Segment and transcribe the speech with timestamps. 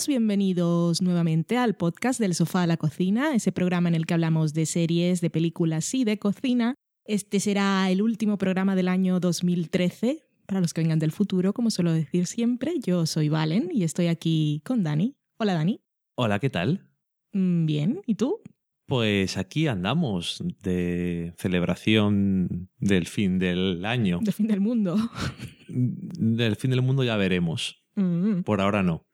[0.00, 4.14] Todos, bienvenidos nuevamente al podcast del sofá a la cocina, ese programa en el que
[4.14, 6.74] hablamos de series, de películas y de cocina.
[7.04, 11.70] Este será el último programa del año 2013, para los que vengan del futuro, como
[11.70, 12.76] suelo decir siempre.
[12.78, 15.16] Yo soy Valen y estoy aquí con Dani.
[15.38, 15.82] Hola Dani.
[16.14, 16.88] Hola, ¿qué tal?
[17.34, 18.40] Mm, Bien, ¿y tú?
[18.86, 24.20] Pues aquí andamos de celebración del fin del año.
[24.22, 24.96] De fin del mundo.
[25.68, 27.84] Del fin del mundo ya veremos.
[27.96, 29.04] Mm, Por ahora no.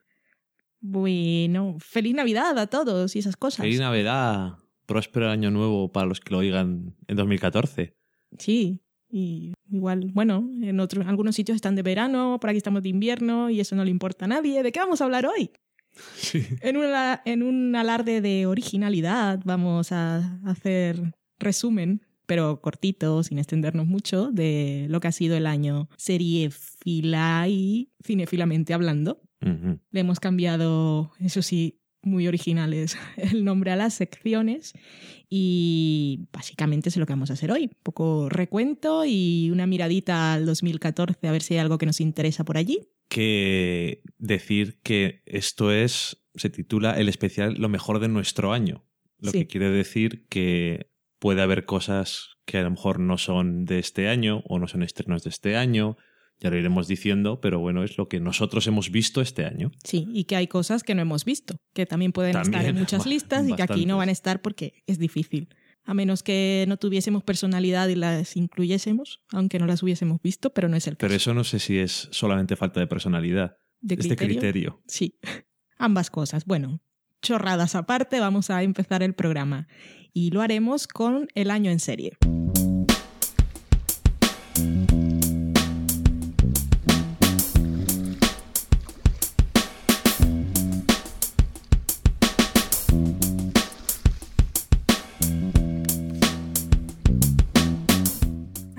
[0.89, 3.65] Bueno, feliz Navidad a todos y esas cosas.
[3.65, 4.55] Feliz Navidad,
[4.87, 7.97] próspero año nuevo para los que lo oigan en 2014.
[8.39, 12.89] Sí, y igual, bueno, en otros, algunos sitios están de verano, por aquí estamos de
[12.91, 14.62] invierno y eso no le importa a nadie.
[14.62, 15.51] ¿De qué vamos a hablar hoy?
[16.17, 16.43] Sí.
[16.61, 23.87] En, una- en un alarde de originalidad vamos a hacer resumen, pero cortito, sin extendernos
[23.87, 29.23] mucho, de lo que ha sido el año seriefila y cinefilamente hablando.
[29.41, 34.73] Le hemos cambiado, eso sí, muy originales, el nombre a las secciones
[35.28, 37.65] y básicamente es lo que vamos a hacer hoy.
[37.65, 42.01] Un poco recuento y una miradita al 2014 a ver si hay algo que nos
[42.01, 42.81] interesa por allí.
[43.09, 48.84] Que decir que esto es, se titula el especial Lo mejor de nuestro año.
[49.19, 49.39] Lo Sí.
[49.41, 54.09] que quiere decir que puede haber cosas que a lo mejor no son de este
[54.09, 55.97] año o no son estrenos de este año.
[56.41, 59.70] Ya lo iremos diciendo, pero bueno, es lo que nosotros hemos visto este año.
[59.84, 63.06] Sí, y que hay cosas que no hemos visto, que también pueden estar en muchas
[63.06, 65.49] listas y que aquí no van a estar porque es difícil.
[65.84, 70.69] A menos que no tuviésemos personalidad y las incluyésemos, aunque no las hubiésemos visto, pero
[70.69, 71.06] no es el caso.
[71.06, 74.83] Pero eso no sé si es solamente falta de personalidad, ¿De es de criterio.
[74.89, 75.19] Sí,
[75.78, 76.44] ambas cosas.
[76.44, 76.81] Bueno,
[77.22, 79.69] chorradas aparte, vamos a empezar el programa
[80.12, 82.16] y lo haremos con el año en serie.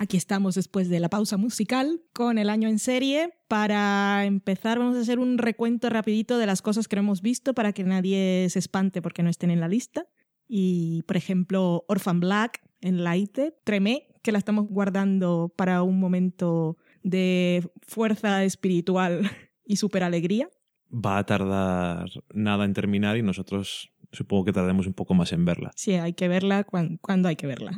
[0.07, 3.33] Aquí estamos después de la pausa musical con el año en serie.
[3.49, 7.53] Para empezar vamos a hacer un recuento rapidito de las cosas que no hemos visto
[7.53, 10.05] para que nadie se espante porque no estén en la lista.
[10.47, 17.69] Y, por ejemplo, Orphan Black, Enlighted, Tremé, que la estamos guardando para un momento de
[17.81, 19.29] fuerza espiritual
[19.65, 20.49] y super alegría.
[20.89, 25.43] Va a tardar nada en terminar y nosotros supongo que tardemos un poco más en
[25.43, 25.71] verla.
[25.75, 27.77] Sí, hay que verla cuan- cuando hay que verla.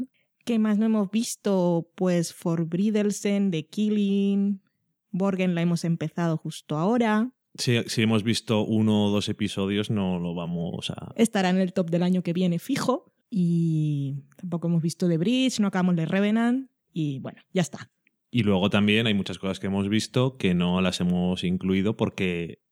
[0.50, 1.92] ¿Qué más no hemos visto?
[1.94, 4.64] Pues For Bridelsen, The Killing,
[5.12, 7.32] Borgen la hemos empezado justo ahora.
[7.54, 11.14] Si, si hemos visto uno o dos episodios, no lo vamos a.
[11.16, 13.14] Estará en el top del año que viene fijo.
[13.30, 16.72] Y tampoco hemos visto The Bridge, no acabamos de Revenant.
[16.92, 17.92] Y bueno, ya está.
[18.32, 22.64] Y luego también hay muchas cosas que hemos visto que no las hemos incluido porque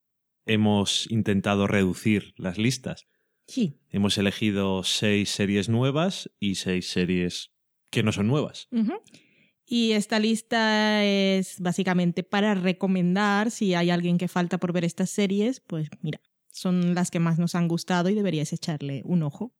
[0.48, 3.06] hemos intentado reducir las listas.
[3.46, 3.78] Sí.
[3.92, 7.52] Hemos elegido seis series nuevas y seis series
[7.90, 8.68] que no son nuevas.
[9.66, 15.10] Y esta lista es básicamente para recomendar si hay alguien que falta por ver estas
[15.10, 16.22] series, pues mira,
[16.52, 19.54] son las que más nos han gustado y deberías echarle un ojo,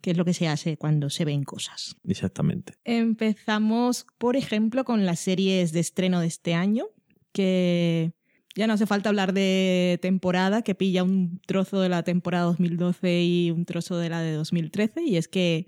[0.00, 1.96] que es lo que se hace cuando se ven cosas.
[2.04, 2.74] Exactamente.
[2.84, 6.86] Empezamos, por ejemplo, con las series de estreno de este año,
[7.32, 8.12] que
[8.54, 13.22] ya no hace falta hablar de temporada, que pilla un trozo de la temporada 2012
[13.22, 15.66] y un trozo de la de 2013, y es que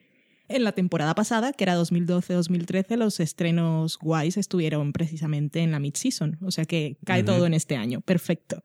[0.51, 6.39] en la temporada pasada, que era 2012-2013, los estrenos guays estuvieron precisamente en la mid-season,
[6.43, 8.63] o sea que cae todo en este año, perfecto.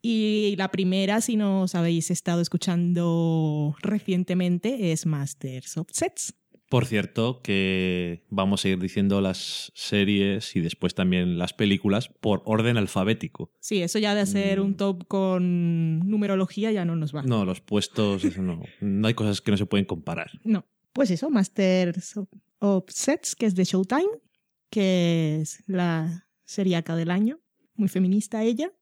[0.00, 6.34] Y la primera, si nos habéis estado escuchando recientemente, es Masters of Sets.
[6.68, 12.40] Por cierto, que vamos a ir diciendo las series y después también las películas por
[12.46, 13.52] orden alfabético.
[13.60, 14.64] Sí, eso ya de hacer Mm.
[14.64, 17.22] un top con numerología ya no nos va.
[17.24, 18.62] No, los puestos, eso no.
[18.80, 20.30] No hay cosas que no se pueden comparar.
[20.44, 20.64] No.
[20.92, 22.16] Pues eso, Masters
[22.60, 24.10] of- Sets, que es de Showtime,
[24.70, 27.40] que es la seriaca del año.
[27.74, 28.72] Muy feminista ella.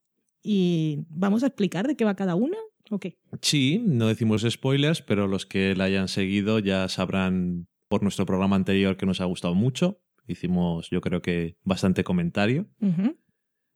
[0.42, 2.56] Y vamos a explicar de qué va cada una.
[2.90, 3.18] ¿O qué?
[3.42, 8.56] Sí, no decimos spoilers, pero los que la hayan seguido ya sabrán por nuestro programa
[8.56, 10.00] anterior que nos ha gustado mucho.
[10.26, 12.68] Hicimos, yo creo que, bastante comentario.
[12.80, 13.16] Ujú.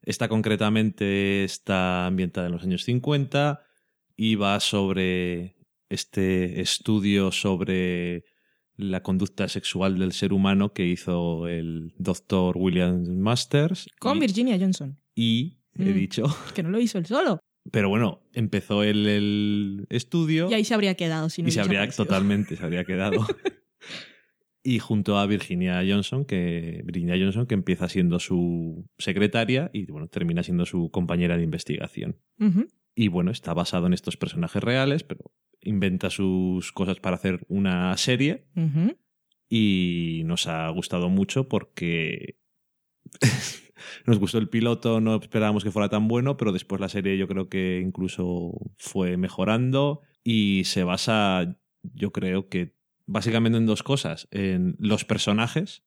[0.03, 3.63] Esta concretamente está ambientada en los años 50
[4.17, 5.54] y va sobre
[5.89, 8.25] este estudio sobre
[8.77, 13.87] la conducta sexual del ser humano que hizo el doctor William Masters.
[14.01, 15.95] Con y, Virginia Johnson, y, he Mm.
[15.95, 17.39] dicho, que no lo hizo él solo.
[17.71, 21.29] pero bueno, empezó el, el estudio Y ahí se habría quedado.
[21.31, 22.05] Si no y se habría aparecido.
[22.05, 23.21] totalmente se habría quedado.
[24.63, 30.09] y junto a Virginia Johnson, que Virginia Johnson que empieza siendo su secretaria y bueno,
[30.09, 32.19] termina siendo su compañera de investigación.
[32.97, 35.33] Y bueno, está basado en estos personajes reales, pero
[35.65, 38.47] inventa sus cosas para hacer una serie.
[39.49, 42.39] Y nos ha gustado mucho porque
[44.07, 47.29] nos gustó el piloto, no esperábamos que fuera tan bueno, pero después la serie yo
[47.29, 52.77] creo que incluso fue mejorando y se basa, yo creo que
[53.07, 55.85] básicamente en dos cosas, en los personajes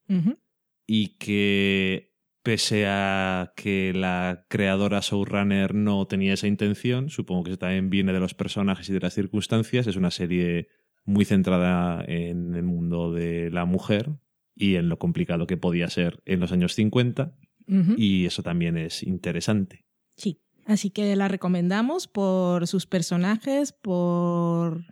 [0.86, 2.14] y que
[2.48, 8.14] pese a que la creadora showrunner no tenía esa intención, supongo que eso también viene
[8.14, 10.70] de los personajes y de las circunstancias, es una serie
[11.04, 14.12] muy centrada en el mundo de la mujer
[14.56, 17.36] y en lo complicado que podía ser en los años 50
[17.68, 17.96] Ujú.
[17.98, 19.86] y eso también es interesante.
[20.16, 20.40] Sí.
[20.66, 24.86] Así que la recomendamos por sus personajes, por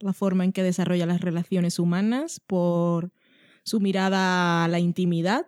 [0.00, 3.12] la forma en que desarrolla las relaciones humanas, por
[3.64, 5.44] su mirada a la intimidad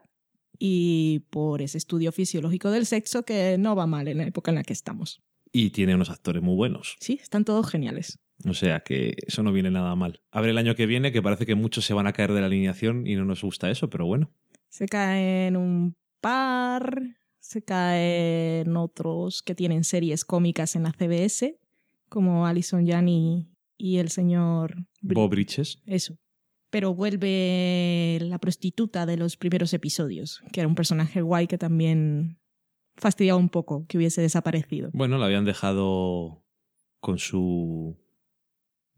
[0.58, 4.56] y por ese estudio fisiológico del sexo que no va mal en la época en
[4.56, 5.22] la que estamos.
[5.52, 6.96] Y tiene unos actores muy buenos.
[7.00, 8.18] Sí, están todos geniales.
[8.44, 10.20] O sea que eso no viene nada mal.
[10.30, 12.40] A ver el año que viene, que parece que muchos se van a caer de
[12.40, 14.30] la alineación y no nos gusta eso, pero bueno.
[14.68, 21.58] Se caen un par, se caen otros que tienen series cómicas en la CBS,
[22.08, 23.46] como Alison Janney
[23.76, 25.78] y el señor Bob Bridges.
[25.86, 26.18] Eso.
[26.74, 32.40] Pero vuelve la prostituta de los primeros episodios, que era un personaje guay que también
[32.96, 34.90] fastidiaba un poco que hubiese desaparecido.
[34.92, 36.42] Bueno, la habían dejado
[36.98, 37.96] con su.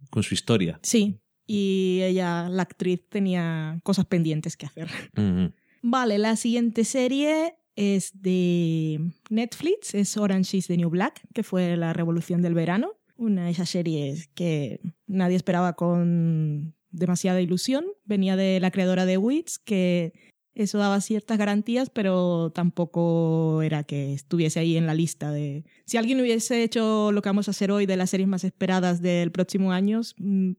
[0.08, 0.80] con su historia.
[0.82, 4.88] Sí, y ella, la actriz, tenía cosas pendientes que hacer.
[5.14, 5.52] Ujú.
[5.82, 11.76] Vale, la siguiente serie es de Netflix, es Orange is the New Black, que fue
[11.76, 12.92] la revolución del verano.
[13.16, 17.84] Una de esas series que nadie esperaba con demasiada ilusión.
[18.04, 20.12] Venía de la creadora de Wits, que
[20.54, 25.64] eso daba ciertas garantías, pero tampoco era que estuviese ahí en la lista de...
[25.84, 29.02] Si alguien hubiese hecho lo que vamos a hacer hoy de las series más esperadas
[29.02, 30.52] del próximo año, mm,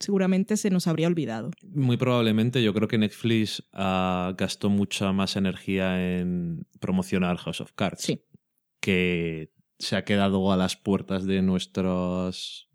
[0.00, 1.52] seguramente se nos habría olvidado.
[1.62, 7.72] Muy probablemente yo creo que Netflix ah, gastó mucha más energía en promocionar House of
[7.74, 8.02] Cards.
[8.02, 8.24] Sí.
[8.80, 12.68] Que se ha quedado a las puertas de nuestros,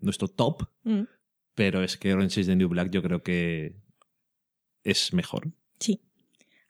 [0.00, 1.04] nuestro top, Mm.
[1.54, 3.76] Pero es que Orange is the New Black yo creo que
[4.82, 5.52] es mejor.
[5.80, 6.00] Sí.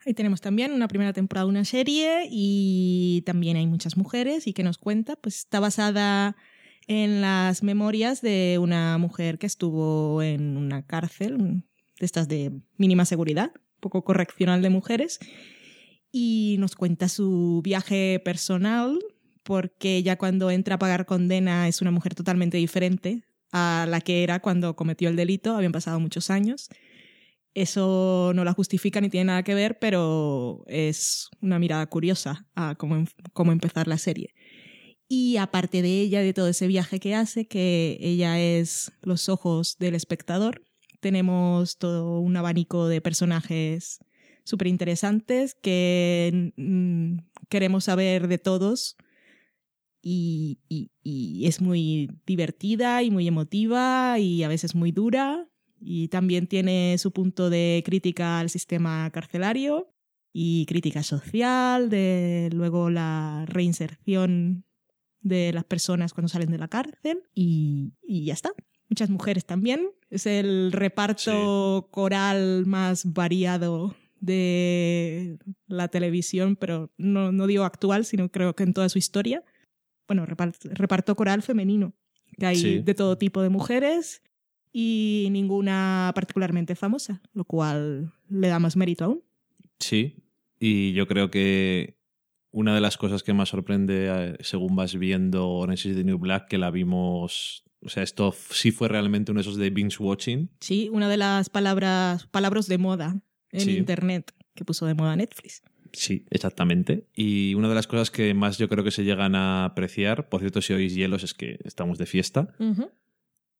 [0.05, 4.53] Ahí tenemos también una primera temporada de una serie y también hay muchas mujeres y
[4.53, 6.35] que nos cuenta, pues está basada
[6.87, 11.63] en las memorias de una mujer que estuvo en una cárcel,
[11.99, 15.19] de estas de mínima seguridad, poco correccional de mujeres,
[16.11, 18.99] y nos cuenta su viaje personal,
[19.41, 23.23] porque ya cuando entra a pagar condena es una mujer totalmente diferente
[23.57, 26.67] a la que era cuando cometió el delito, habían pasado muchos años.
[27.53, 32.75] Eso no la justifica ni tiene nada que ver, pero es una mirada curiosa a
[32.75, 34.33] cómo, em- cómo empezar la serie.
[35.07, 39.77] Y aparte de ella, de todo ese viaje que hace, que ella es los ojos
[39.79, 40.61] del espectador,
[40.99, 43.99] tenemos todo un abanico de personajes
[44.43, 46.51] súper interesantes que
[47.47, 48.97] queremos saber de todos.
[50.07, 55.49] Y, y- y es muy divertida y muy emotiva y a veces muy dura.
[55.81, 59.89] Y también tiene su punto de crítica al sistema carcelario
[60.31, 64.63] y crítica social, de luego la reinserción
[65.21, 68.51] de las personas cuando salen de la cárcel y, y ya está.
[68.89, 69.89] Muchas mujeres también.
[70.11, 78.29] Es el reparto coral más variado de la televisión, pero no, no digo actual, sino
[78.29, 79.43] creo que en toda su historia.
[80.07, 81.93] Bueno, reparto, reparto coral femenino,
[82.37, 82.79] que hay Sí.
[82.79, 84.21] de todo tipo de mujeres
[84.71, 89.23] y ninguna particularmente famosa, lo cual le da más mérito aún.
[89.79, 90.15] Sí,
[90.59, 91.97] y yo creo que
[92.51, 96.17] una de las cosas que más sorprende eh, según vas viendo Orange is the New
[96.17, 99.97] Black, que la vimos, o sea, esto sí fue realmente uno de esos de binge
[100.01, 100.49] watching.
[100.61, 103.19] Sí, una de las palabras, palabras de moda
[103.51, 103.77] en Sí.
[103.77, 105.61] Internet que puso de moda Netflix.
[105.95, 107.07] Sí, exactamente.
[107.15, 110.41] Y una de las cosas que más yo creo que se llegan a apreciar, por
[110.41, 112.53] cierto, si oís hielos es que estamos de fiesta,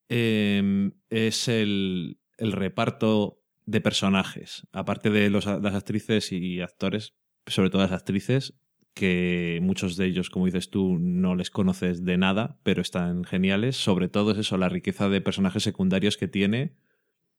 [0.10, 4.68] eh, es el, el reparto de personajes.
[4.72, 7.16] Aparte de los- las actrices y actores,
[7.48, 8.54] sobre todo las actrices,
[8.94, 13.76] que muchos de ellos, como dices tú, no les conoces de nada, pero están geniales.
[13.76, 16.76] Sobre todo es eso, la riqueza de personajes secundarios que tiene,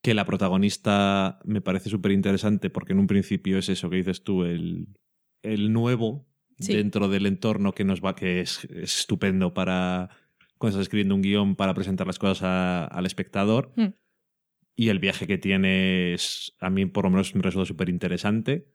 [0.07, 4.23] que la protagonista me parece súper interesante porque en un principio es eso que dices
[4.23, 4.87] tú, el,
[5.43, 6.29] el nuevo
[6.61, 6.75] Sí.
[6.75, 10.09] dentro del entorno que nos va, que es, es estupendo para
[10.59, 13.73] cuando estás escribiendo un guion para presentar las cosas a- al espectador.
[13.77, 13.89] Mm.
[14.77, 18.69] Y el viaje que tiene es, a mí por lo menos me resulta súper interesante,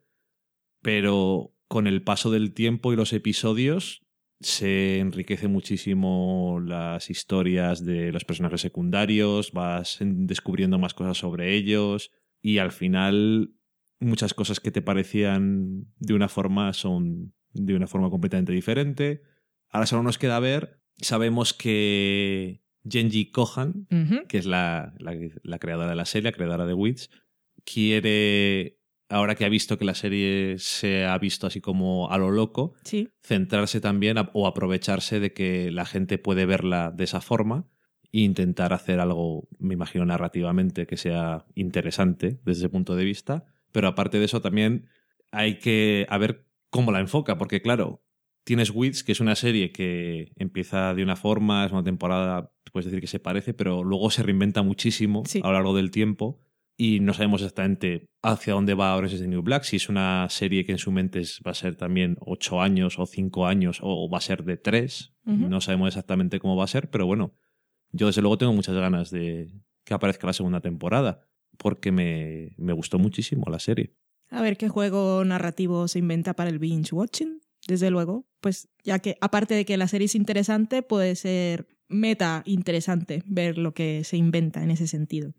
[0.81, 4.03] pero con el paso del tiempo y los episodios
[4.41, 12.11] se enriquece muchísimo las historias de los personajes secundarios, vas descubriendo más cosas sobre ellos
[12.41, 13.53] y al final
[13.99, 19.21] muchas cosas que te parecían de una forma son de una forma completamente diferente.
[19.69, 23.87] Ahora solo nos queda ver, sabemos que Genji Kohan,
[24.27, 27.09] que es la, la, creadora de la serie, la creadora de Wits,
[27.63, 28.79] quiere,
[29.11, 32.73] ahora que ha visto que la serie se ha visto así como a lo loco,
[33.21, 37.67] centrarse también o aprovecharse de que la gente puede verla de esa forma
[38.11, 43.45] e intentar hacer algo, me imagino, narrativamente que sea interesante desde ese punto de vista.
[43.71, 44.87] Pero aparte de eso, también
[45.31, 48.03] hay que a ver cómo la enfoca, porque claro,
[48.43, 52.85] tienes Wits, que es una serie que empieza de una forma, es una temporada, puedes
[52.85, 56.41] decir que se parece, pero luego se reinventa muchísimo a lo largo del tiempo
[56.77, 60.65] y no sabemos exactamente hacia dónde va is the New Black, si es una serie
[60.65, 64.17] que en su mente va a ser también ocho años o cinco años o va
[64.17, 67.35] a ser de tres, no sabemos exactamente cómo va a ser, pero bueno,
[67.91, 69.51] yo desde luego tengo muchas ganas de
[69.83, 73.95] que aparezca la segunda temporada, porque me, me gustó muchísimo la serie.
[74.29, 78.99] A ver qué juego narrativo se inventa para el binge watching, desde luego, pues ya
[78.99, 84.03] que aparte de que la serie es interesante, puede ser meta interesante ver lo que
[84.03, 85.33] se inventa en ese sentido.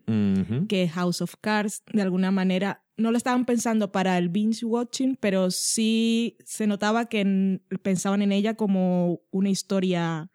[0.67, 5.17] Que House of Cards, de alguna manera, no lo estaban pensando para el binge watching,
[5.19, 10.31] pero sí se notaba que pensaban en ella como una historia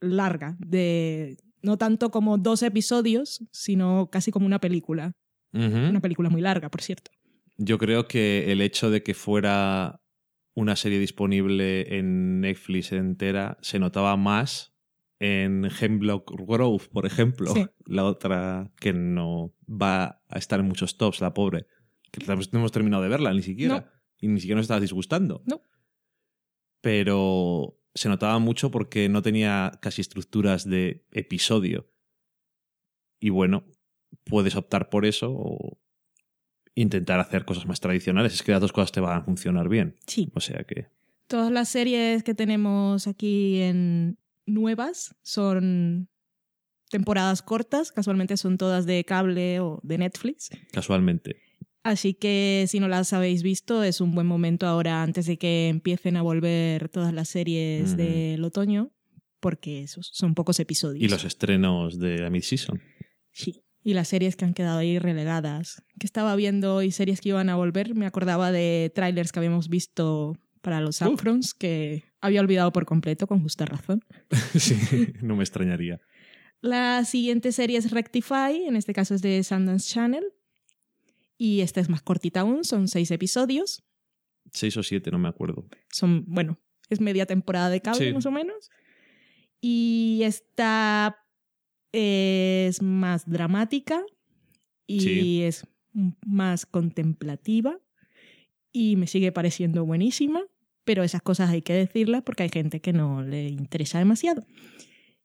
[0.00, 5.12] larga, de no tanto como dos episodios, sino casi como una película.
[5.54, 7.10] Una película muy larga, por cierto.
[7.58, 10.00] Yo creo que el hecho de que fuera
[10.54, 14.71] una serie disponible en Netflix entera se notaba más
[15.24, 17.54] en Hemlock Grove, por ejemplo,
[17.86, 21.66] la otra que no va a estar en muchos tops, la pobre,
[22.10, 25.44] que no hemos terminado de verla ni siquiera, y ni siquiera nos estaba disgustando.
[25.46, 25.62] No.
[26.80, 31.88] Pero se notaba mucho porque no tenía casi estructuras de episodio.
[33.20, 33.64] Y bueno,
[34.24, 35.78] puedes optar por eso o
[36.74, 38.34] intentar hacer cosas más tradicionales.
[38.34, 39.96] Es que las dos cosas te van a funcionar bien.
[40.04, 40.32] Sí.
[40.34, 40.88] O sea que.
[41.28, 46.08] Todas las series que tenemos aquí en, nuevas, son
[46.90, 50.50] temporadas cortas, casualmente son todas de cable o de Netflix.
[50.72, 51.36] Casualmente.
[51.84, 55.68] Así que si no las habéis visto, es un buen momento ahora antes de que
[55.68, 58.92] empiecen a volver todas las series del otoño,
[59.40, 61.02] porque esos son pocos episodios.
[61.02, 62.80] Y los estrenos de la mid-season.
[63.32, 63.64] Sí.
[63.82, 65.82] Y las series que han quedado ahí relegadas.
[65.98, 69.68] Que estaba viendo y series que iban a volver, me acordaba de trailers que habíamos
[69.68, 74.02] visto para los Upfronts, que había olvidado por completo, con justa razón.
[74.58, 76.00] sí, no me extrañaría.
[76.60, 80.24] La siguiente serie es Rectify, en este caso es de Sundance Channel.
[81.36, 83.82] Y esta es más cortita aún, son seis episodios.
[84.52, 85.66] Seis o siete, no me acuerdo.
[85.90, 88.70] Son, bueno, es media temporada de cable más o menos.
[89.60, 91.26] Y esta
[91.90, 94.04] es más dramática
[94.86, 95.66] y es
[96.24, 97.80] más contemplativa
[98.72, 100.42] y me sigue pareciendo buenísima
[100.84, 104.44] pero esas cosas hay que decirlas porque hay gente que no le interesa demasiado.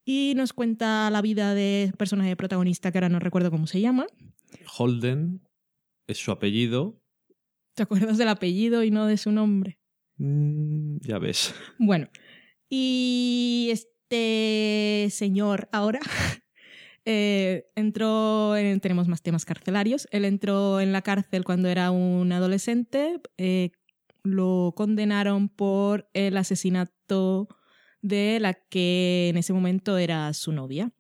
[0.06, 4.08] Y nos cuenta la vida de personaje protagonista que ahora no recuerdo cómo se llama.
[4.78, 5.42] Holden
[6.08, 7.02] es su apellido.
[7.76, 9.78] ¿Te acuerdas del apellido y no de su nombre?
[10.18, 11.54] Mm, ya ves.
[11.80, 12.10] Bueno,
[12.70, 16.00] y este señor ahora
[17.06, 22.32] eh, entró, en, tenemos más temas carcelarios, él entró en la cárcel cuando era un
[22.32, 23.72] adolescente, eh,
[24.36, 27.48] lo condenaron por el asesinato
[28.02, 30.92] de la que en ese momento era su novia.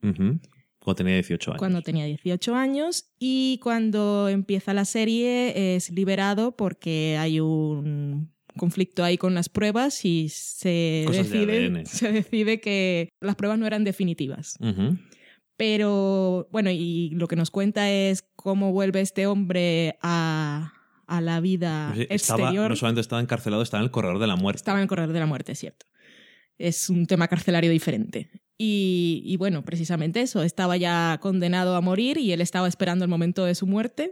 [0.79, 1.59] Cuando tenía 18 años.
[1.59, 9.03] Cuando tenía 18 años y cuando empieza la serie es liberado porque hay un conflicto
[9.03, 14.57] ahí con las pruebas y se, decide, se decide que las pruebas no eran definitivas.
[15.57, 20.73] Pero bueno, y lo que nos cuenta es cómo vuelve este hombre a,
[21.07, 22.69] a la vida exterior.
[22.69, 24.57] No solamente estaba encarcelado, estaba en el corredor de la muerte.
[24.57, 25.85] Estaba en el corredor de la muerte, es cierto.
[26.57, 28.29] Es un tema carcelario diferente.
[28.57, 33.09] Y, y, bueno, precisamente eso, estaba ya condenado a morir y él estaba esperando el
[33.09, 34.11] momento de su muerte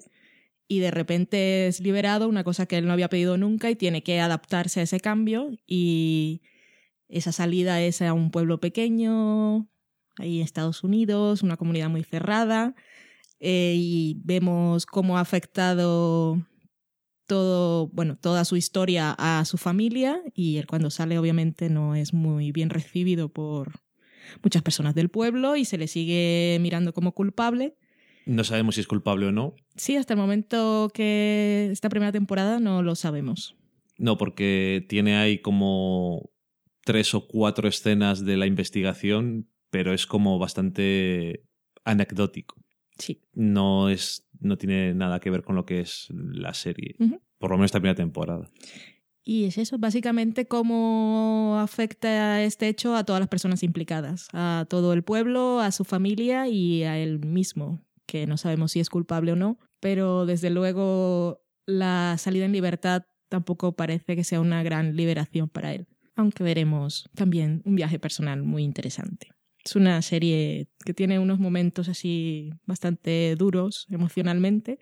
[0.68, 4.04] y de repente es liberado, una cosa que él no había pedido nunca y tiene
[4.04, 6.42] que adaptarse a ese cambio y
[7.08, 9.68] esa salida es a un pueblo pequeño,
[10.18, 12.76] ahí en Estados Unidos, una comunidad muy cerrada
[13.40, 16.44] eh, y vemos cómo ha afectado
[17.26, 22.14] todo, bueno, toda su historia a su familia y él cuando sale obviamente no es
[22.14, 23.80] muy bien recibido por
[24.44, 27.76] muchas personas del pueblo y se le sigue mirando como culpable.
[28.26, 29.56] No sabemos si es culpable o no.
[29.76, 33.56] Sí, hasta el momento que esta primera temporada no lo sabemos.
[33.98, 36.32] No, porque tiene ahí como
[36.84, 41.44] tres o cuatro escenas de la investigación, pero es como bastante
[41.84, 42.56] anecdótico.
[42.98, 43.22] Sí.
[43.34, 44.26] No es.
[44.40, 46.96] No tiene nada que ver con lo que es la serie.
[47.38, 48.50] Por lo menos esta primera temporada.
[49.28, 54.94] Y es eso, básicamente cómo afecta este hecho a todas las personas implicadas, a todo
[54.94, 59.32] el pueblo, a su familia y a él mismo, que no sabemos si es culpable
[59.32, 64.96] o no, pero desde luego la salida en libertad tampoco parece que sea una gran
[64.96, 69.35] liberación para él, aunque veremos también un viaje personal muy interesante.
[69.66, 74.78] Es una serie que tiene unos momentos así bastante duros emocionalmente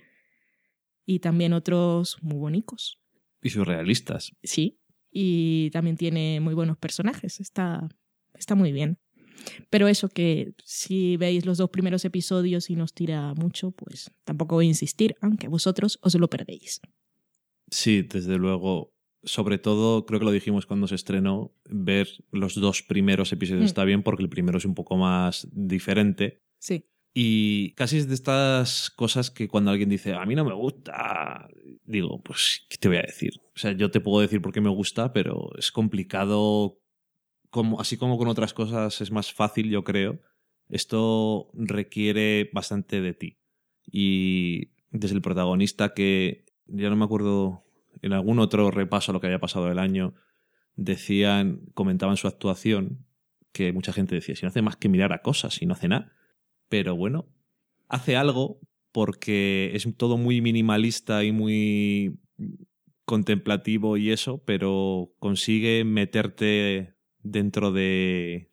[1.05, 2.99] y también otros muy bonitos.
[3.41, 4.33] Y surrealistas.
[4.43, 7.87] Sí, y también tiene muy buenos personajes, está,
[8.33, 8.99] está muy bien.
[9.69, 14.55] Pero eso que si veis los dos primeros episodios y nos tira mucho, pues tampoco
[14.55, 16.81] voy a insistir, aunque vosotros os lo perdéis.
[17.69, 18.93] Sí, desde luego.
[19.23, 23.65] Sobre todo, creo que lo dijimos cuando se estrenó, ver los dos primeros episodios Mm.
[23.65, 26.41] está bien porque el primero es un poco más diferente.
[26.59, 30.53] Sí, Y casi es de estas cosas que cuando alguien dice, a mí no me
[30.55, 31.47] gusta,
[31.85, 33.33] digo, pues, ¿qué te voy a decir?
[33.55, 36.79] O sea, yo te puedo decir por qué me gusta, pero es complicado,
[37.51, 40.21] como, así como con otras cosas es más fácil, yo creo.
[40.69, 43.37] Esto requiere bastante de ti.
[43.91, 47.63] Y desde el protagonista que, ya no me acuerdo,
[48.03, 50.13] en algún otro repaso a lo que había pasado el año,
[50.75, 53.05] decían, comentaban su actuación,
[53.51, 55.87] que mucha gente decía, si no hace más que mirar a cosas, si no hace
[55.87, 56.13] nada
[56.73, 57.27] pero bueno,
[57.87, 58.59] hace algo
[58.91, 62.17] porque es todo muy minimalista y muy
[63.05, 68.49] contemplativo y eso, pero consigue meterte dentro de...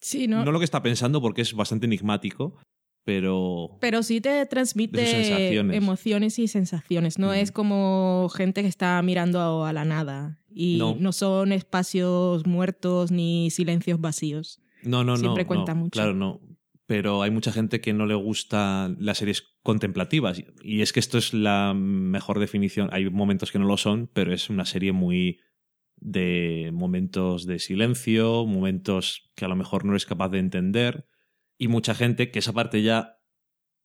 [0.00, 0.50] sí, No, ¿no?
[0.50, 2.56] lo que está pensando porque es bastante enigmático,
[3.04, 3.78] pero...
[3.80, 7.18] Pero sí te transmite emociones y sensaciones.
[7.18, 10.40] No es como gente que está mirando a, la nada.
[10.52, 10.96] Y No.
[10.98, 11.12] no.
[11.12, 14.60] son espacios muertos ni silencios vacíos.
[14.82, 15.18] No, no, no.
[15.18, 15.92] Siempre no, cuenta mucho.
[15.92, 16.40] Claro, no.
[16.86, 20.42] Pero hay mucha gente que no le gusta las series contemplativas.
[20.62, 22.88] Y es que esto es la mejor definición.
[22.92, 25.38] Hay momentos que no lo son, pero es una serie muy
[26.00, 31.06] de momentos de silencio, momentos que a lo mejor no eres capaz de entender.
[31.60, 33.20] Y mucha gente, que esa parte ya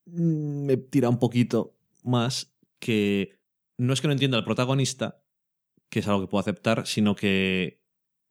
[0.05, 3.37] me tira un poquito más, que
[3.77, 5.21] no es que no entienda al protagonista,
[5.89, 7.83] que es algo que puedo aceptar, sino que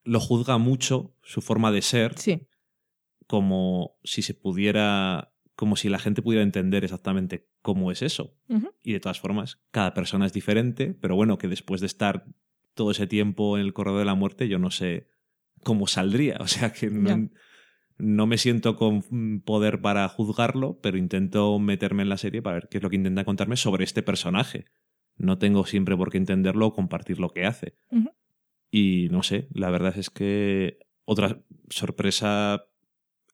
[0.03, 2.47] lo juzga mucho su forma de ser Sí,
[3.27, 8.35] como si se pudiera, como si la gente pudiera entender exactamente cómo es eso.
[8.81, 12.25] Y de todas formas, cada persona es diferente, pero bueno, que después de estar
[12.73, 15.07] todo ese tiempo en el corredor de la muerte, yo no sé
[15.63, 16.37] cómo saldría.
[16.39, 17.29] O sea que no.
[17.97, 22.67] No me siento con poder para juzgarlo, pero intento meterme en la serie para ver
[22.69, 24.65] qué es lo que intenta contarme sobre este personaje.
[25.17, 27.75] No tengo siempre por qué entenderlo o compartir lo que hace.
[28.69, 32.65] Y no sé, la verdad es que otra sorpresa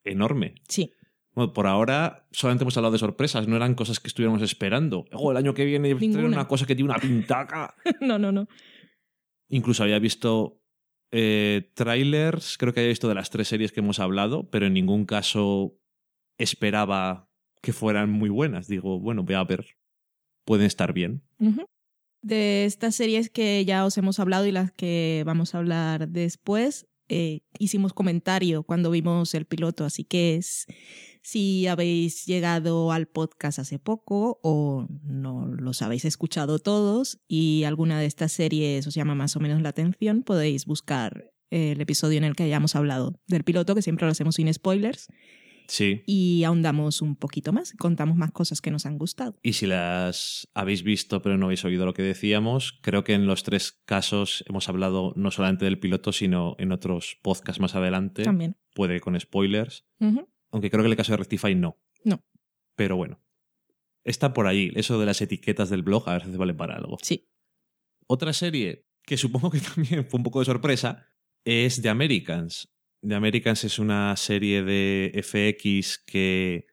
[0.03, 0.55] enorme.
[0.67, 0.91] sí.
[1.33, 5.05] Bueno, por ahora solamente hemos hablado de sorpresas, no eran cosas que estuviéramos esperando.
[5.13, 6.27] Oh, el año que viene Ninguna.
[6.27, 7.73] una cosa que tiene una pintaca.
[8.01, 8.49] no, no, no.
[9.47, 10.60] Incluso había visto
[11.11, 14.73] eh, trailers, creo que había visto de las tres series que hemos hablado, pero en
[14.73, 15.77] ningún caso
[16.37, 17.29] esperaba
[17.61, 18.67] que fueran muy buenas.
[18.67, 19.77] Digo, bueno, voy a ver,
[20.45, 21.23] pueden estar bien.
[22.21, 26.87] De estas series que ya os hemos hablado y las que vamos a hablar después,
[27.09, 30.65] eh, hicimos comentario cuando vimos el piloto, así que es,
[31.21, 37.99] si habéis llegado al podcast hace poco o no los habéis escuchado todos y alguna
[37.99, 42.23] de estas series os llama más o menos la atención, podéis buscar el episodio en
[42.23, 45.07] el que hayamos hablado del piloto, que siempre lo hacemos sin spoilers,
[45.67, 46.01] Sí.
[46.05, 49.37] y ahondamos un poquito más, contamos más cosas que nos han gustado.
[49.43, 53.25] Y si las habéis visto pero no habéis oído lo que decíamos, creo que en
[53.25, 58.23] los tres casos hemos hablado no solamente del piloto, sino en otros podcasts más adelante.
[58.23, 58.57] También.
[58.73, 59.85] Puede con spoilers.
[60.51, 61.79] Aunque creo que en el caso de Rectify no.
[62.03, 62.23] No.
[62.75, 63.21] Pero bueno.
[64.03, 64.71] Está por ahí.
[64.75, 66.97] Eso de las etiquetas del blog a veces vale para algo.
[67.01, 67.29] Sí.
[68.07, 71.07] Otra serie que supongo que también fue un poco de sorpresa
[71.45, 72.73] es The Americans.
[73.01, 76.67] The Americans es una serie de FX que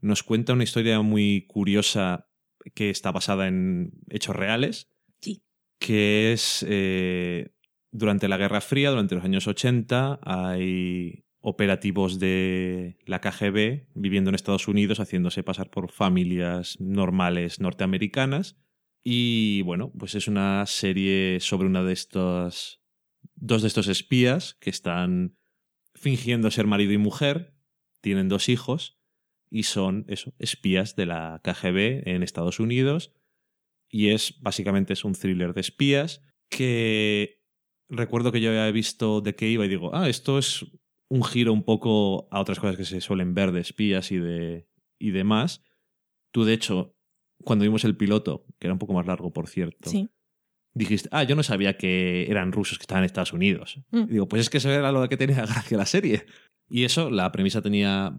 [0.00, 2.28] nos cuenta una historia muy curiosa
[2.74, 4.90] que está basada en hechos reales.
[5.20, 5.44] Sí.
[5.78, 7.54] Que es eh,
[7.90, 14.36] durante la Guerra Fría, durante los años 80, hay operativos de la KGB viviendo en
[14.36, 18.56] Estados Unidos, haciéndose pasar por familias normales norteamericanas.
[19.04, 22.80] Y bueno, pues es una serie sobre una de estos.
[23.34, 25.36] dos de estos espías que están
[25.94, 27.54] fingiendo ser marido y mujer,
[28.00, 28.98] tienen dos hijos
[29.50, 33.12] y son eso, espías de la KGB en Estados Unidos.
[33.90, 37.42] Y es básicamente es un thriller de espías que
[37.88, 40.66] recuerdo que yo había visto de qué iba y digo, ah, esto es
[41.12, 44.66] un giro un poco a otras cosas que se suelen ver de espías y de
[44.98, 45.62] y demás.
[46.32, 46.96] Tú, de hecho,
[47.44, 50.08] cuando vimos el piloto, que era un poco más largo, por cierto, Sí.
[50.72, 53.78] dijiste, ah, yo no sabía que eran rusos que estaban en Estados Unidos.
[53.90, 54.04] Mm.
[54.08, 56.24] Y digo, pues es que eso era lo que tenía gracia la serie.
[56.70, 58.18] Y eso, la premisa tenía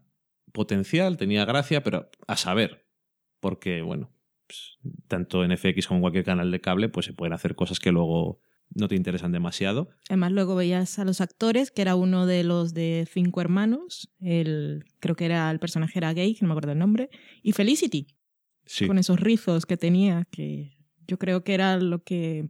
[0.52, 2.86] potencial, tenía gracia, pero a saber.
[3.40, 4.12] Porque, bueno,
[4.46, 4.78] pues,
[5.08, 7.92] tanto en FX como en cualquier canal de cable, pues se pueden hacer cosas que
[7.92, 8.40] luego
[8.76, 9.90] no te interesan demasiado.
[10.10, 14.84] Además, luego veías a los actores, que era uno de los de Cinco Hermanos, el,
[15.00, 17.10] creo que era el personaje era gay, que no me acuerdo el nombre,
[17.44, 18.08] y Felicity,
[18.66, 18.88] Sí.
[18.88, 22.50] con esos rizos que tenía, que yo creo que era lo que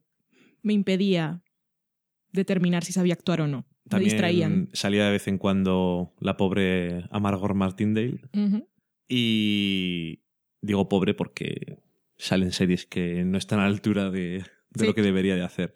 [0.61, 1.41] me impedía
[2.31, 3.65] determinar si sabía actuar o no.
[3.85, 4.69] Me También distraían.
[4.73, 8.21] salía de vez en cuando la pobre Amargor Martindale.
[8.33, 8.67] Ujú.
[9.09, 10.23] Y
[10.61, 11.79] digo pobre porque
[12.17, 14.85] salen series que no están a la altura de, de Sí.
[14.85, 15.73] lo que debería de hacer.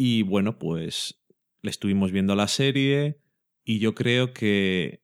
[0.00, 1.20] Y bueno, pues
[1.60, 3.18] le estuvimos viendo la serie
[3.64, 5.02] y yo creo que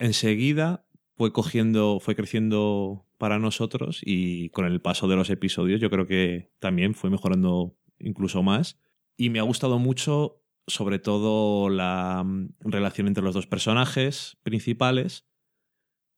[0.00, 0.84] enseguida
[1.16, 6.08] fue cogiendo, fue creciendo para nosotros y con el paso de los episodios yo creo
[6.08, 8.80] que también fue mejorando incluso más.
[9.16, 15.24] Y me ha gustado mucho sobre todo la mm, relación entre los dos personajes principales,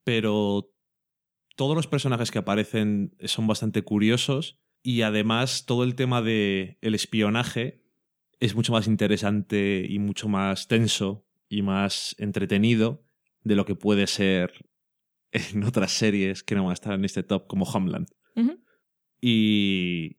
[0.03, 0.73] pero
[1.57, 6.94] todos los personajes que aparecen son bastante curiosos y además todo el tema de el
[6.94, 7.83] espionaje
[8.38, 13.03] es mucho más interesante y mucho más tenso y más entretenido
[13.42, 14.64] de lo que puede ser
[15.33, 18.07] en otras series que no van a estar en este top como Homeland.
[19.20, 20.18] Y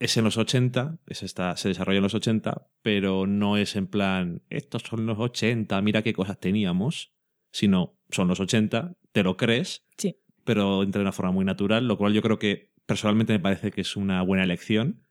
[0.00, 3.86] es en los 80, es esta, se desarrolla en los 80, pero no es en
[3.86, 7.12] plan, estos son los 80, mira qué cosas teníamos,
[7.52, 10.16] sino son los 80, te lo crees, Sí.
[10.42, 13.70] pero entra de una forma muy natural, lo cual yo creo que personalmente me parece
[13.70, 15.06] que es una buena elección.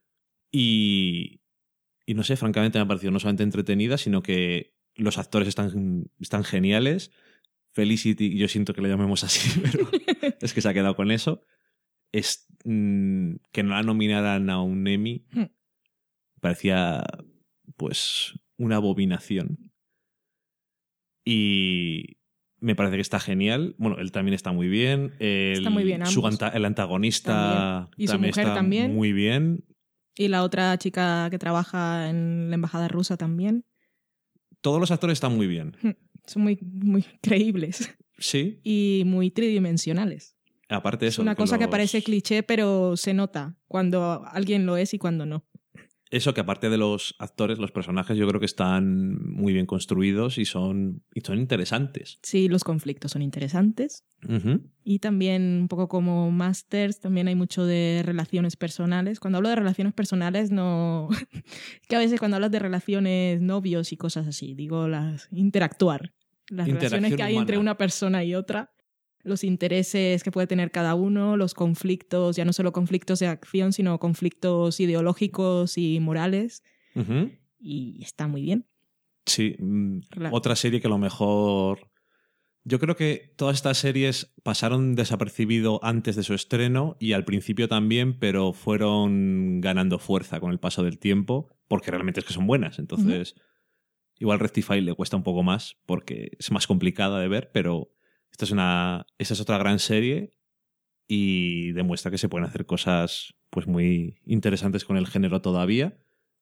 [0.51, 1.39] Y,
[2.05, 6.11] y no sé, francamente me ha parecido no solamente entretenida, sino que los actores están,
[6.19, 7.13] están geniales.
[7.71, 9.89] Felicity, yo siento que le llamemos así, pero
[10.41, 11.45] es que se ha quedado con eso.
[12.11, 15.45] Es, mm, que no la nominaran a un Emmy Hmm.
[16.41, 17.05] parecía
[17.77, 19.71] pues una abominación.
[21.23, 22.18] Y
[22.61, 23.75] me parece que está genial.
[23.77, 25.13] Bueno, él también está muy bien.
[25.19, 26.33] El, Está muy bien, su ambos.
[26.39, 27.89] anta- el antagonista También.
[27.97, 28.93] Y su mujer está también.
[28.93, 29.65] muy bien.
[30.17, 33.65] Y la otra chica que trabaja en la embajada rusa también.
[34.61, 35.75] Todos los actores están muy bien.
[36.25, 40.35] Son muy, muy creíbles Sí, y muy tridimensionales.
[40.67, 41.21] aparte de Es eso.
[41.21, 45.45] una cosa que parece cliché, pero se nota cuando alguien lo es y cuando no.
[46.11, 50.39] Eso que aparte de los actores, los personajes yo creo que están muy bien construidos
[50.39, 52.19] y son, y son interesantes.
[52.23, 54.05] Sí, los conflictos son interesantes.
[54.83, 59.19] Y también, un poco como Masters, también hay mucho de relaciones personales.
[59.19, 61.09] Cuando hablo de relaciones personales, no.
[61.87, 66.13] que a veces cuando hablas de relaciones novios y cosas así, digo las interactuar.
[66.49, 68.71] Las relaciones que hay entre una persona y otra,
[69.23, 73.73] los intereses que puede tener cada uno, los conflictos, ya no solo conflictos de acción,
[73.73, 76.63] sino conflictos ideológicos y morales.
[77.59, 78.65] Y está muy bien.
[79.25, 80.35] Sí, mm, Claro.
[80.35, 81.89] otra serie que a lo mejor...
[82.65, 87.67] Yo creo que todas estas series pasaron desapercibido antes de su estreno y al principio
[87.67, 92.47] también, pero fueron ganando fuerza con el paso del tiempo, porque realmente es que son
[92.47, 92.77] buenas.
[92.77, 93.35] Entonces,
[94.17, 97.91] igual Rectify le cuesta un poco más porque es más complicada de ver, pero
[98.39, 100.33] esta es una esta es otra gran serie
[101.09, 105.97] y demuestra que se pueden hacer cosas pues muy interesantes con el género todavía.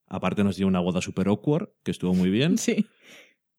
[0.05, 2.57] Aparte nos dio una boda super awkward, que estuvo muy bien.
[2.59, 2.85] Sí.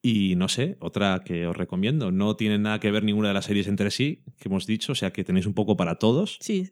[0.01, 2.13] Y no sé, otra que os recomiendo.
[2.13, 4.95] No tiene nada que ver ninguna de las series entre sí, que hemos dicho, o
[4.95, 6.39] sea que tenéis un poco para todos.
[6.41, 6.71] Sí.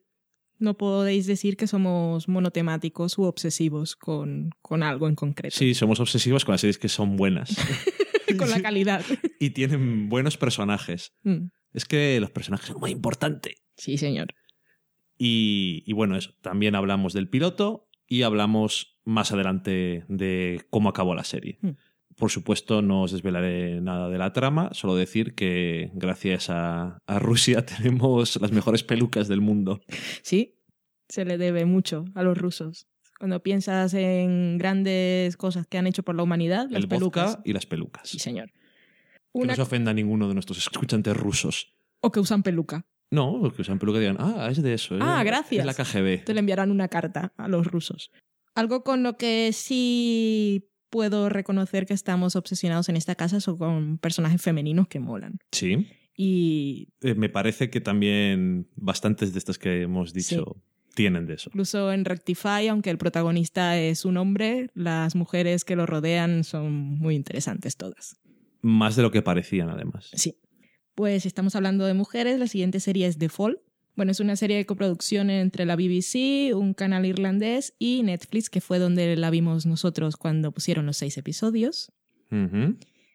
[0.61, 5.57] No podéis decir que somos monotemáticos u obsesivos con, con algo en concreto.
[5.57, 7.57] Sí, somos obsesivos con las series que son buenas
[8.39, 9.05] con la calidad.
[9.41, 11.13] y tienen buenos personajes.
[11.23, 11.49] Mm.
[11.77, 13.63] Es que los personajes son muy importantes.
[13.77, 14.35] Sí, señor.
[15.19, 16.35] Y, y bueno, eso.
[16.41, 21.59] También hablamos del piloto y hablamos más adelante de cómo acabó la serie.
[21.61, 21.71] Mm.
[22.17, 27.19] Por supuesto, no os desvelaré nada de la trama, solo decir que gracias a, a
[27.19, 29.83] Rusia tenemos las mejores pelucas del mundo.
[30.23, 30.55] Sí,
[31.09, 32.89] se le debe mucho a los rusos.
[33.19, 37.39] Cuando piensas en grandes cosas que han hecho por la humanidad, las el pelucas.
[37.45, 38.09] y las pelucas.
[38.09, 38.51] Sí, señor.
[39.37, 41.75] Que Una- no se ofenda a ninguno de nuestros escuchantes rusos.
[42.01, 42.87] O que usan peluca.
[43.11, 44.97] No, porque usan peluca y digan, ah, es de eso.
[45.01, 45.61] Ah, eh, gracias.
[45.61, 46.25] Es la KGB.
[46.25, 48.11] Te le enviarán una carta a los rusos.
[48.55, 53.99] Algo con lo que sí puedo reconocer que estamos obsesionados en esta casa son con
[53.99, 55.39] personajes femeninos que molan.
[55.53, 55.87] Sí.
[56.17, 60.63] Y Eh, me parece que también bastantes de estas que hemos dicho
[60.95, 61.51] tienen de eso.
[61.51, 66.73] Incluso en Rectify, aunque el protagonista es un hombre, las mujeres que lo rodean son
[66.73, 68.17] muy interesantes todas.
[68.61, 70.11] Más de lo que parecían, además.
[70.15, 70.39] Sí.
[70.95, 73.61] Pues estamos hablando de mujeres, la siguiente serie es The Fall.
[73.97, 78.61] Bueno, es una serie de coproducción entre la BBC, un canal irlandés y Netflix, que
[78.61, 81.93] fue donde la vimos nosotros cuando pusieron los seis episodios.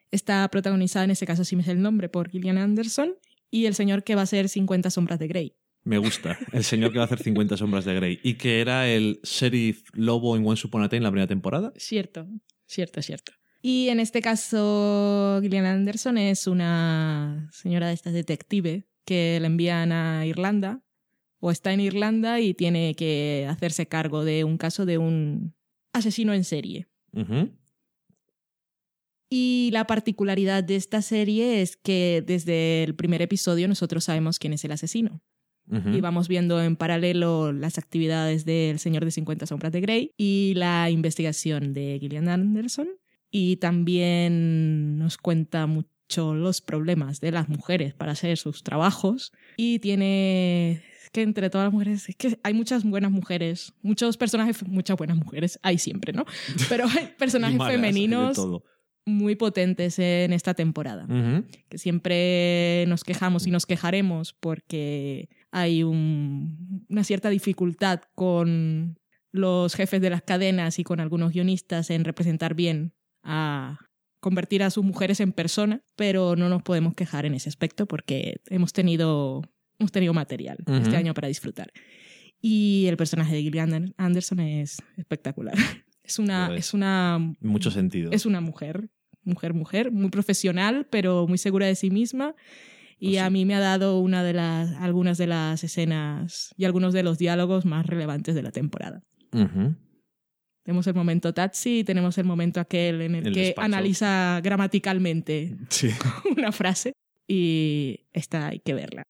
[0.09, 3.15] Está protagonizada, en ese caso sí me sé el nombre, por Gillian Anderson
[3.51, 5.55] y el señor que va a ser 50 sombras de Grey.
[5.83, 6.37] Me gusta.
[6.51, 8.19] El señor que va a hacer 50 sombras de Grey.
[8.23, 11.73] Y que era el sheriff lobo en Once Upon a Time en la primera temporada.
[11.75, 12.27] Cierto,
[12.65, 13.33] cierto, cierto.
[13.61, 19.91] Y en este caso, Gillian Anderson es una señora de estas detective que le envían
[19.91, 20.81] a Irlanda
[21.39, 25.53] o está en Irlanda y tiene que hacerse cargo de un caso de un
[25.93, 26.87] asesino en serie.
[29.29, 34.53] Y la particularidad de esta serie es que desde el primer episodio nosotros sabemos quién
[34.53, 35.21] es el asesino.
[35.69, 40.53] Y vamos viendo en paralelo las actividades del Señor de 50 Sombras de Grey y
[40.57, 42.89] la investigación de Gillian Anderson.
[43.31, 49.31] Y también nos cuenta mucho los problemas de las mujeres para hacer sus trabajos.
[49.57, 54.65] Y tiene que entre todas las mujeres, es que hay muchas buenas mujeres, muchos personajes,
[54.67, 56.25] muchas buenas mujeres, hay siempre, ¿no?
[56.69, 58.35] Pero hay personajes malas, femeninos
[59.05, 61.05] muy potentes en esta temporada
[61.67, 68.99] que siempre nos quejamos y nos quejaremos porque hay un- una cierta dificultad con
[69.31, 73.77] los jefes de las cadenas y con algunos guionistas en representar bien a
[74.19, 78.41] convertir a sus mujeres en personas, pero no nos podemos quejar en ese aspecto porque
[78.49, 79.41] hemos tenido,
[79.79, 81.71] hemos tenido material este año para disfrutar.
[82.39, 85.55] Y el personaje de Gillian Anderson es espectacular.
[86.03, 86.65] Es una, es.
[86.65, 88.13] es una En muchos sentidos.
[88.13, 88.89] es una mujer,
[89.23, 92.35] mujer, mujer, muy profesional, pero muy segura de sí misma.
[92.99, 93.17] Y sí.
[93.19, 97.03] a mí me ha dado una de las, algunas de las escenas y algunos de
[97.03, 99.03] los diálogos más relevantes de la temporada.
[99.31, 99.75] Ujú.
[100.63, 103.65] Tenemos el momento Tatsi y tenemos el momento aquel en el, El que despacho.
[103.65, 105.89] analiza gramaticalmente Sí.
[106.37, 106.93] una frase
[107.27, 109.03] y esta hay que verla.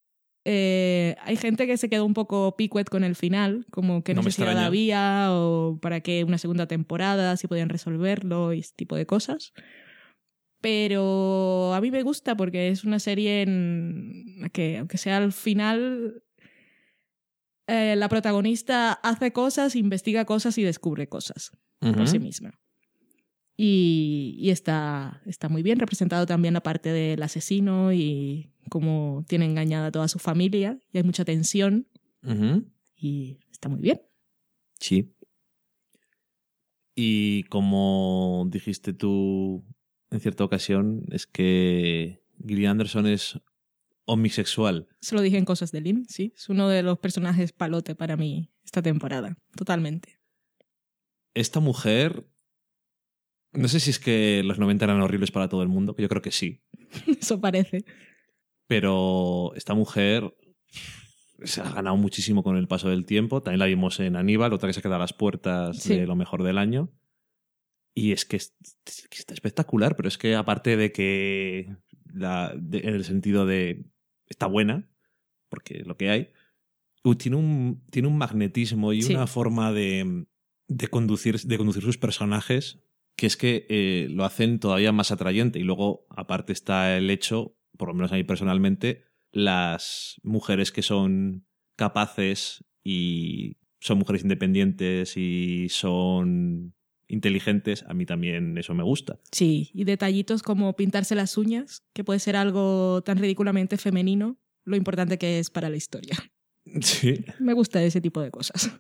[0.46, 4.22] Eh, hay gente que se quedó un poco picuet con el final, como que No
[4.24, 9.06] necesidad había o para qué una segunda temporada, si podían resolverlo y ese tipo de
[9.06, 9.54] cosas.
[10.62, 15.34] Pero a mí me gusta porque es una serie en la que, aunque sea al
[15.34, 16.24] final,
[17.72, 22.60] eh, la protagonista hace cosas, investiga cosas y descubre cosas por sí misma.
[23.56, 29.46] Y, y está, está muy bien representado también la parte del asesino y cómo tiene
[29.46, 30.80] engañada a toda su familia.
[30.92, 31.88] Y hay mucha tensión
[32.98, 34.02] y está muy bien.
[34.78, 35.16] Sí.
[36.94, 39.64] Y como dijiste tú
[40.10, 43.40] en cierta ocasión, es que Gillian Anderson es
[44.12, 44.88] homosexual.
[45.00, 46.34] Se lo dije en Cosas de Lim, sí.
[46.36, 49.38] Es uno de los personajes palote para mí esta temporada.
[49.56, 50.20] Totalmente.
[51.34, 52.28] Esta mujer.
[53.54, 56.10] No sé si es que los 90 eran horribles para todo el mundo, que yo
[56.10, 56.62] creo que sí.
[57.20, 57.84] Eso parece.
[58.68, 60.34] Pero esta mujer
[61.44, 63.42] se ha ganado muchísimo con el paso del tiempo.
[63.42, 65.96] También la vimos en Aníbal, otra que se queda a las puertas Sí.
[65.98, 66.90] de lo mejor del año.
[67.94, 71.76] Y es que, es- es que está espectacular, pero es que aparte de que
[72.14, 73.84] la, de- en el sentido de
[74.32, 74.90] está buena,
[75.50, 76.30] porque es lo que hay,
[77.18, 79.14] tiene, un, tiene un magnetismo y Sí.
[79.16, 80.26] una forma de,
[80.68, 82.84] de, conducir, de conducir sus personajes
[83.16, 85.60] que es que eh, lo hacen todavía más atrayente.
[85.60, 90.82] Y luego, aparte, está el hecho, por lo menos a mí personalmente, las mujeres que
[90.82, 96.74] son capaces y son mujeres independientes y son
[97.12, 99.20] inteligentes, a mí también eso me gusta.
[99.32, 104.76] Sí, y detallitos como pintarse las uñas, que puede ser algo tan ridículamente femenino, lo
[104.76, 106.18] importante que es para la historia.
[106.82, 107.26] Sí.
[107.40, 108.80] Me gusta ese tipo de cosas.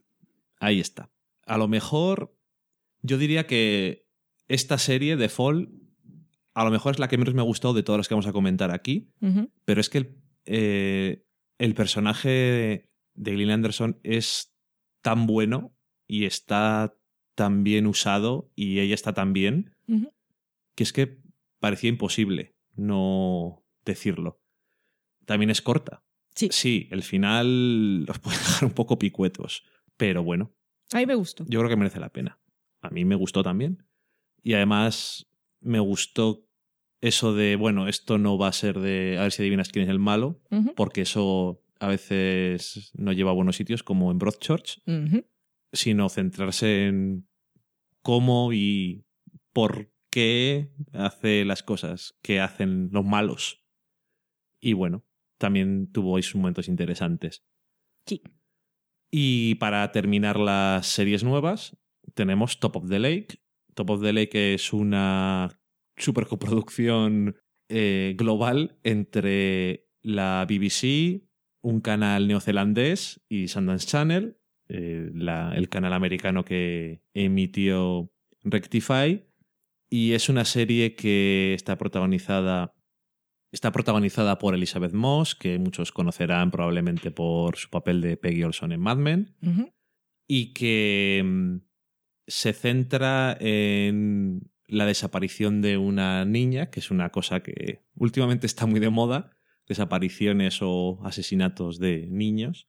[0.60, 1.10] Ahí está.
[1.48, 2.38] A lo mejor
[3.02, 4.08] yo diría que
[4.48, 5.82] esta serie de Fall
[6.54, 8.28] a lo mejor es la que menos me ha gustado de todas las que vamos
[8.28, 9.10] a comentar aquí,
[9.66, 11.26] pero es que el, eh,
[11.58, 14.54] el personaje de Gillian Anderson es
[15.02, 15.76] tan bueno
[16.08, 16.94] y está
[17.36, 19.76] tan bien usado y ella está tan bien
[20.76, 21.20] que es que
[21.60, 24.42] parecía imposible no decirlo.
[25.26, 26.04] También es corta.
[26.34, 26.48] Sí.
[26.52, 29.64] Sí, el final los puede dejar un poco picuetos,
[29.98, 30.54] pero bueno,
[30.94, 31.46] A mí me gustó.
[31.48, 32.40] yo creo que merece la pena.
[32.82, 33.84] A mí me gustó también.
[34.42, 35.28] Y además
[35.60, 36.48] me gustó
[37.02, 39.90] eso de, bueno, esto no va a ser de a ver si adivinas quién es
[39.92, 40.40] el malo,
[40.76, 45.26] porque eso a veces no lleva a buenos sitios, como en Broadchurch, Ujú.
[45.74, 47.28] Sino centrarse en
[48.02, 49.06] cómo y
[49.54, 53.66] por qué hace las cosas que hacen los malos.
[54.60, 55.06] Y bueno,
[55.38, 57.44] también tuvo sus momentos interesantes.
[58.06, 58.22] Sí.
[59.12, 61.78] Y para terminar las series nuevas,
[62.14, 63.42] tenemos Top of the Lake.
[63.74, 65.62] Top of the Lake es una
[65.98, 67.38] supercoproducción
[67.70, 71.24] eh, global entre la BBC,
[71.62, 74.41] un canal neozelandés y Sundance Channel,
[74.74, 78.12] eh, la- el canal americano que emitió
[78.44, 79.24] Rectify.
[79.90, 82.74] Y es una serie que está protagonizada.
[83.52, 88.72] Está protagonizada por Elizabeth Moss, que muchos conocerán probablemente por su papel de Peggy Olson
[88.72, 89.36] en Mad Men
[90.28, 91.58] y que mm,
[92.28, 98.66] se centra en la desaparición de una niña, que es una cosa que últimamente está
[98.66, 99.32] muy de moda,
[99.68, 102.68] desapariciones o asesinatos de niños,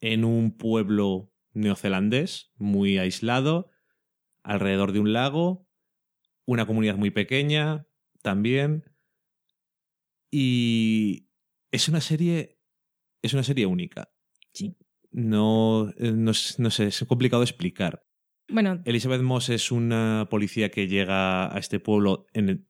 [0.00, 3.70] en un pueblo neozelandés muy aislado,
[4.42, 5.66] alrededor de un lago,
[6.46, 7.86] una comunidad muy pequeña
[8.22, 8.84] también,
[10.30, 11.28] y
[11.72, 12.58] es una serie,
[13.22, 14.10] es una serie única.
[14.52, 14.76] Sí.
[15.10, 18.04] No, eh, no, sé, es complicado de explicar.
[18.48, 22.68] Bueno, Elizabeth Moss es una policía que llega a este pueblo en el,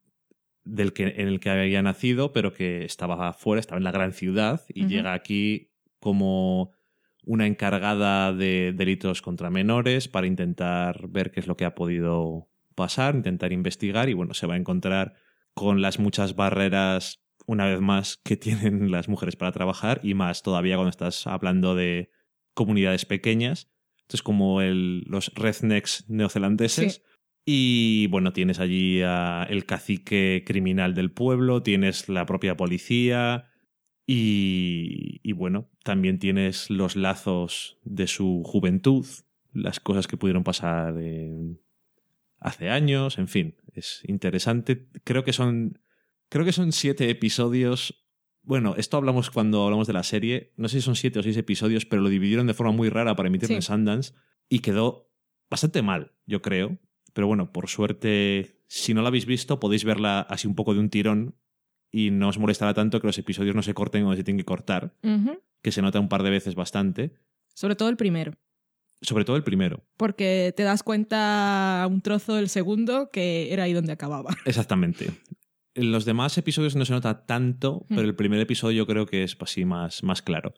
[0.65, 4.13] del que, en el que había nacido, pero que estaba afuera, estaba en la gran
[4.13, 6.73] ciudad, y llega aquí como
[7.31, 12.51] una encargada de delitos contra menores para intentar ver qué es lo que ha podido
[12.75, 15.15] pasar, intentar investigar, y bueno, se va a encontrar
[15.55, 20.43] con las muchas barreras, una vez más, que tienen las mujeres para trabajar, y más
[20.43, 22.11] todavía cuando estás hablando de
[22.53, 23.71] comunidades pequeñas.
[24.01, 26.95] Esto es como el, los rednecks neozelandeses.
[26.95, 27.03] Sí.
[27.47, 33.50] Y bueno, tienes allí a el cacique criminal del pueblo, tienes la propia policía
[34.15, 39.07] y, y bueno, también tienes los lazos de su juventud,
[39.53, 41.61] las cosas que pudieron pasar en-
[42.41, 44.89] hace años, en fin, es interesante.
[45.05, 45.79] Creo que son,
[46.29, 48.05] creo que son siete episodios.
[48.43, 50.53] Bueno, esto hablamos cuando hablamos de la serie.
[50.57, 53.15] No sé si son siete o seis episodios, pero lo dividieron de forma muy rara
[53.15, 53.57] para emitirlo Sí.
[53.57, 54.15] en Sundance
[54.49, 55.11] y quedó
[55.51, 56.79] bastante mal, yo creo.
[57.13, 60.81] Pero bueno, por suerte, si no la habéis visto, podéis verla así un poco de
[60.81, 61.37] un tirón
[61.93, 64.45] y no os molestará tanto que los episodios no se corten donde se tienen que
[64.45, 64.95] cortar,
[65.63, 67.13] que se nota un par de veces bastante.
[67.55, 68.33] sobre todo el primero.
[69.03, 69.83] Sobre todo el primero.
[69.97, 74.31] Porque te das cuenta un trozo del segundo que era ahí donde acababa.
[74.45, 75.07] Exactamente.
[75.75, 77.95] En los demás episodios no se nota tanto, Hmm.
[77.95, 80.53] pero el primer episodio yo creo que es así más, más claro.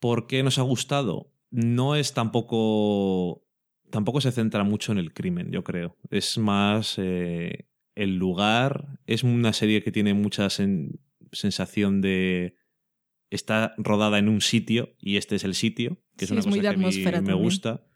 [0.00, 1.32] ¿Por qué nos ha gustado?
[1.50, 3.46] No es tampoco.
[3.90, 5.96] Tampoco se centra mucho en el crimen, yo creo.
[6.10, 8.98] Es más eh, el lugar.
[9.06, 10.98] Es una serie que tiene mucha sen-
[11.32, 12.56] sensación de.
[13.30, 16.50] Está rodada en un sitio y este es el sitio, que es una es cosa
[16.50, 17.38] muy de que a mí atmósfera me también.
[17.44, 17.86] gusta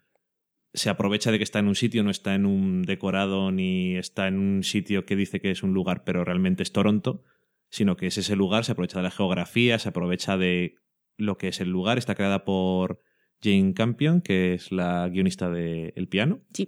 [0.73, 4.29] se aprovecha de que está en un sitio, no está en un decorado ni está
[4.29, 7.25] en un sitio que dice que es un lugar, pero realmente es Toronto,
[7.71, 10.75] sino que es ese lugar, se aprovecha de la geografía, se aprovecha de
[11.17, 11.97] lo que es el lugar.
[11.97, 13.01] Está creada por
[13.43, 16.43] Jane Campion, que es la guionista de El piano.
[16.53, 16.67] Sí.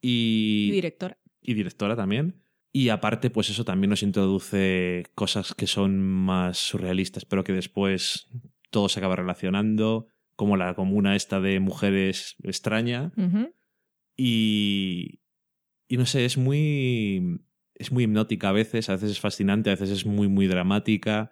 [0.00, 1.18] Y, Y directora.
[1.42, 2.41] y directora también.
[2.72, 8.28] Y aparte, pues eso también nos introduce cosas que son más surrealistas, pero que después
[8.70, 10.06] todo se acaba relacionando,
[10.36, 13.12] como la comuna esta de mujeres extraña.
[14.16, 15.20] Y,
[15.86, 17.40] y no sé, es muy,
[17.74, 21.30] es muy hipnótica a veces, a veces es fascinante, a veces es muy, muy dramática.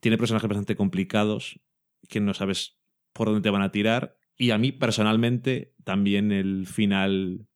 [0.00, 1.58] Tiene personajes bastante complicados
[2.08, 2.78] que no sabes
[3.14, 4.18] por dónde te van a tirar.
[4.36, 7.46] Y a mí personalmente también el final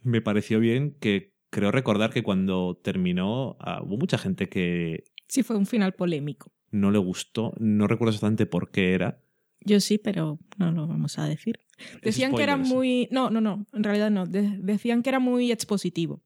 [0.00, 5.42] me pareció bien, que creo recordar que cuando terminó ah, hubo mucha gente que Sí,
[5.44, 6.50] fue un final polémico.
[6.72, 9.20] no le gustó, no recuerdo exactamente por qué era.
[9.60, 11.60] Yo sí, pero no lo vamos a decir.
[12.02, 13.06] Decían que era muy...
[13.12, 14.26] No, no, no, en realidad no.
[14.26, 16.22] De- decían que era muy expositivo,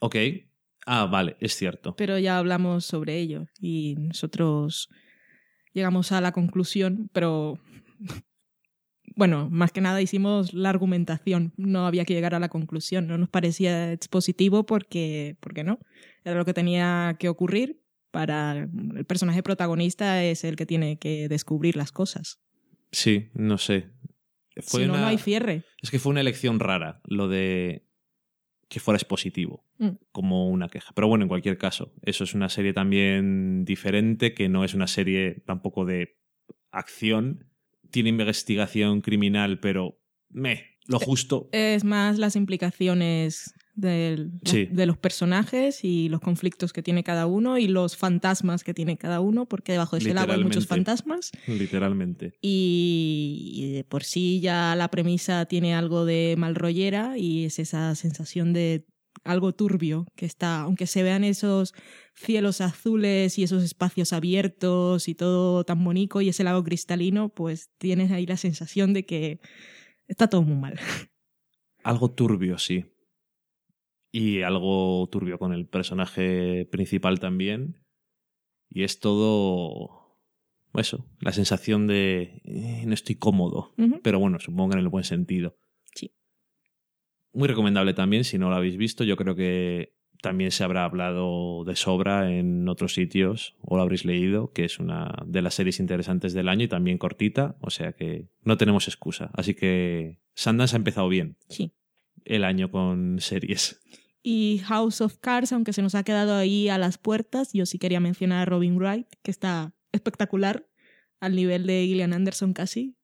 [0.00, 0.16] Ok.
[0.86, 1.96] Ah, vale, es cierto.
[1.96, 4.90] pero ya hablamos sobre ello y nosotros
[5.72, 7.58] llegamos a la conclusión, pero...
[9.16, 13.16] Bueno, más que nada hicimos la argumentación, no había que llegar a la conclusión, no
[13.16, 15.78] nos parecía expositivo porque, porque no,
[16.24, 18.52] era lo que tenía que ocurrir para
[18.96, 22.40] el personaje protagonista es el que tiene que descubrir las cosas.
[22.92, 23.88] Sí, no sé.
[24.62, 25.64] Fue si no, una- no hay cierre.
[25.82, 27.86] Es que fue una elección rara lo de
[28.68, 29.90] que fuera expositivo, Mm.
[30.12, 30.92] como una queja.
[30.94, 34.86] Pero bueno, en cualquier caso, eso es una serie también diferente, que no es una
[34.86, 36.16] serie tampoco de
[36.70, 37.46] acción.
[37.94, 41.48] Tiene investigación criminal, pero me, lo justo.
[41.52, 44.66] Es más las implicaciones del- Sí.
[44.70, 48.96] de los personajes y los conflictos que tiene cada uno y los fantasmas que tiene
[48.98, 51.30] cada uno, porque debajo de ese lago hay muchos fantasmas.
[51.46, 52.34] Literalmente.
[52.42, 57.58] Y, y de por sí ya la premisa tiene algo de mal rollera y es
[57.58, 58.86] esa sensación de
[59.24, 61.74] algo turbio, que está, aunque se vean esos
[62.14, 67.70] cielos azules y esos espacios abiertos y todo tan bonito y ese lago cristalino, pues
[67.78, 69.40] tienes ahí la sensación de que
[70.06, 70.78] está todo muy mal.
[71.82, 72.86] Algo turbio, sí.
[74.10, 77.84] Y algo turbio con el personaje principal también.
[78.70, 80.04] Y es todo
[80.72, 83.74] eso, la sensación de eh, no estoy cómodo.
[84.02, 85.56] Pero bueno, supongo que en el buen sentido.
[87.34, 89.04] Muy recomendable también, si no lo habéis visto.
[89.04, 94.04] Yo creo que también se habrá hablado de sobra en otros sitios o lo habréis
[94.06, 97.92] leído, que es una de las series interesantes del año y también cortita, o sea
[97.92, 99.30] que no tenemos excusa.
[99.34, 101.72] Así que Sundance ha empezado bien Sí.
[102.24, 103.82] el año con series.
[104.22, 107.78] Y House of Cards, aunque se nos ha quedado ahí a las puertas, yo sí
[107.78, 110.66] quería mencionar a Robin Wright, que está espectacular,
[111.20, 112.96] al nivel de Gillian Anderson casi.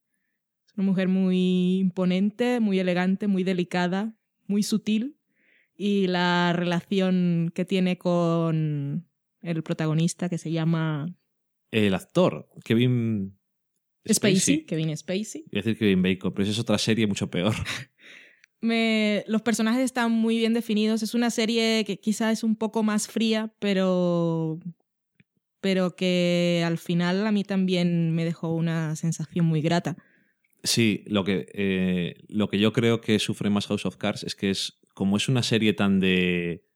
[0.66, 4.14] Es una mujer muy imponente, muy elegante, muy delicada,
[4.50, 5.16] muy sutil.
[5.74, 9.08] Y la relación que tiene con
[9.40, 11.06] el protagonista, que se llama
[11.70, 13.38] El actor, Kevin
[14.06, 15.44] Spacey, Kevin Spacey.
[15.50, 17.54] Voy a decir Kevin Bacon, pero esa es otra serie mucho peor.
[18.60, 21.02] Me, los personajes están muy bien definidos.
[21.02, 24.58] Es una serie que quizá es un poco más fría, pero,
[25.62, 29.96] pero que al final a mí también me dejó una sensación muy grata.
[30.62, 34.34] Sí, lo que, eh, lo que yo creo que sufre más House of Cards es
[34.34, 36.66] que es como es una serie tan de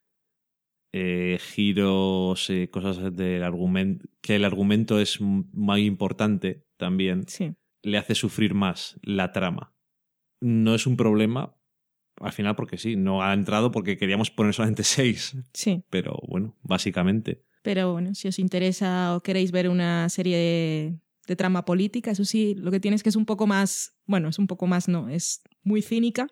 [0.92, 7.98] eh, giros, eh, cosas del argumento, que el argumento es muy importante también, Sí, le
[7.98, 9.74] hace sufrir más la trama.
[10.40, 11.56] No es un problema,
[12.20, 15.84] al final porque sí, no ha entrado porque queríamos poner solamente seis, sí.
[15.90, 17.44] pero bueno, básicamente.
[17.62, 22.24] Pero bueno, si os interesa o queréis ver una serie de, de trama política, eso
[22.24, 24.88] sí, lo que tiene es que es un poco más, bueno, es un poco más,
[24.88, 26.26] no, es muy cínica,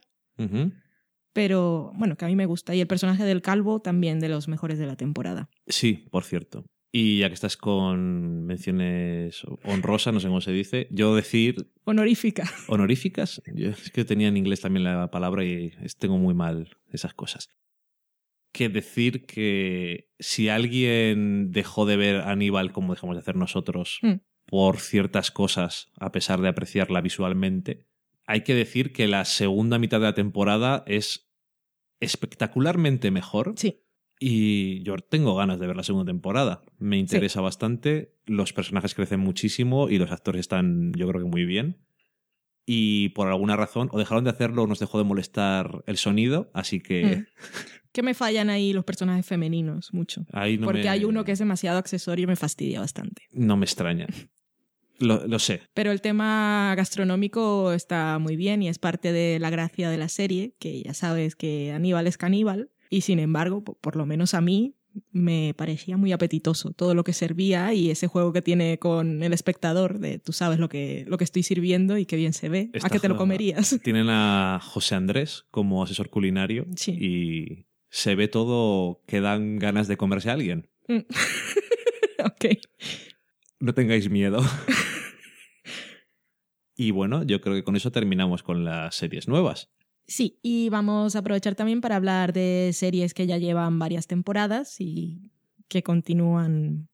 [1.33, 2.75] pero bueno, que a mí me gusta.
[2.75, 5.49] Y el personaje del calvo también de los mejores de la temporada.
[5.67, 6.67] Sí, por cierto.
[6.95, 12.45] Y ya que estás con menciones honrosas, no sé cómo se dice, yo decir Honorífica.
[12.69, 17.15] honoríficas, yo es que tenía en inglés también la palabra y tengo muy mal esas
[17.15, 17.49] cosas.
[18.53, 24.21] Que decir que si alguien dejó de ver Aníbal como dejamos de hacer nosotros Mm.
[24.53, 27.87] Por ciertas cosas, a pesar de apreciarla visualmente,
[28.27, 31.31] hay que decir que la segunda mitad de la temporada es
[32.01, 33.55] espectacularmente mejor.
[33.57, 33.81] Sí,
[34.21, 36.63] Y yo tengo ganas de ver la segunda temporada.
[36.79, 38.15] Me interesa bastante.
[38.27, 41.79] Los personajes crecen muchísimo y los actores están, yo creo que muy bien.
[42.67, 46.51] Y por alguna razón, o dejaron de hacerlo o nos dejó de molestar el sonido,
[46.55, 47.27] así que Mm.
[47.91, 50.25] que me fallan ahí los personajes femeninos mucho.
[50.33, 53.23] ahí no Porque me, hay uno que es demasiado accesorio y me fastidia bastante.
[53.33, 54.07] No me extraña.
[55.03, 55.63] Lo, lo sé.
[55.75, 60.09] Pero el tema gastronómico está muy bien y es parte de la gracia de la
[60.09, 64.35] serie, que ya sabes que Aníbal es caníbal y sin embargo, po- por lo menos
[64.35, 64.75] a mí,
[65.11, 69.33] me parecía muy apetitoso todo lo que servía y ese juego que tiene con el
[69.33, 72.69] espectador de tú sabes lo que, lo que estoy sirviendo y qué bien se ve,
[72.75, 73.81] Esta a que te lo comerías.
[73.83, 76.93] Tienen a José Andrés como asesor culinario Sí.
[76.93, 80.69] y se ve todo que dan ganas de comerse a alguien.
[80.89, 80.99] Mm.
[82.27, 82.45] ok.
[83.61, 84.41] No tengáis miedo.
[86.83, 89.71] y bueno, yo creo que con eso terminamos con las series nuevas.
[90.07, 94.81] Sí, y vamos a aprovechar también para hablar de series que ya llevan varias temporadas
[94.81, 95.31] y
[95.69, 96.89] que continúan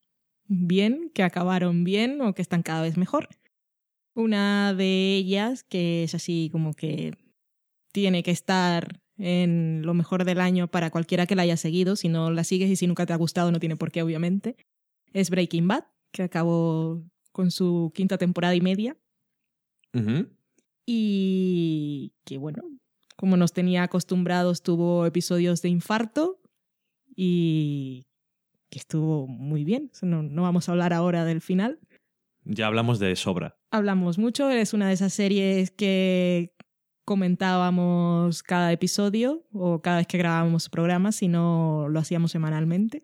[0.46, 3.28] bien, que acabaron bien o que están cada vez mejor.
[4.14, 7.14] Una de ellas, que es así como que
[7.90, 12.08] tiene que estar en lo mejor del año para cualquiera que la haya seguido, si
[12.08, 14.56] no la sigues y si nunca te ha gustado no tiene por qué, obviamente,
[15.14, 18.96] es Breaking Bad, que acabó con su quinta temporada y media
[20.86, 22.62] Y que bueno,
[23.16, 26.40] como nos tenía acostumbrados, tuvo episodios de infarto
[27.14, 28.06] y
[28.70, 29.90] que estuvo muy bien.
[30.02, 31.80] No, no vamos a hablar ahora del final.
[32.44, 33.58] Ya hablamos de sobra.
[33.70, 36.54] Hablamos mucho, es una de esas series que
[37.04, 43.02] comentábamos cada episodio o cada vez que grabábamos programas, si no lo hacíamos semanalmente.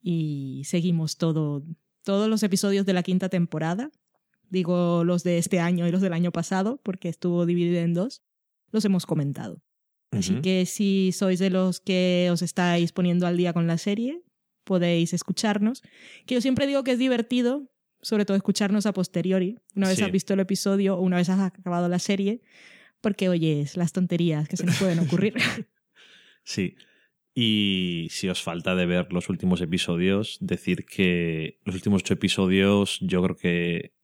[0.00, 1.62] Y seguimos todo,
[2.02, 3.90] todos los episodios de la quinta temporada.
[4.52, 8.22] Digo los de este año y los del año pasado, porque estuvo dividido en dos.
[8.70, 9.62] Los hemos comentado.
[10.10, 14.22] Así que si sois de los que os estáis poniendo al día con la serie,
[14.64, 15.82] podéis escucharnos.
[16.26, 17.70] Que yo siempre digo que es divertido,
[18.02, 20.04] sobre todo escucharnos a posteriori, una vez Sí.
[20.04, 22.42] has visto el episodio o una vez has acabado la serie,
[23.00, 25.34] porque oyes las tonterías que se nos pueden ocurrir.
[26.44, 26.74] Sí.
[27.34, 32.98] Y si os falta de ver los últimos episodios, decir que los últimos ocho episodios
[33.00, 33.94] yo creo que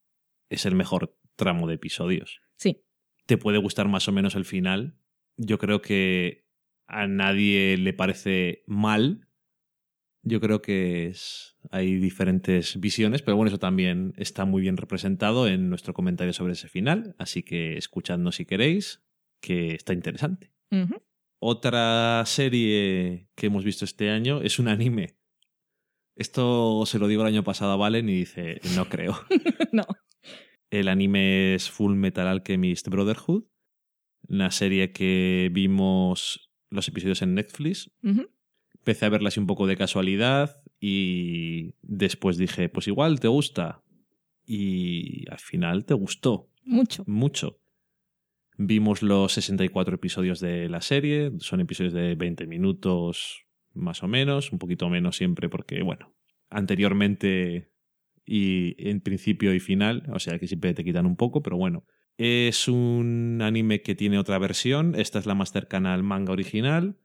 [0.51, 2.41] es el mejor tramo de episodios.
[2.57, 2.83] sí,
[3.27, 4.97] Te puede gustar más o menos el final.
[5.37, 6.47] Yo creo que
[6.87, 9.29] a nadie le parece mal.
[10.23, 15.47] Yo creo que es, hay diferentes visiones, pero bueno, eso también está muy bien representado
[15.47, 19.05] en nuestro comentario sobre ese final, así que escuchadnos si queréis,
[19.41, 20.53] que está interesante.
[21.41, 25.17] Otra serie que hemos visto este año es un anime.
[26.17, 29.21] Esto se lo digo el año pasado a Valen y dice, no creo.
[29.73, 29.85] no.
[30.71, 33.45] El anime es Full Metal Alchemist Brotherhood,
[34.29, 37.91] una serie que vimos los episodios en Netflix.
[38.03, 43.83] Empecé a verla así un poco de casualidad y después dije, pues igual te gusta.
[44.45, 47.05] Y al final te gustó Mucho.
[47.07, 47.61] mucho.
[48.57, 54.51] Vimos los 64 episodios de la serie, son episodios de 20 minutos más o menos,
[54.53, 56.13] un poquito menos siempre porque, bueno,
[56.51, 57.71] anteriormente
[58.29, 61.85] y en principio y final, o sea que siempre te quitan un poco, pero bueno.
[62.19, 66.99] Es un anime que tiene otra versión, esta es la más cercana al manga original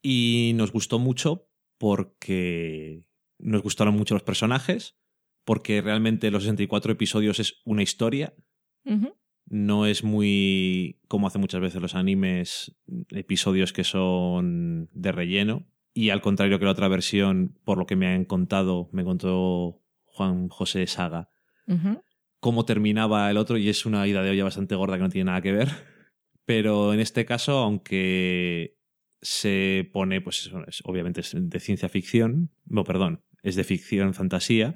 [0.00, 3.04] y nos gustó mucho porque
[3.38, 4.96] nos gustaron mucho los personajes,
[5.44, 8.34] porque realmente los 64 episodios es una historia,
[9.46, 12.76] no es muy como hace muchas veces los animes,
[13.10, 15.66] episodios que son de relleno.
[15.92, 19.79] Y al contrario que la otra versión, por lo que me han contado, me contó
[20.12, 21.30] Juan José Saga,
[22.40, 25.26] cómo terminaba el otro y es una ida de olla bastante gorda que no tiene
[25.26, 25.68] nada que ver.
[26.44, 28.76] Pero en este caso, aunque
[29.22, 34.14] se pone, pues eso es- obviamente es de ciencia ficción, no, perdón, es de ficción
[34.14, 34.74] fantasía,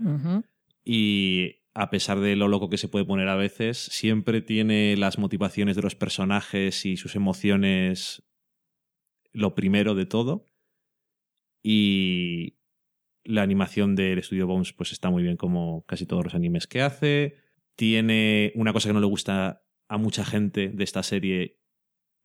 [0.84, 5.18] y a pesar de lo loco que se puede poner a veces, siempre tiene las
[5.18, 8.22] motivaciones de los personajes y sus emociones
[9.32, 10.48] lo primero de todo.
[11.62, 12.58] Y
[13.24, 16.82] la animación del estudio Bones pues está muy bien como casi todos los animes que
[16.82, 17.36] hace.
[17.76, 21.58] Tiene una cosa que no le gusta a mucha gente de esta serie,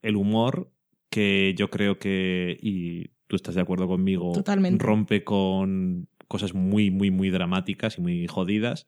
[0.01, 0.71] el humor,
[1.09, 4.83] que yo creo que, y tú estás de acuerdo conmigo, Totalmente.
[4.83, 8.87] rompe con cosas muy, muy, muy dramáticas y muy jodidas.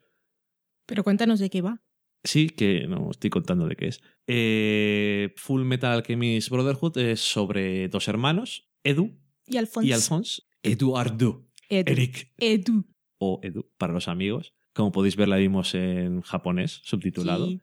[0.86, 1.82] Pero cuéntanos de qué va.
[2.24, 4.02] Sí, que no estoy contando de qué es.
[4.28, 9.88] Eh, Full Metal Alchemist Brotherhood es sobre dos hermanos, Edu Y Alfonso.
[9.88, 10.44] y Alphonse.
[10.64, 11.92] Eduardo, Edu.
[11.92, 12.86] Eric Edu.
[13.18, 14.54] o Edu para los amigos.
[14.74, 17.48] Como podéis ver, la vimos en japonés, subtitulado.
[17.48, 17.62] Sí.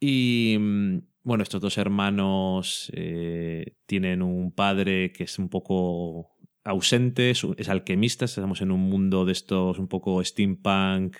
[0.00, 6.30] Y mm, bueno, estos dos hermanos eh, tienen un padre que es un poco
[6.64, 11.16] ausente, es, es alquimista, estamos en un mundo de estos un poco steampunk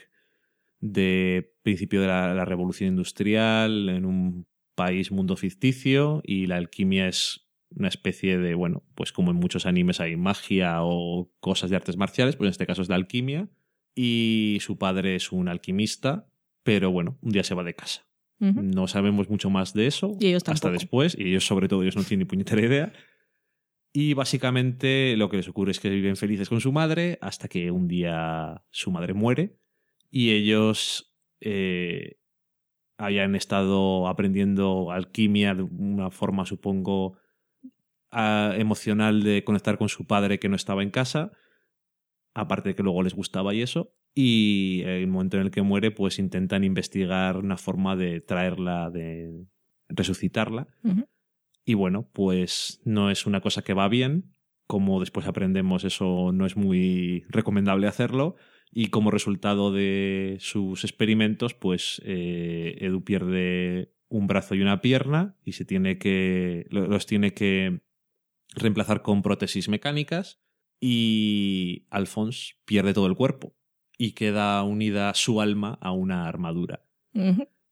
[0.81, 7.09] de principio de la, la revolución industrial, en un país mundo ficticio y la alquimia
[7.09, 11.77] es una especie de, bueno, pues como en muchos animes hay magia o cosas de
[11.77, 13.49] artes marciales, pues en este caso es la alquimia
[13.95, 16.29] y su padre es un alquimista,
[16.63, 18.07] pero bueno, un día se va de casa.
[18.41, 21.97] No sabemos mucho más de eso Y ellos hasta después, y ellos sobre todo ellos
[21.97, 22.93] no tienen ni puñetera idea.
[23.93, 27.73] Y básicamente lo que les ocurre es que viven felices con su madre hasta que
[27.73, 29.59] un día su madre muere
[30.09, 32.19] y ellos eh,
[32.97, 37.17] hayan estado aprendiendo alquimia de una forma, supongo,
[38.13, 41.33] emocional de conectar con su padre que no estaba en casa,
[42.35, 43.95] aparte de que luego les gustaba y eso.
[44.15, 48.91] Y en el momento en el que muere, pues intentan investigar una forma de traerla,
[48.91, 49.45] de
[49.89, 50.67] resucitarla.
[51.65, 54.33] Y bueno, pues no es una cosa que va bien.
[54.67, 58.37] Como después aprendemos, eso no es muy recomendable hacerlo.
[58.73, 65.37] Y como resultado de sus experimentos, pues eh, Edu pierde un brazo y una pierna
[65.45, 66.67] y se tiene que.
[66.71, 67.81] lo- los tiene que
[68.55, 70.41] reemplazar con prótesis mecánicas.
[70.81, 73.55] Y Alphonse pierde todo el cuerpo.
[73.97, 76.85] Y queda unida su alma a una armadura.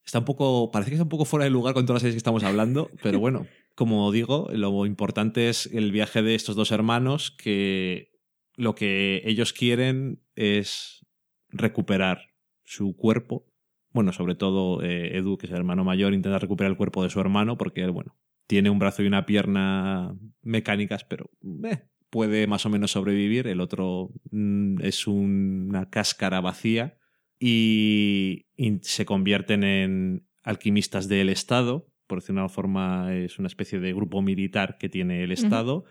[0.05, 0.71] Está un poco.
[0.71, 2.91] Parece que está un poco fuera de lugar con todas las series que estamos hablando,
[3.03, 8.13] pero bueno, como digo, lo importante es el viaje de estos dos hermanos que
[8.57, 11.07] lo que ellos quieren es
[11.51, 12.33] recuperar
[12.65, 13.47] su cuerpo.
[13.91, 17.11] Bueno, sobre todo eh, Edu, que es el hermano mayor, intenta recuperar el cuerpo de
[17.11, 18.17] su hermano porque él, bueno,
[18.47, 21.31] tiene un brazo y una pierna mecánicas, pero
[21.65, 23.47] eh, puede más o menos sobrevivir.
[23.47, 26.99] El otro mm, es una cáscara vacía
[27.39, 31.89] y, y se convierten en alquimistas del Estado.
[32.07, 35.85] Por decirlo de una forma, es una especie de grupo militar que tiene el Estado.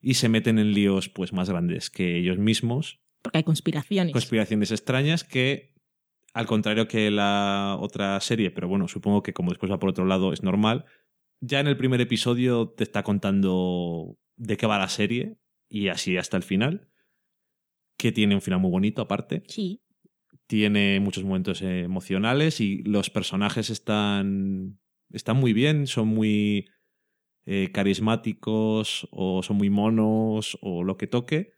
[0.00, 3.00] Y se meten en líos pues, más grandes que ellos mismos.
[3.22, 4.12] Porque hay conspiraciones.
[4.12, 5.74] Conspiraciones extrañas que,
[6.32, 10.04] al contrario que la otra serie, pero bueno, supongo que como después va por otro
[10.04, 10.84] lado es normal,
[11.40, 16.16] ya en el primer episodio te está contando de qué va la serie y así
[16.16, 16.88] hasta el final,
[17.98, 19.82] que tiene un final muy bonito aparte Sí.
[20.46, 24.78] tiene muchos momentos emocionales y los personajes están,
[25.10, 26.66] están muy bien, son muy
[27.46, 31.52] eh, carismáticos o son muy monos o lo que toque.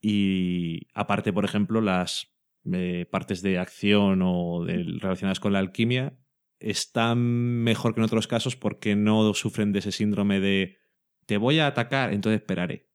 [0.00, 2.34] Y aparte, por ejemplo, las
[2.72, 6.18] eh, partes de acción o relacionadas con la alquimia
[6.60, 10.78] están mejor que en otros casos porque no sufren de ese síndrome de
[11.26, 12.90] te voy a atacar, entonces esperaré.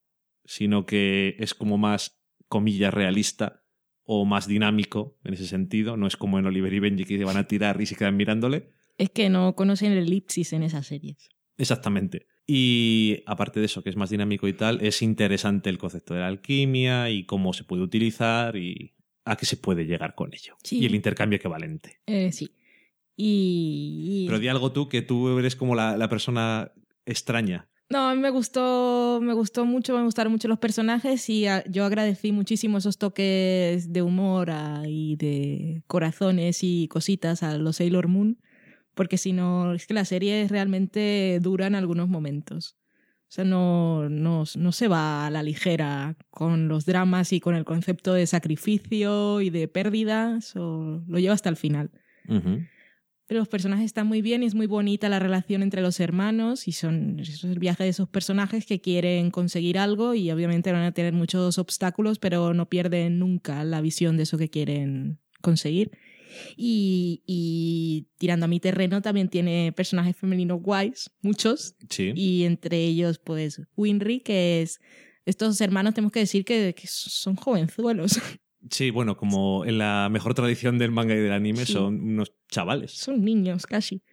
[0.46, 3.64] Sino que es como más, comillas, realista
[4.04, 5.98] o más dinámico en ese sentido.
[5.98, 8.70] No es como en Oliver y Benji que van a tirar y se quedan mirándole.
[8.98, 11.30] Es que no conocen el elipsis en esas series.
[11.58, 12.28] Exactamente.
[12.48, 16.22] Y aparte de eso, que es más dinámico y tal, es interesante el concepto de
[16.22, 18.96] la alquimia y cómo se puede utilizar y
[19.26, 20.56] a qué se puede llegar con ello.
[20.72, 22.02] Y el intercambio equivalente.
[22.08, 22.50] Eh, sí.
[23.22, 26.72] Y, Pero di algo tú, que tú eres como la, persona
[27.06, 27.68] extraña.
[27.90, 31.84] No, a mí me gustó, me gustó mucho, me gustaron mucho los personajes y yo
[31.84, 34.52] agradecí muchísimo esos toques de humor
[34.86, 38.38] y de corazones y cositas a los Sailor Moon
[39.00, 42.76] porque si no, es que la serie realmente dura en algunos momentos.
[43.30, 47.56] O sea, no, no, no, se va a la ligera con los dramas y con
[47.56, 51.92] el concepto de sacrificio y de pérdidas, o lo lleva hasta el final.
[53.30, 56.72] Los personajes están muy bien y es muy bonita la relación entre los hermanos y
[56.72, 60.94] son es el viaje de esos personajes que quieren conseguir algo y obviamente van a
[60.94, 65.92] tener muchos obstáculos, pero no pierden nunca la visión de eso que quieren conseguir.
[66.56, 71.76] Y, tirando a mi terreno también tiene personajes femeninos guays, muchos.
[71.98, 74.80] Y entre ellos, pues, Winry, que es.
[75.26, 78.20] Estos hermanos tenemos que decir que, son jovenzuelos.
[78.70, 82.92] Sí, bueno, como en la mejor tradición del manga y del anime, son unos chavales.
[82.92, 84.04] Son niños, casi.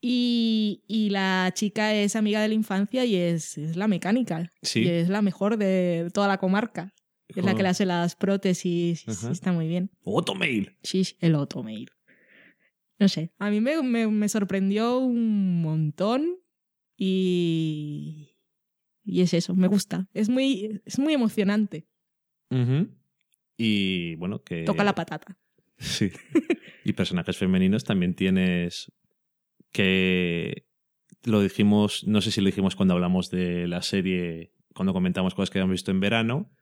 [0.00, 4.52] Y, y, la chica es amiga de la infancia y es, es la mecánica.
[4.62, 4.82] Sí.
[4.82, 6.94] Y es la mejor de toda la comarca.
[7.28, 9.06] Es la que le hace las prótesis.
[9.08, 9.90] Está muy bien.
[10.04, 10.76] Automail.
[10.82, 11.90] Sí, el Automail.
[12.98, 13.32] No sé.
[13.38, 16.38] A mí me, me, sorprendió un montón.
[16.96, 18.36] Y.
[19.04, 20.08] Y es eso, me gusta.
[20.14, 21.88] Es muy, es muy emocionante.
[23.56, 24.64] Y bueno, que.
[24.64, 25.38] Toca la patata.
[25.78, 26.10] Sí.
[26.84, 28.92] y personajes femeninos también tienes.
[29.72, 30.66] Que.
[31.24, 35.50] Lo dijimos, no sé si lo dijimos cuando hablamos de la serie, cuando comentamos cosas
[35.50, 36.52] que habíamos visto en verano,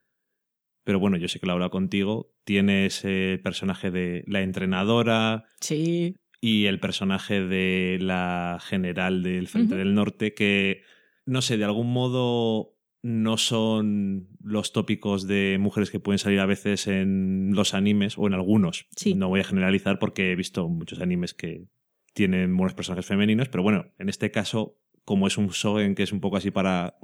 [0.85, 2.33] pero bueno, yo sé que lo he hablado contigo.
[2.45, 5.47] Tiene ese personaje de la entrenadora.
[5.61, 6.17] Sí.
[6.41, 10.83] Y el personaje de la general del Frente del Norte, que,
[11.25, 12.74] no sé, de algún modo
[13.05, 18.27] no son los tópicos de mujeres que pueden salir a veces en los animes o
[18.27, 18.87] en algunos.
[18.97, 19.15] Sí.
[19.15, 21.69] No voy a generalizar porque he visto muchos animes que
[22.15, 26.13] tienen buenos personajes femeninos, pero bueno, en este caso, como es un shonen que es
[26.13, 26.97] un poco así para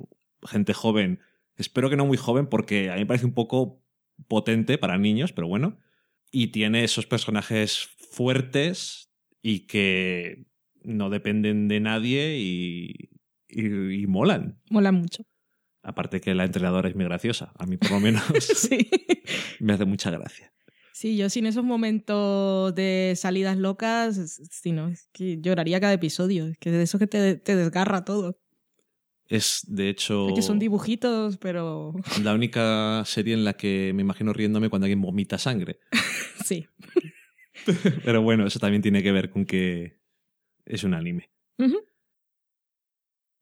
[0.43, 1.21] gente joven
[1.61, 3.85] Espero que no muy joven porque a mí me parece un poco
[4.29, 5.79] potente para niños, pero bueno.
[6.33, 10.47] Y tiene esos personajes fuertes y que
[10.83, 13.11] no dependen de nadie y,
[13.47, 14.59] y, molan.
[14.71, 15.25] Molan mucho.
[15.83, 17.53] Aparte que la entrenadora es muy graciosa.
[17.59, 18.23] A mí por lo menos
[18.55, 18.91] sí.
[19.61, 20.53] me hace mucha gracia.
[20.93, 26.47] Sí, yo sin esos momentos de salidas locas, sí, no, es que lloraría cada episodio.
[26.47, 28.39] Es que de eso que te, te desgarra todo.
[29.31, 30.27] Es, de hecho...
[30.35, 31.95] que son dibujitos, pero...
[32.23, 35.79] La única serie en la que me imagino riéndome cuando alguien vomita sangre.
[36.45, 36.67] sí.
[38.05, 40.01] pero bueno, eso también tiene que ver con que
[40.67, 41.31] es un anime.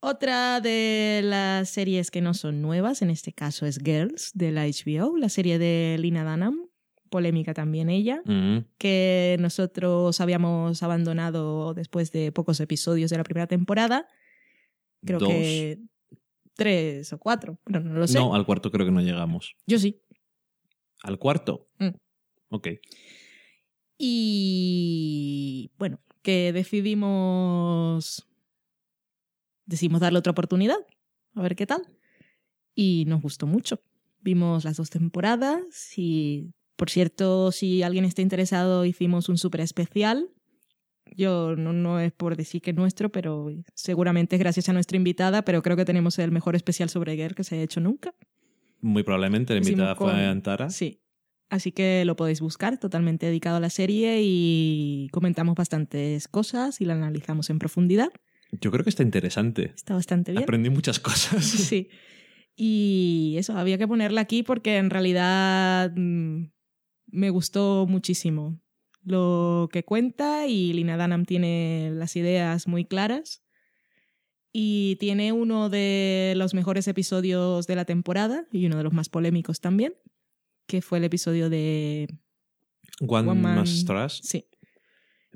[0.00, 4.66] Otra de las series que no son nuevas, en este caso es Girls, de la
[4.66, 6.68] HBO, la serie de Lina Dunham,
[7.10, 8.22] polémica también ella,
[8.78, 14.06] que nosotros habíamos abandonado después de pocos episodios de la primera temporada
[15.04, 15.78] Creo que
[16.54, 18.18] tres o cuatro, pero no lo sé.
[18.18, 19.54] No, al cuarto creo que no llegamos.
[19.66, 20.02] Yo sí.
[21.02, 21.68] ¿Al cuarto?
[21.78, 21.94] Mm.
[22.50, 22.68] Ok.
[23.98, 28.27] Y bueno, que decidimos.
[29.68, 30.78] Decidimos darle otra oportunidad.
[31.34, 31.82] A ver qué tal.
[32.74, 33.80] Y nos gustó mucho.
[34.20, 40.28] Vimos las dos temporadas y, por cierto, si alguien está interesado, hicimos un súper especial
[41.16, 44.96] yo no, no, es por decir que es nuestro, pero seguramente es gracias a nuestra
[44.96, 48.14] invitada, pero creo que tenemos el mejor especial sobre Girl que se haya hecho nunca.
[48.80, 50.70] Muy probablemente, la invitada fue Antara.
[50.70, 51.00] Sí.
[51.50, 56.84] Así que lo podéis buscar, totalmente dedicado a la serie y comentamos bastantes cosas y
[56.84, 58.10] la analizamos en profundidad.
[58.50, 59.72] Yo creo que está interesante.
[59.74, 60.42] Está bastante bien.
[60.42, 61.44] Aprendí muchas cosas.
[61.68, 61.88] Sí.
[62.60, 66.46] Y eso, había que ponerla aquí porque en realidad mm,
[67.06, 68.60] me gustó muchísimo
[69.04, 73.42] lo que cuenta y Lina Dunham tiene las ideas muy claras
[74.52, 79.08] y tiene uno de los mejores episodios de la temporada y uno de los más
[79.08, 79.94] polémicos también,
[80.66, 82.08] que fue el episodio de
[83.00, 83.66] One, Man...
[83.66, 84.46] Sí.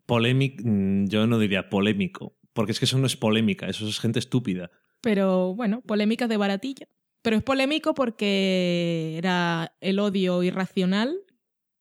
[0.07, 3.99] Polémico, mm, yo no diría polémico, Porque es que eso no es polémica, eso es
[4.01, 4.71] gente estúpida.
[5.01, 6.87] Pero bueno, polémicas de baratilla.
[7.23, 11.17] Pero es polémico porque era el odio irracional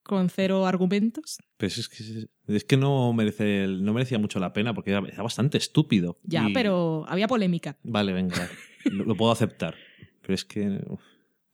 [0.04, 1.38] con cero argumentos.
[1.58, 5.24] Pues es que, es que no, merece, no merecía mucho la pena porque era, era
[5.24, 6.20] bastante estúpido.
[6.24, 7.78] Ya, Y- pero había polémica.
[7.84, 8.50] Vale, venga,
[8.86, 9.76] lo, lo puedo aceptar.
[10.22, 10.80] Pero es que...
[10.88, 11.02] uf,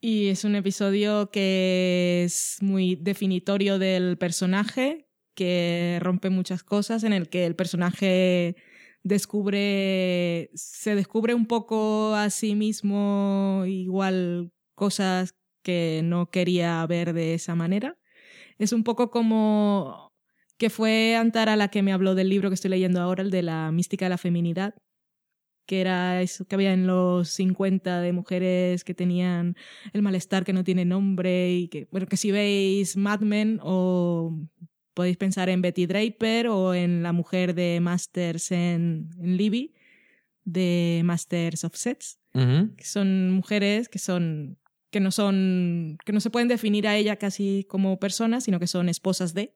[0.00, 7.12] Y es un episodio que es muy definitorio del personaje, que rompe muchas cosas, en
[7.12, 8.56] el que el personaje
[9.02, 17.34] descubre, se descubre un poco a sí mismo igual cosas que no quería ver de
[17.34, 17.98] esa manera.
[18.58, 20.12] Es un poco como
[20.58, 23.42] que fue Antara la que me habló del libro que estoy leyendo ahora, el de
[23.42, 24.74] la mística de la feminidad,
[25.66, 29.54] que era eso que había en los 50 de mujeres que tenían
[29.92, 34.34] el malestar que no tiene nombre y que, bueno, que si veis Mad Men o
[34.98, 39.72] podéis pensar en Betty Draper o en la mujer de Masters en, en Libby,
[40.42, 44.58] de Masters of Sets, que son mujeres que son
[44.90, 48.66] que no son que no se pueden definir a ella casi como personas, sino que
[48.66, 49.54] son esposas de.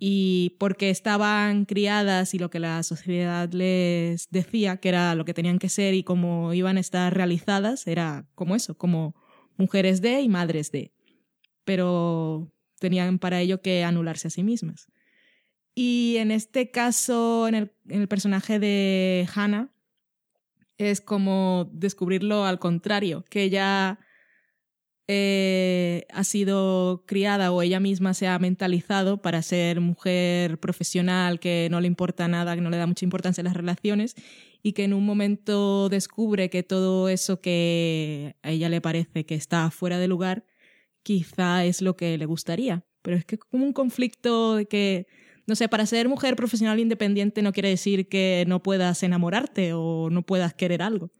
[0.00, 5.34] Y porque estaban criadas y lo que la sociedad les decía que era lo que
[5.34, 9.14] tenían que ser y cómo iban a estar realizadas era como eso, como
[9.56, 10.92] mujeres de y madres de.
[11.64, 14.86] Pero tenían para ello que anularse a sí mismas.
[15.74, 19.70] Y en este caso, en el, en el personaje de Hannah,
[20.78, 23.98] es como descubrirlo al contrario, que ella
[25.08, 31.68] eh, ha sido criada o ella misma se ha mentalizado para ser mujer profesional que
[31.70, 34.16] no le importa nada, que no le da mucha importancia a las relaciones
[34.62, 39.36] y que en un momento descubre que todo eso que a ella le parece que
[39.36, 40.44] está fuera de lugar
[41.06, 42.84] quizá es lo que le gustaría.
[43.02, 45.06] Pero es que como un conflicto de que,
[45.46, 50.10] no sé, para ser mujer profesional independiente no quiere decir que no puedas enamorarte o
[50.10, 51.12] no puedas querer algo.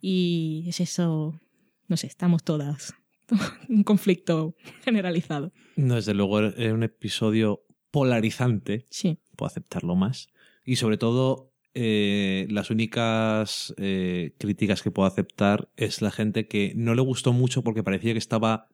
[0.00, 1.40] Y es eso,
[1.88, 2.94] no sé, estamos todas.
[3.68, 4.54] Un conflicto
[4.84, 5.52] generalizado.
[5.74, 9.18] No, desde luego era un episodio polarizante, Sí.
[9.36, 10.28] puedo aceptarlo más.
[10.64, 16.72] Y sobre todo, eh, las únicas eh, críticas que puedo aceptar es la gente que
[16.76, 18.68] no le gustó mucho porque parecía que estaba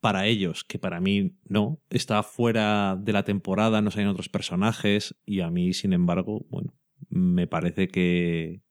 [0.00, 1.80] para ellos, que para mí no.
[1.90, 6.74] Está fuera de la temporada, no salen otros personajes y a mí, sin embargo, bueno,
[7.08, 8.62] me parece que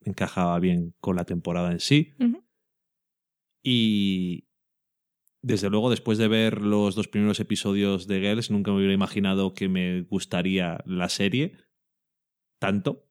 [0.00, 2.14] encajaba bien con la temporada en sí.
[3.62, 4.46] Y
[5.42, 9.54] desde luego, después de ver los dos primeros episodios de Girls, nunca me hubiera imaginado
[9.54, 11.56] que me gustaría la serie
[12.58, 13.08] tanto.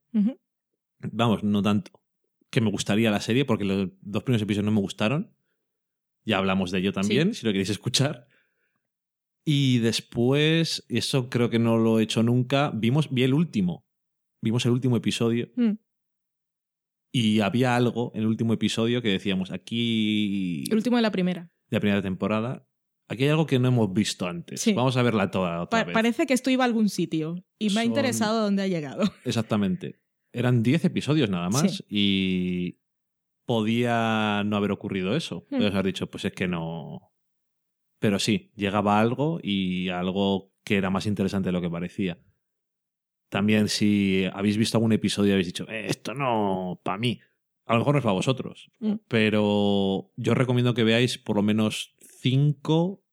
[0.98, 1.92] Vamos, no tanto.
[2.50, 5.35] Que me gustaría la serie, porque los dos primeros episodios no me gustaron.
[6.26, 8.26] Ya hablamos de ello también, si lo queréis escuchar.
[9.44, 13.86] Y después, eso creo que no lo he hecho nunca, vimos, vi el último.
[14.42, 15.78] Vimos el último episodio Mm.
[17.12, 21.50] y había algo en el último episodio que decíamos, aquí El último de la primera.
[21.70, 22.68] de la primera temporada.
[23.08, 24.60] Aquí hay algo que no hemos visto antes.
[24.60, 24.72] Sí.
[24.72, 25.94] Vamos a verla toda otra Pa- vez.
[25.94, 29.04] parece que esto iba a algún sitio y me ha interesado dónde ha llegado.
[29.24, 30.00] Exactamente.
[30.32, 31.84] Eran 10 episodios nada más Sí.
[31.88, 32.78] y
[33.46, 35.46] podía no haber ocurrido eso.
[35.48, 35.56] Hmm.
[35.56, 37.12] Podrías haber dicho, pues es que no.
[37.98, 42.18] Pero sí, llegaba algo y algo que era más interesante de lo que parecía.
[43.30, 47.20] También si habéis visto algún episodio y habéis dicho, "Eh, esto no, para mí.
[47.64, 48.70] A lo mejor no es para vosotros.
[48.78, 48.94] Mm.
[49.08, 53.04] Pero yo os recomiendo que veáis por lo menos cinco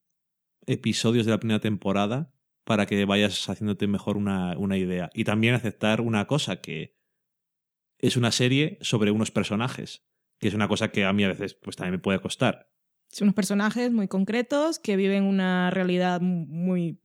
[0.66, 2.32] episodios de la primera temporada
[2.64, 5.10] para que vayas haciéndote mejor una, una idea.
[5.14, 6.96] Y también aceptar una cosa que
[8.00, 10.06] es una serie sobre unos personajes,
[10.44, 12.70] que es una cosa que a mí a veces pues también me puede costar.
[13.08, 17.00] Son unos personajes muy concretos que viven una realidad muy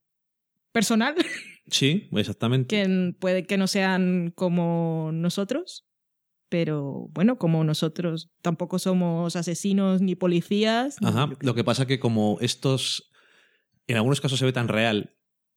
[0.73, 1.15] personal,
[1.71, 2.67] Sí, exactamente.
[2.75, 5.87] que puede que no sean como nosotros,
[6.49, 10.97] pero bueno, como nosotros tampoco somos asesinos ni policías.
[11.01, 11.31] Ajá.
[11.41, 13.13] Lo que pasa que como estos
[13.87, 15.15] en algunos casos se ve tan real,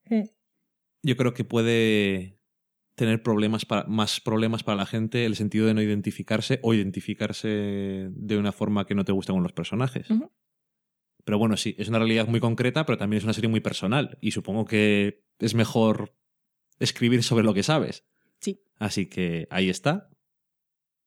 [0.08, 0.36] sé.
[1.02, 2.40] yo creo que puede
[2.96, 8.10] tener problemas para, más problemas para la gente el sentido de no identificarse o identificarse
[8.12, 10.08] de una forma que no te gusta con los personajes.
[11.24, 14.18] Pero bueno, sí, es una realidad muy concreta, pero también es una serie muy personal.
[14.22, 16.16] Y supongo que es mejor
[16.80, 18.06] escribir sobre lo que sabes.
[18.40, 18.64] Sí.
[18.80, 20.10] Así que ahí está.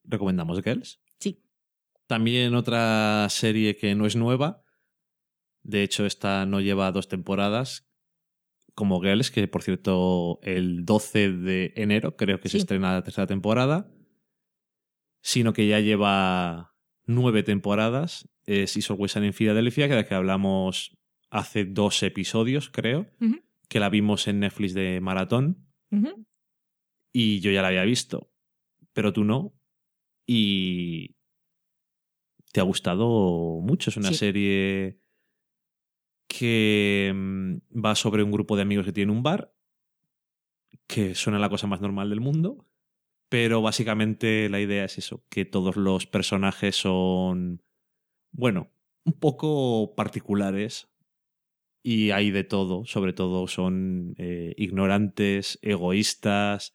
[0.05, 1.01] Recomendamos Girls.
[1.19, 1.43] Sí.
[2.07, 4.63] También otra serie que no es nueva.
[5.63, 7.89] De hecho, esta no lleva dos temporadas.
[8.75, 13.27] Como Girls, que por cierto, el 12 de enero creo que se estrena la tercera
[13.27, 13.89] temporada.
[15.23, 16.75] Sino que ya lleva
[17.07, 18.29] nueve temporadas.
[18.47, 20.99] Es Is Always en Filadelfia, que de la que hablamos
[21.31, 23.07] hace dos episodios, creo.
[23.69, 25.67] Que la vimos en Netflix de maratón.
[27.13, 28.31] Y yo ya la había visto,
[28.93, 29.55] pero tú no.
[30.27, 31.15] Y
[32.53, 33.91] te ha gustado mucho.
[33.91, 34.17] Es una Sí.
[34.17, 35.01] serie
[36.37, 39.55] que mm, va sobre un grupo de amigos que tienen un bar,
[40.87, 42.67] que suena la cosa más normal del mundo,
[43.29, 47.63] pero básicamente la idea es eso, que todos los personajes son,
[48.33, 48.71] bueno,
[49.05, 50.89] un poco particulares
[51.83, 56.75] y hay de todo, sobre todo son eh, ignorantes, egoístas,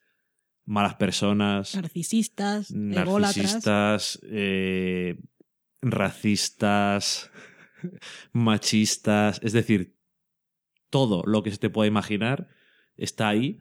[0.64, 5.18] malas personas, Narcisistas, narcisistas, eh,
[5.82, 7.30] racistas,
[8.32, 9.96] machistas, es decir,
[10.90, 12.48] todo lo que se te pueda imaginar
[12.96, 13.60] está ahí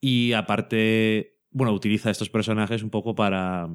[0.00, 3.68] y aparte, bueno, utiliza estos personajes un poco para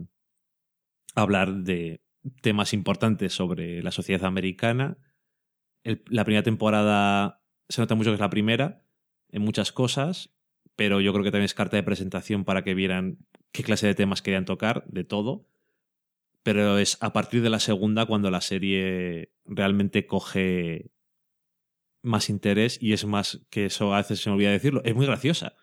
[1.16, 2.04] hablar de
[2.42, 4.98] temas importantes sobre la sociedad americana.
[5.84, 8.86] La primera temporada se nota mucho que es la primera
[9.30, 10.34] en muchas cosas,
[10.76, 13.18] pero yo creo que también es carta de presentación para que vieran
[13.52, 15.48] qué clase de temas querían tocar, de todo.
[16.44, 20.92] Pero es a partir de la segunda cuando la serie realmente coge
[22.02, 25.06] más interés y es más, que eso a veces se me olvida decirlo, es muy
[25.06, 25.56] graciosa.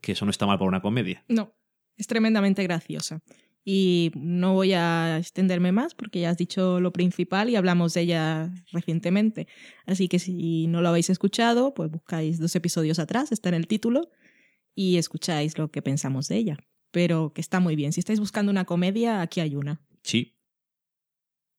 [0.00, 1.24] Que eso no está mal para una comedia.
[1.28, 1.56] No,
[1.96, 3.22] es tremendamente graciosa.
[3.64, 8.02] Y no voy a extenderme más porque ya has dicho lo principal y hablamos de
[8.02, 9.48] ella recientemente.
[9.86, 13.66] Así que si no lo habéis escuchado, pues buscáis dos episodios atrás, está en el
[13.66, 14.10] título,
[14.76, 16.58] y escucháis lo que pensamos de ella.
[16.90, 17.92] Pero que está muy bien.
[17.92, 19.80] Si estáis buscando una comedia, aquí hay una.
[20.02, 20.36] Sí,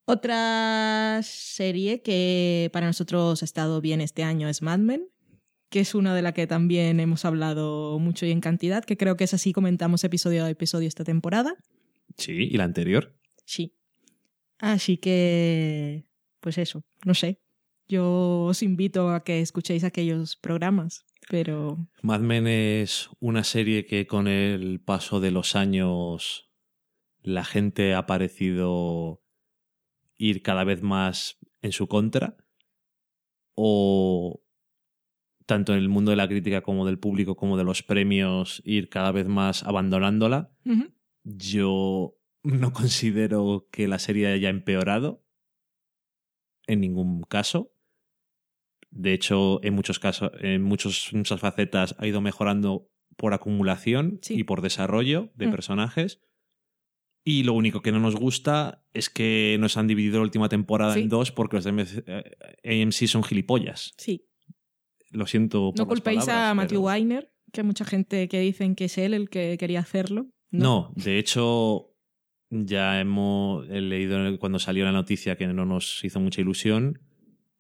[0.06, 5.10] Otra serie que para nosotros ha estado bien este año es Mad Men,
[5.70, 9.18] que es una de la que también hemos hablado mucho y en cantidad, que creo
[9.18, 11.56] que es así comentamos episodio a episodio esta temporada.
[12.18, 13.14] sí, y la anterior.
[13.46, 13.74] Sí.
[14.60, 16.06] Así que,
[16.40, 17.42] pues eso, no sé.
[17.90, 24.08] Yo os invito a que escuchéis aquellos programas, pero Mad Men es una serie que
[24.08, 26.52] con el paso de los años
[27.22, 29.22] la gente ha parecido
[30.18, 32.38] ir cada vez más en su contra
[33.56, 34.42] o
[35.46, 38.90] tanto en el mundo de la crítica como del público como de los premios ir
[38.90, 40.52] cada vez más abandonándola.
[41.24, 45.24] Yo no considero que la serie haya empeorado
[46.68, 47.74] en ningún caso.
[48.90, 54.36] De hecho, en muchos casos, en muchos, muchas facetas ha ido mejorando por acumulación Sí.
[54.40, 55.52] y por desarrollo de Mm.
[55.52, 56.22] personajes.
[57.26, 60.94] Y lo único que no nos gusta es que nos han dividido la última temporada
[60.94, 61.02] Sí.
[61.02, 63.94] en dos porque los de MC eh, AMC son gilipollas.
[63.98, 64.24] sí.
[65.12, 65.72] Lo siento.
[65.72, 68.98] por No culpéis a Matthew pero- Weiner, que hay mucha gente que dicen que es
[68.98, 70.28] él el que quería hacerlo.
[70.52, 71.94] No, de hecho,
[72.50, 77.00] ya hemos he leído cuando salió la noticia que no nos hizo mucha ilusión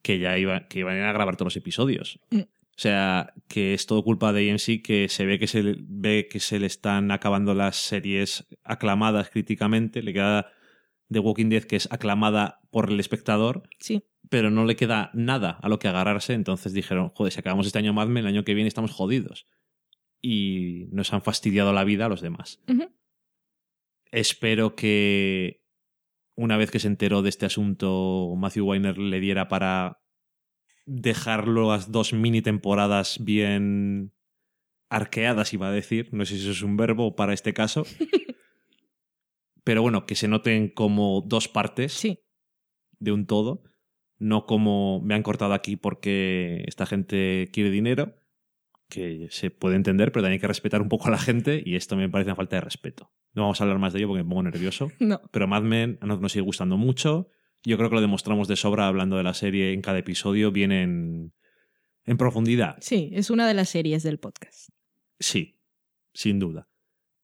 [0.01, 2.19] que ya iba, que iban a grabar todos los episodios.
[2.29, 2.39] Mm.
[2.41, 6.27] O sea, que es todo culpa de AMC, que se ve que se le, ve
[6.29, 10.03] que se le están acabando las series aclamadas críticamente.
[10.03, 10.51] Le queda
[11.11, 14.03] The Walking Dead, que es aclamada por el espectador, Sí.
[14.29, 16.33] pero no le queda nada a lo que agarrarse.
[16.33, 19.47] Entonces dijeron, joder, si acabamos este año Mad Men, el año que viene estamos jodidos.
[20.21, 22.59] Y nos han fastidiado la vida a los demás.
[24.11, 25.63] Espero que
[26.37, 29.99] una vez que se enteró de este asunto, Matthew Weiner le diera para
[30.85, 34.13] dejarlo las dos mini temporadas bien
[34.89, 36.09] arqueadas, iba a decir.
[36.13, 37.83] No sé si eso es un verbo para este caso.
[39.63, 42.19] Pero bueno, que se noten como dos partes Sí.
[42.99, 43.63] de un todo,
[44.17, 48.15] no como me han cortado aquí porque esta gente quiere dinero,
[48.89, 51.75] que se puede entender, pero también hay que respetar un poco a la gente y
[51.75, 53.11] esto me parece una falta de respeto.
[53.37, 55.21] No vamos a hablar más de ello porque me pongo nervioso, No.
[55.31, 57.29] pero Mad Men nos sigue gustando mucho.
[57.63, 60.71] Yo creo que lo demostramos de sobra hablando de la serie en cada episodio, bien
[60.71, 61.33] en,
[62.05, 62.77] en profundidad.
[62.81, 64.69] Sí, es una de las series del podcast.
[65.19, 65.59] Sí,
[66.13, 66.67] sin duda.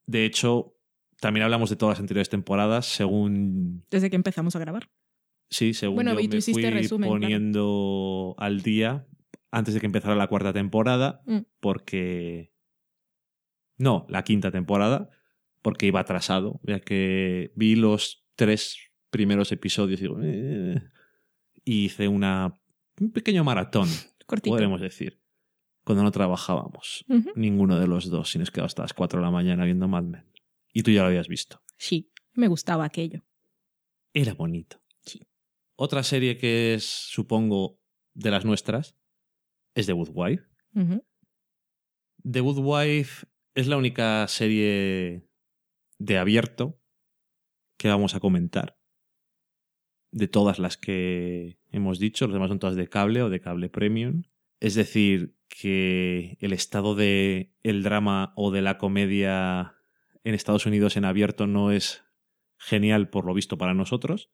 [0.05, 0.76] De hecho,
[1.20, 4.89] también hablamos de todas las anteriores temporadas, según Desde que empezamos a grabar.
[5.49, 7.22] Sí, según Bueno, yo y tú me fui resumen, claro.
[7.22, 9.07] poniendo al día
[9.51, 11.39] antes de que empezara la cuarta temporada, Mm.
[11.59, 12.51] porque...
[13.78, 15.09] No, la quinta temporada,
[15.64, 18.78] porque iba atrasado, ya que vi los tres
[19.09, 20.80] primeros episodios y digo, "Eh",
[21.66, 22.53] y hice una,
[23.01, 23.88] un pequeño maratón,
[24.28, 24.53] Cortito.
[24.53, 25.20] podremos decir,
[25.84, 27.03] cuando no trabajábamos.
[27.36, 30.03] Ninguno de los dos, y nos quedamos hasta las 4 de la mañana viendo Mad
[30.03, 30.26] Men.
[30.72, 31.61] Y tú ya lo habías visto.
[31.78, 33.26] Sí, me gustaba aquello.
[34.14, 34.82] Era bonito.
[35.01, 35.28] Sí.
[35.76, 37.80] Otra serie que es, supongo,
[38.14, 38.95] de las nuestras
[39.76, 40.43] es The Good Wife.
[42.24, 45.28] The Good Wife es la única serie
[46.03, 46.79] de abierto
[47.77, 48.77] que vamos a comentar.
[50.11, 53.69] De todas las que hemos dicho, las demás son todas de cable o de cable
[53.69, 54.23] premium.
[54.59, 59.75] Es decir, que el estado de el drama o de la comedia
[60.23, 62.03] en Estados Unidos en abierto no es
[62.57, 64.29] genial por lo visto para nosotros.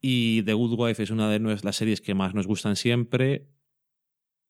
[0.00, 3.48] Y The Good Wife es una de las series que más nos gustan siempre.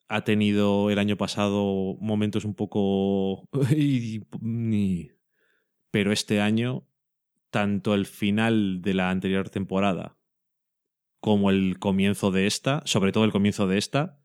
[0.08, 3.48] Ha tenido el año pasado momentos un poco...
[5.94, 6.88] Pero este año,
[7.50, 10.18] tanto el final de la anterior temporada
[11.20, 14.20] como el comienzo de esta, sobre todo el comienzo de esta,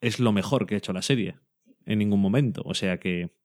[0.00, 1.38] es lo mejor que ha hecho la serie.
[1.84, 2.62] En ningún momento.
[2.64, 3.36] O sea que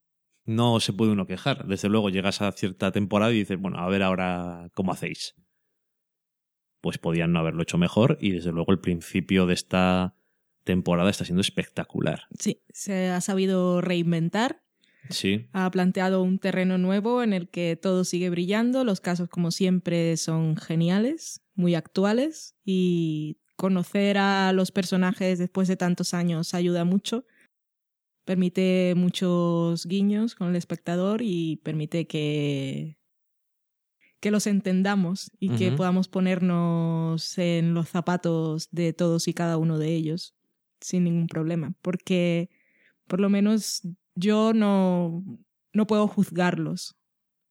[0.46, 1.68] no se puede uno quejar.
[1.68, 5.36] Desde luego llegas a cierta temporada y dices, bueno, a ver ahora cómo hacéis.
[6.80, 10.16] Pues podían no haberlo hecho mejor y desde luego el principio de esta
[10.64, 12.28] temporada está siendo espectacular.
[12.40, 14.64] Sí, se ha sabido reinventar.
[15.10, 15.48] Sí.
[15.54, 18.84] Ha planteado un terreno nuevo en el que todo sigue brillando.
[18.84, 25.78] Los casos, como siempre, son geniales, muy actuales y conocer a los personajes después de
[25.78, 27.26] tantos años ayuda mucho
[28.28, 32.98] permite muchos guiños con el espectador y permite que,
[34.20, 39.80] que los entendamos y que podamos ponernos en los zapatos de todos y cada uno
[39.80, 40.36] de ellos
[40.82, 41.74] sin ningún problema.
[41.82, 42.50] Porque
[43.08, 43.88] por lo menos
[44.18, 45.24] yo no,
[45.74, 46.96] no puedo juzgarlos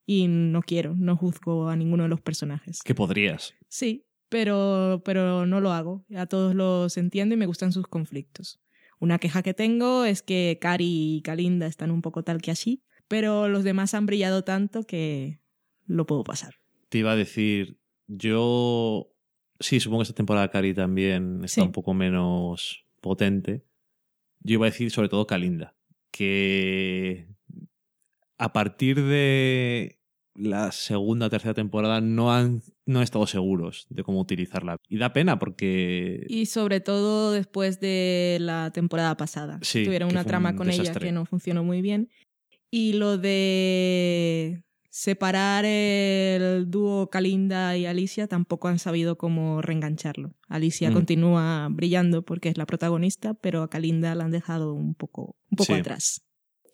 [0.04, 2.80] y no quiero, no juzgo a ninguno de los personajes.
[2.84, 3.54] ¿Qué podrías?
[3.68, 6.04] Sí, pero, pero no lo hago.
[6.16, 8.60] A todos los entiendo y me gustan sus conflictos.
[8.98, 12.82] Una queja que tengo es que Cari y Kalinda están un poco tal que así,
[13.08, 15.40] pero los demás han brillado tanto que
[15.84, 16.54] lo puedo pasar.
[16.88, 19.12] Te iba a decir, yo
[19.60, 23.64] sí, supongo que esta temporada Cari también está un poco menos potente.
[24.40, 25.75] Yo iba a decir sobre todo Kalinda,
[26.16, 27.26] que
[28.38, 29.98] a partir de
[30.34, 34.76] la segunda o tercera temporada no han, no estado seguros de cómo utilizarla.
[34.88, 36.26] Y da pena porque...
[36.28, 39.58] Y sobre todo después de la temporada pasada.
[39.60, 42.10] Tuvieron una trama con ella que no funcionó muy bien.
[42.70, 44.62] Y lo de
[44.96, 50.34] separar el dúo Kalinda y Alicia tampoco han sabido cómo reengancharlo.
[50.48, 50.94] Alicia mm.
[50.94, 55.56] continúa brillando porque es la protagonista, pero a Kalinda la han dejado un poco, un
[55.56, 56.22] poco atrás.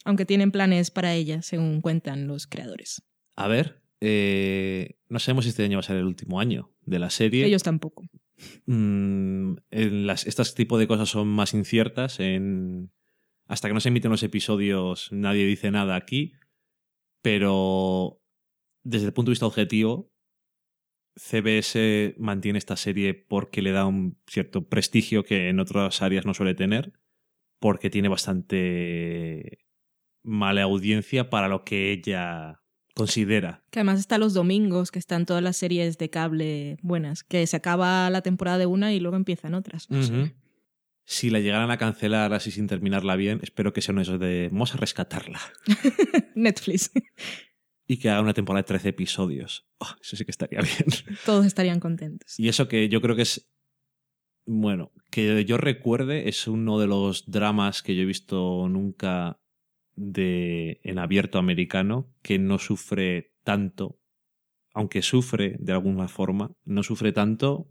[0.04, 3.02] Aunque tienen planes para ella, según cuentan los creadores.
[3.34, 7.00] A ver, eh, no sabemos si este año va a ser el último año de
[7.00, 7.44] la serie.
[7.44, 8.04] Ellos tampoco.
[8.66, 12.20] Mm, en las, estas tipo de cosas son más inciertas.
[12.20, 12.92] En,
[13.48, 16.34] hasta que no se emiten los episodios, nadie dice nada aquí.
[17.22, 18.20] Pero
[18.84, 20.12] desde el punto de vista objetivo,
[21.16, 26.34] CBS mantiene esta serie porque le da un cierto prestigio que en otras áreas no
[26.34, 26.92] suele tener,
[27.60, 29.66] porque tiene bastante
[30.24, 32.62] mala audiencia para lo que ella
[32.94, 33.64] considera.
[33.70, 37.56] Que además está los domingos, que están todas las series de cable buenas, que se
[37.56, 39.88] acaba la temporada de una y luego empiezan otras.
[41.04, 44.74] Si la llegaran a cancelar así sin terminarla bien, espero que sea uno de vamos
[44.74, 45.40] a rescatarla.
[46.34, 46.92] Netflix.
[47.86, 49.66] Y que haga una temporada de 13 episodios.
[49.78, 50.86] Oh, eso sí que estaría bien.
[51.26, 52.38] Todos estarían contentos.
[52.38, 53.48] Y eso que yo creo que es.
[54.44, 59.40] Bueno, que yo recuerde, es uno de los dramas que yo he visto nunca
[59.94, 64.00] de, en abierto americano que no sufre tanto,
[64.74, 67.68] aunque sufre de alguna forma, no sufre tanto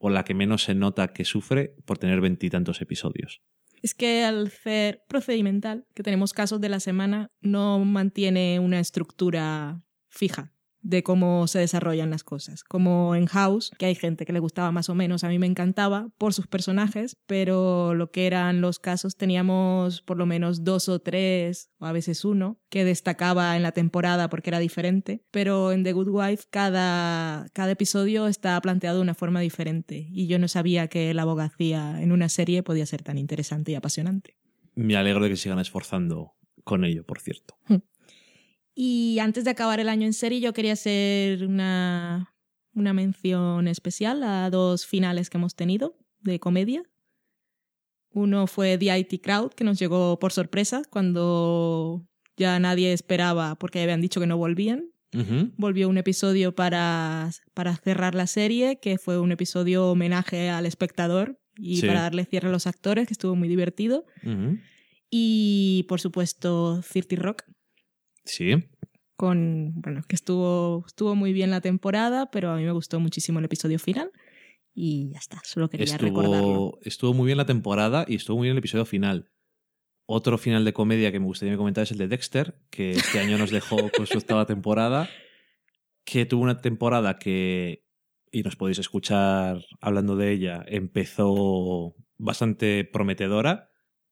[0.00, 3.42] o la que menos se nota que sufre por tener veintitantos episodios.
[3.82, 9.84] Es que al ser procedimental, que tenemos casos de la semana, no mantiene una estructura
[10.08, 12.64] fija de cómo se desarrollan las cosas.
[12.64, 15.46] Como en House, que hay gente que le gustaba más o menos, a mí me
[15.46, 20.88] encantaba por sus personajes, pero lo que eran los casos teníamos por lo menos dos
[20.88, 25.72] o tres, o a veces uno, que destacaba en la temporada porque era diferente, pero
[25.72, 30.38] en The Good Wife cada, cada episodio está planteado de una forma diferente y yo
[30.38, 34.36] no sabía que la abogacía en una serie podía ser tan interesante y apasionante.
[34.74, 37.56] Me alegro de que sigan esforzando con ello, por cierto.
[38.74, 42.34] Y antes de acabar el año en serie, yo quería hacer una,
[42.74, 46.82] una mención especial a dos finales que hemos tenido de comedia.
[48.12, 52.06] Uno fue The IT Crowd, que nos llegó por sorpresa cuando
[52.36, 54.90] ya nadie esperaba porque habían dicho que no volvían.
[55.56, 61.40] Volvió un episodio para, para cerrar la serie, que fue un episodio homenaje al espectador
[61.56, 64.06] y para darle cierre a los actores, que estuvo muy divertido.
[65.10, 67.42] Y por supuesto, Cirti Rock,
[68.24, 68.68] Sí.
[69.16, 73.38] Con, bueno, que estuvo, estuvo muy bien la temporada, pero a mí me gustó muchísimo
[73.38, 74.10] el episodio final.
[74.72, 76.78] Y ya está, solo quería estuvo, recordarlo.
[76.82, 79.30] Estuvo muy bien la temporada y estuvo muy bien el episodio final.
[80.06, 83.38] Otro final de comedia que me gustaría comentar es el de Dexter, que este año
[83.38, 85.08] nos dejó con su octava temporada,
[86.04, 87.84] que tuvo una temporada que,
[88.32, 93.70] y nos podéis escuchar hablando de ella, empezó bastante prometedora,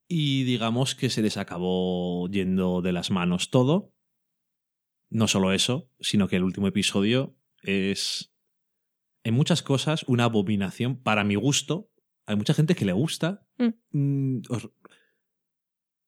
[0.08, 3.92] y digamos que se les acabó yendo de las manos todo.
[5.10, 8.32] No solo eso, sino que el último episodio es
[9.24, 11.90] en muchas cosas una abominación para mi gusto.
[12.26, 13.46] Hay mucha gente que le gusta.
[13.92, 14.70] Mm, os-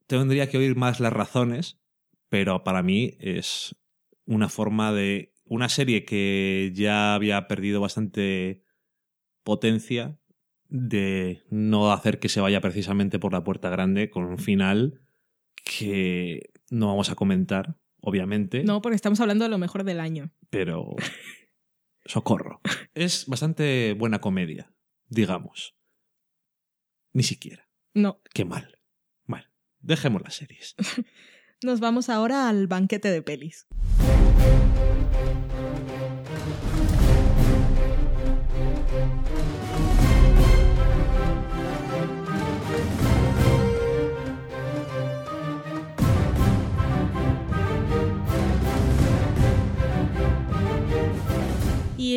[0.06, 1.78] Tendría que oír más las razones,
[2.28, 3.76] pero para mí es
[4.26, 8.64] una forma de una serie que ya había perdido bastante
[9.44, 10.18] potencia
[10.68, 15.00] de no hacer que se vaya precisamente por la puerta grande con un final
[15.64, 20.30] que no vamos a comentar, obviamente, No, porque estamos hablando de lo mejor del año.
[20.50, 20.96] pero
[22.04, 22.60] socorro.
[22.94, 24.72] Es bastante buena comedia,
[25.08, 25.76] digamos.
[27.12, 27.68] Ni siquiera.
[27.94, 28.20] No.
[28.34, 28.78] Qué mal.
[29.26, 29.46] Bueno,
[29.80, 30.74] dejemos las series.
[31.62, 33.66] Nos vamos ahora al banquete de pelis.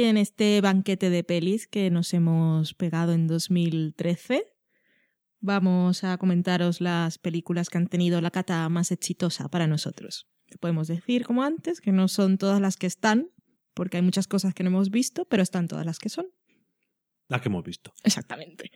[0.06, 4.54] En este banquete de pelis que nos hemos pegado en 2013,
[5.40, 10.28] vamos a comentaros las películas que han tenido la cata más exitosa para nosotros.
[10.60, 13.30] Podemos decir, como antes, que no son todas las que están,
[13.74, 16.26] porque hay muchas cosas que no hemos visto, pero están todas las que son.
[17.30, 17.94] La que hemos visto.
[18.04, 18.72] Exactamente.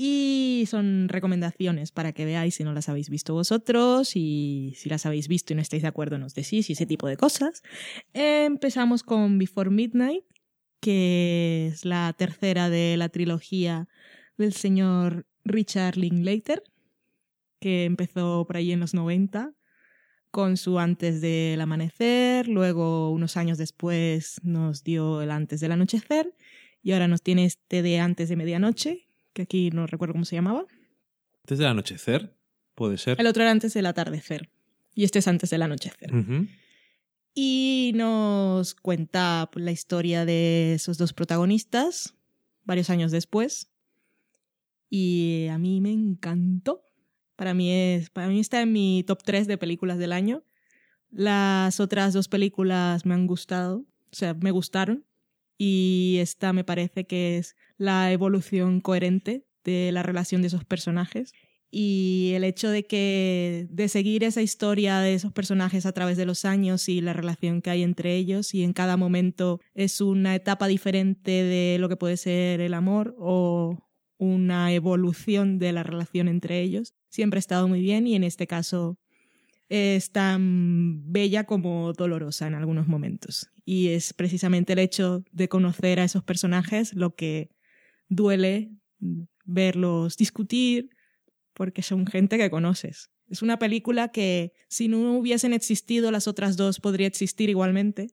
[0.00, 5.04] Y son recomendaciones para que veáis si no las habéis visto vosotros y si las
[5.06, 7.64] habéis visto y no estáis de acuerdo nos decís y ese tipo de cosas.
[8.12, 10.22] Empezamos con Before Midnight,
[10.80, 13.88] que es la tercera de la trilogía
[14.36, 16.62] del señor Richard Linklater,
[17.58, 19.52] que empezó por ahí en los 90
[20.30, 26.32] con su Antes del Amanecer, luego unos años después nos dio el Antes del Anochecer
[26.84, 29.07] y ahora nos tiene este de Antes de Medianoche,
[29.38, 30.66] que aquí no recuerdo cómo se llamaba.
[31.44, 32.34] Desde el anochecer,
[32.74, 33.20] puede ser.
[33.20, 34.50] El otro era Antes del Atardecer
[34.94, 36.12] y este es Antes del Anochecer.
[37.34, 42.16] Y nos cuenta la historia de esos dos protagonistas
[42.64, 43.70] varios años después.
[44.90, 46.82] Y a mí me encantó.
[47.36, 50.42] Para mí, es, para mí está en mi top 3 de películas del año.
[51.10, 55.04] Las otras dos películas me han gustado, o sea, me gustaron.
[55.58, 61.32] Y esta me parece que es la evolución coherente de la relación de esos personajes.
[61.70, 66.24] Y el hecho de que de seguir esa historia de esos personajes a través de
[66.24, 70.34] los años y la relación que hay entre ellos y en cada momento es una
[70.34, 73.76] etapa diferente de lo que puede ser el amor o
[74.16, 78.46] una evolución de la relación entre ellos siempre ha estado muy bien y en este
[78.46, 78.98] caso
[79.68, 86.00] es tan bella como dolorosa en algunos momentos y es precisamente el hecho de conocer
[86.00, 87.50] a esos personajes lo que
[88.08, 88.70] duele
[89.44, 90.88] verlos discutir
[91.52, 93.10] porque son gente que conoces.
[93.28, 98.08] Es una película que si no hubiesen existido las otras dos podría existir igualmente,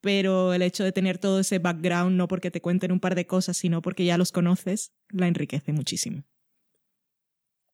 [0.00, 3.26] pero el hecho de tener todo ese background, no porque te cuenten un par de
[3.26, 6.22] cosas, sino porque ya los conoces, la enriquece muchísimo.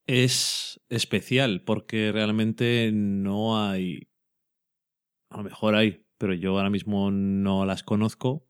[0.09, 4.09] Es especial porque realmente no hay.
[5.31, 8.49] A lo mejor hay, pero yo ahora mismo no las conozco.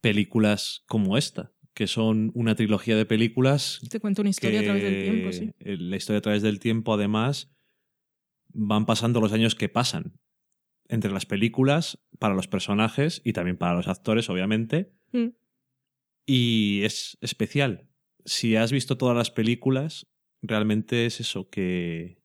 [0.00, 4.82] Películas como esta, que son una trilogía de películas Te cuento una historia a través
[4.82, 5.52] del tiempo, sí.
[5.60, 7.52] La historia a través del tiempo, además,
[8.48, 10.18] van pasando los años que pasan
[10.88, 14.92] entre las películas, para los personajes y también para los actores, obviamente.
[15.12, 15.28] Mm.
[16.26, 17.88] Y es especial.
[18.24, 20.06] Si has visto todas las películas,
[20.42, 22.22] realmente es eso, que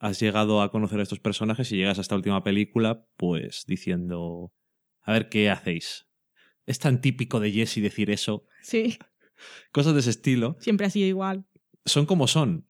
[0.00, 4.52] has llegado a conocer a estos personajes y llegas a esta última película, pues diciendo,
[5.02, 6.06] a ver qué hacéis.
[6.66, 8.46] Es tan típico de Jesse decir eso.
[8.62, 8.98] Sí,
[9.72, 11.44] Cosas de ese estilo siempre ha sido igual.
[11.84, 12.68] son como son.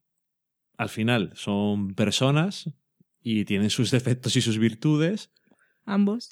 [0.76, 2.68] Al final, son personas
[3.20, 5.30] y tienen sus defectos y sus virtudes,
[5.84, 6.30] Ambos.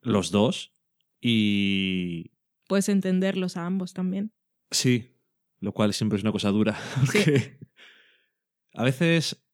[0.00, 0.74] los dos.
[1.20, 2.32] Y
[2.68, 4.32] Puedes entenderlos a ambos también.
[4.70, 5.11] sí,
[5.62, 6.78] lo cual siempre es una cosa dura.
[7.12, 7.34] Sí.
[8.74, 9.44] A veces,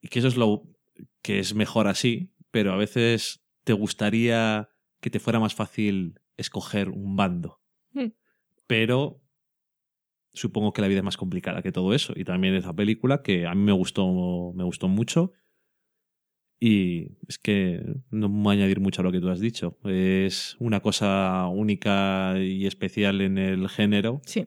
[0.00, 0.62] y que eso es lo
[1.22, 4.70] que es mejor así, pero a veces te gustaría
[5.00, 7.60] que te fuera más fácil escoger un bando.
[7.92, 8.12] Mm.
[8.66, 9.20] Pero
[10.32, 12.12] supongo que la vida es más complicada que todo eso.
[12.16, 15.32] Y también esa película que a mí me gustó, me gustó mucho.
[16.58, 19.78] Y es que no me voy a añadir mucho a lo que tú has dicho.
[19.84, 24.20] Es una cosa única y especial en el género.
[24.26, 24.46] Sí.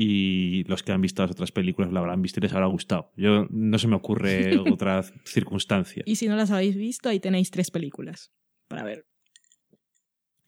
[0.00, 3.10] Y los que han visto las otras películas la habrán visto y les habrá gustado.
[3.16, 6.04] Yo no se me ocurre otra circunstancia.
[6.06, 8.30] Y si no las habéis visto, ahí tenéis tres películas
[8.68, 9.08] para ver.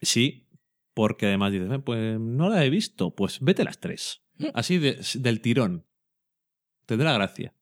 [0.01, 0.47] Sí,
[0.95, 4.23] porque además dices, "Eh, pues no la he visto, pues vete las tres.
[4.55, 5.85] Así de- del tirón.
[6.87, 7.53] Tendrá gracia.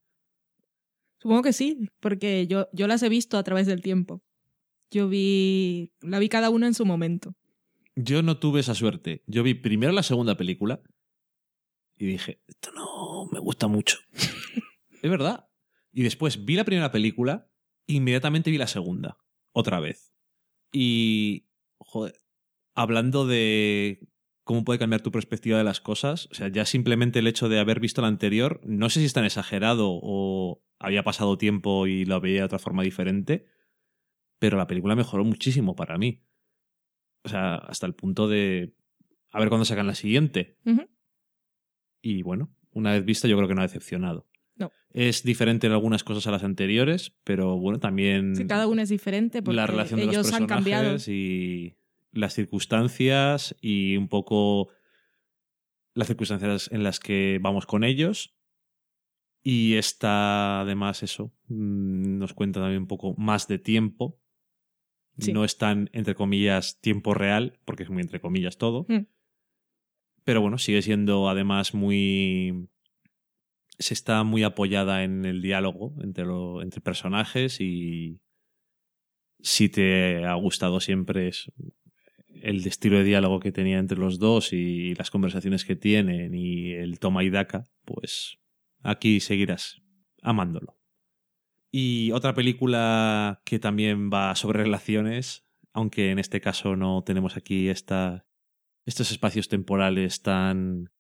[1.22, 4.22] Supongo que sí, porque yo, yo las he visto a través del tiempo.
[4.90, 5.90] Yo vi.
[6.02, 7.34] La vi cada una en su momento.
[7.96, 9.22] Yo no tuve esa suerte.
[9.26, 10.80] Yo vi primero la segunda película
[11.98, 13.98] y dije, esto no me gusta mucho.
[15.02, 15.48] es verdad.
[15.92, 17.50] Y después vi la primera película
[17.86, 19.18] e inmediatamente vi la segunda.
[19.52, 20.14] Otra vez.
[20.72, 21.48] Y.
[21.78, 22.22] Joder.
[22.74, 24.08] Hablando de
[24.44, 26.28] cómo puede cambiar tu perspectiva de las cosas.
[26.30, 29.12] O sea, ya simplemente el hecho de haber visto la anterior, no sé si es
[29.12, 33.46] tan exagerado o había pasado tiempo y lo veía de otra forma diferente,
[34.38, 36.24] pero la película mejoró muchísimo para mí.
[37.24, 38.74] O sea, hasta el punto de
[39.32, 40.56] a ver cuándo sacan la siguiente.
[42.00, 44.26] Y bueno, una vez vista yo creo que no ha decepcionado.
[44.56, 44.72] No.
[44.92, 48.34] Es diferente en algunas cosas a las anteriores, pero bueno, también...
[48.36, 50.90] Sí, cada una es diferente porque la relación ellos de los han cambiado.
[50.92, 51.76] personajes y
[52.12, 54.70] las circunstancias y un poco
[55.94, 58.34] las circunstancias en las que vamos con ellos.
[59.42, 64.20] Y esta, además, eso, mm, nos cuenta también un poco más de tiempo.
[65.18, 65.32] Sí.
[65.32, 68.86] No es tan, entre comillas, tiempo real, porque es muy entre comillas todo.
[68.88, 69.06] Mm.
[70.28, 72.68] Pero bueno, sigue siendo además muy.
[73.78, 78.20] Se está muy apoyada en el diálogo entre, lo- entre personajes y.
[79.40, 81.30] Si te ha gustado siempre
[82.42, 86.72] el estilo de diálogo que tenía entre los dos y las conversaciones que tienen y
[86.72, 88.36] el toma y daca, pues
[88.82, 89.80] aquí seguirás
[90.20, 90.78] amándolo.
[91.72, 97.70] Y otra película que también va sobre relaciones, aunque en este caso no tenemos aquí
[97.70, 98.26] esta,
[98.88, 100.90] estos espacios temporales tan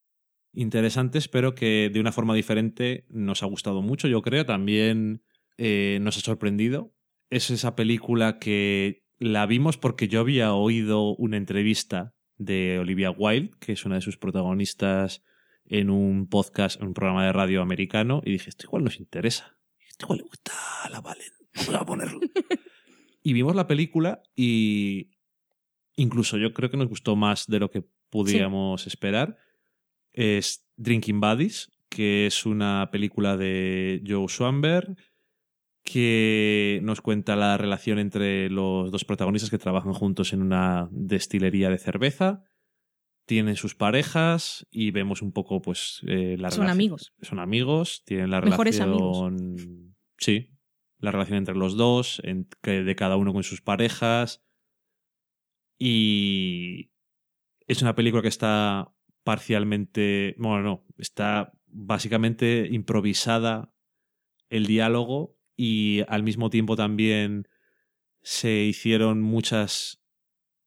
[0.52, 5.22] interesantes, pero que de una forma diferente nos ha gustado mucho, yo creo, también
[5.56, 6.94] eh, nos ha sorprendido.
[7.30, 13.52] Es esa película que la vimos porque yo había oído una entrevista de Olivia Wilde,
[13.58, 15.24] que es una de sus protagonistas
[15.64, 19.58] en un podcast, en un programa de radio americano, y dije, esto igual nos interesa.
[19.88, 20.52] Esto igual le gusta
[20.84, 21.32] a la Valen.
[21.54, 22.20] Vamos a ponerlo.
[23.22, 25.17] y vimos la película y
[25.98, 29.36] incluso yo creo que nos gustó más de lo que podíamos esperar.
[30.12, 34.96] Es Drinking Buddies, que es una película de Joe Swanberg
[35.82, 41.70] que nos cuenta la relación entre los dos protagonistas que trabajan juntos en una destilería
[41.70, 42.42] de cerveza.
[43.26, 47.12] Tienen sus parejas y vemos un poco, pues, eh, la Son relación- amigos.
[47.22, 49.94] Son amigos, tienen la Mejores relación.
[50.18, 50.50] Sí,
[50.98, 54.42] la relación entre los dos, en- de cada uno con sus parejas.
[55.78, 56.90] Y
[57.66, 58.92] es una película que está
[59.24, 60.34] parcialmente.
[60.38, 63.72] Bueno, no, está básicamente improvisada
[64.50, 67.48] el diálogo y al mismo tiempo también
[68.22, 70.02] se hicieron muchas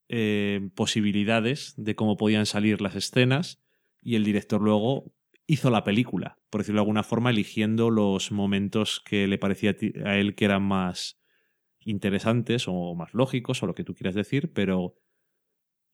[0.10, 3.62] eh, posibilidades de cómo podían salir las escenas
[4.02, 5.14] y el director luego
[5.48, 9.76] hizo la película, por decirlo de alguna forma, eligiendo los momentos que le parecía
[10.06, 11.21] a él que eran más
[11.84, 14.96] interesantes o más lógicos o lo que tú quieras decir, pero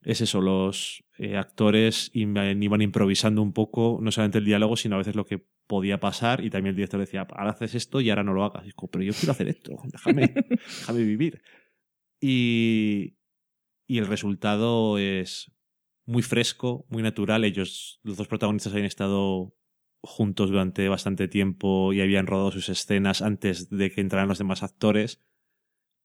[0.02, 5.00] es eso, los eh, actores iban improvisando un poco, no solamente el diálogo, sino a
[5.00, 8.24] veces lo que podía pasar y también el director decía, ahora haces esto y ahora
[8.24, 8.68] no lo hagas.
[8.68, 10.34] Y como, pero yo quiero hacer esto, déjame,
[10.80, 11.42] déjame vivir.
[12.22, 13.18] Y,
[13.88, 15.52] y el resultado es
[16.06, 17.44] muy fresco, muy natural.
[17.44, 19.56] Ellos, los dos protagonistas, habían estado
[20.02, 24.64] juntos durante bastante tiempo y habían rodado sus escenas antes de que entraran los demás
[24.64, 25.27] actores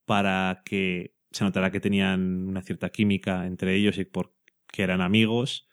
[0.05, 4.35] para que se notara que tenían una cierta química entre ellos y porque
[4.83, 5.69] eran amigos.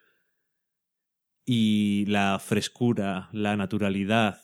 [1.45, 4.41] Y la frescura, la naturalidad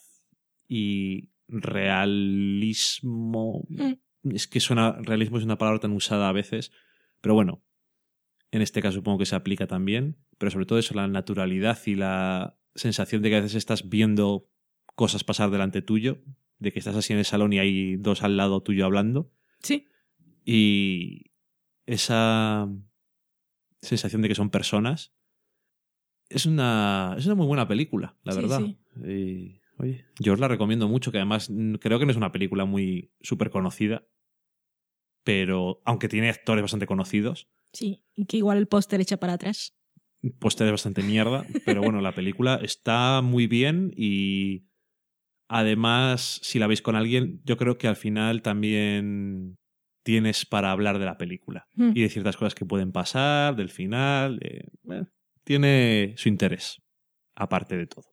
[0.67, 2.87] y realismo.
[4.23, 4.93] Es que suena.
[5.01, 6.71] Realismo es una palabra tan usada a veces.
[7.21, 7.63] Pero bueno,
[8.51, 10.17] en este caso supongo que se aplica también.
[10.37, 14.49] Pero sobre todo eso, la naturalidad y la sensación de que a veces estás viendo
[14.95, 16.23] cosas pasar delante tuyo.
[16.57, 19.31] De que estás así en el salón y hay dos al lado tuyo hablando.
[19.61, 19.87] Sí.
[20.45, 21.31] Y
[21.85, 22.67] esa
[23.81, 25.13] sensación de que son personas
[26.29, 28.59] es una, es una muy buena película, la Sí, verdad.
[28.61, 28.77] sí.
[29.07, 32.65] Y, oye, yo os la recomiendo mucho, que además creo que no es una película
[32.65, 34.07] muy súper conocida,
[35.23, 38.05] pero aunque tiene actores bastante conocidos, Sí.
[38.15, 39.75] Y que igual el póster echa para atrás.
[40.39, 44.63] póster es bastante mierda, pero bueno, la película está muy bien y
[45.49, 49.55] además, si la veis con alguien, yo creo que al final también
[50.03, 51.91] tienes para hablar de la película Mm.
[51.95, 54.39] y de ciertas cosas que pueden pasar, del final.
[54.43, 55.07] eh, bueno,
[55.43, 56.77] tiene su interés,
[57.35, 58.05] aparte de todo.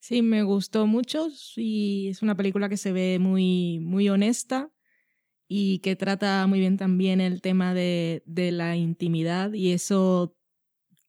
[0.00, 4.70] Sí, me gustó mucho y es una película que se ve muy, muy honesta
[5.48, 10.36] y que trata muy bien también el tema de, de la intimidad y eso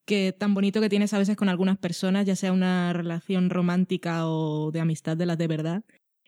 [0.06, 4.28] que tan bonito que tienes a veces con algunas personas, ya sea una relación romántica
[4.28, 5.84] o de amistad de las de verdad.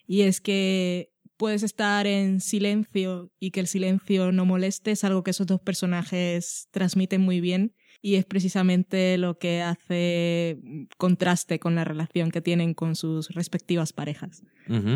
[0.06, 5.24] Y es que puedes estar en silencio y que el silencio no moleste, es algo
[5.24, 10.60] que esos dos personajes transmiten muy bien y es precisamente lo que hace
[10.98, 14.44] contraste con la relación que tienen con sus respectivas parejas.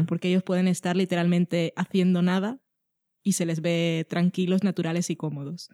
[0.08, 2.60] Porque ellos pueden estar literalmente haciendo nada
[3.24, 5.70] y se les ve tranquilos, naturales y cómodos.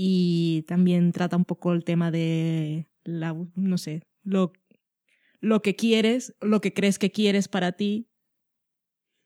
[0.00, 4.52] Y también trata un poco el tema de la, no sé, lo,
[5.40, 8.08] lo que quieres, lo que crees que quieres para ti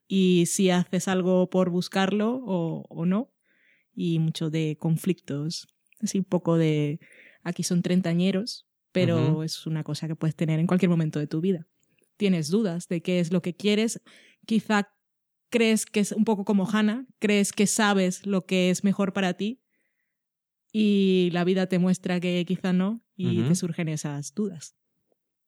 [0.09, 3.35] y si haces algo por buscarlo o, o no.
[3.95, 5.69] Y mucho de conflictos
[6.03, 7.01] Así un poco de,
[7.43, 11.41] aquí son treintañeros, pero es una cosa que puedes tener en cualquier momento de tu
[11.41, 11.67] vida.
[12.17, 14.01] Tienes dudas de qué es lo que quieres,
[14.47, 14.91] quizá
[15.49, 19.35] crees que es un poco como Hannah, crees que sabes lo que es mejor para
[19.35, 19.62] ti
[20.73, 24.75] y la vida te muestra que quizá no y te surgen esas dudas.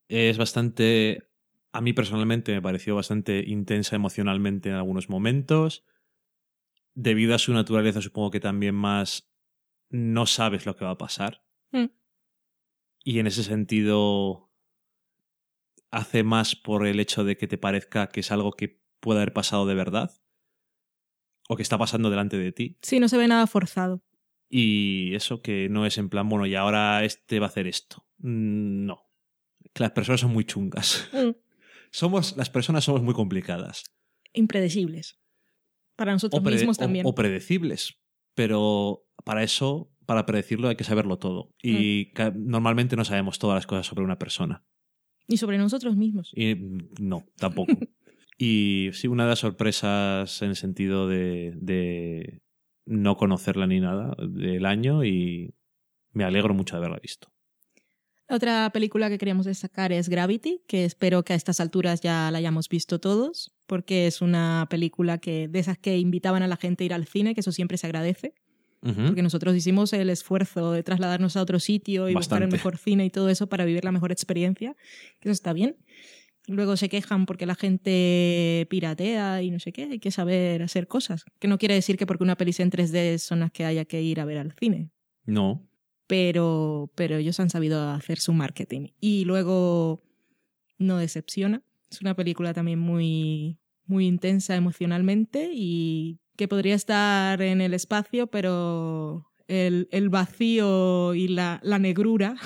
[0.08, 1.30] Es bastante,
[1.72, 5.84] a mí personalmente me pareció bastante intensa emocionalmente en algunos momentos.
[6.94, 9.32] Debido a su naturaleza, supongo que también más
[9.88, 11.42] no sabes lo que va a pasar.
[11.72, 11.86] Mm.
[13.02, 14.52] Y en ese sentido
[15.90, 19.32] hace más por el hecho de que te parezca que es algo que puede haber
[19.32, 20.10] pasado de verdad
[21.48, 22.78] o que está pasando delante de ti.
[22.82, 24.02] Sí, no se ve nada forzado.
[24.56, 28.06] Y eso que no es en plan, bueno, y ahora este va a hacer esto.
[28.18, 29.02] Mm, no.
[29.74, 31.10] Las personas son muy chungas.
[31.12, 31.30] Mm.
[31.90, 33.84] Somos, las personas somos muy complicadas.
[34.32, 35.20] Impredecibles.
[35.96, 37.06] Para nosotros mismos también.
[37.06, 37.98] o predecibles.
[38.34, 41.52] Pero para eso, para predecirlo, hay que saberlo todo.
[41.60, 42.48] Y mm.
[42.48, 44.64] normalmente no sabemos todas las cosas sobre una persona.
[45.26, 46.32] Ni sobre nosotros mismos.
[46.36, 46.54] Y,
[47.00, 47.76] no, tampoco.
[48.38, 52.43] y sí, una de las sorpresas en el sentido de, de
[52.86, 55.54] no conocerla ni nada del año y
[56.12, 57.32] me alegro mucho de haberla visto.
[58.28, 62.38] Otra película que queríamos destacar es Gravity, que espero que a estas alturas ya la
[62.38, 66.84] hayamos visto todos, porque es una película que de esas que invitaban a la gente
[66.84, 68.34] a ir al cine, que eso siempre se agradece
[69.06, 73.06] porque nosotros hicimos el esfuerzo de trasladarnos a otro sitio y buscar el mejor cine
[73.06, 74.76] y todo eso para vivir la mejor experiencia,
[75.20, 75.76] que eso está bien.
[76.46, 80.86] Luego se quejan porque la gente piratea y no sé qué, hay que saber hacer
[80.88, 81.24] cosas.
[81.38, 84.02] Que no quiere decir que porque una peli en 3D son las que haya que
[84.02, 84.90] ir a ver al cine.
[85.24, 85.66] No.
[86.06, 88.88] Pero, pero ellos han sabido hacer su marketing.
[89.00, 90.02] Y luego
[90.78, 91.62] no decepciona.
[91.90, 98.26] Es una película también muy, muy intensa emocionalmente y que podría estar en el espacio,
[98.26, 102.36] pero el, el vacío y la, la, negrura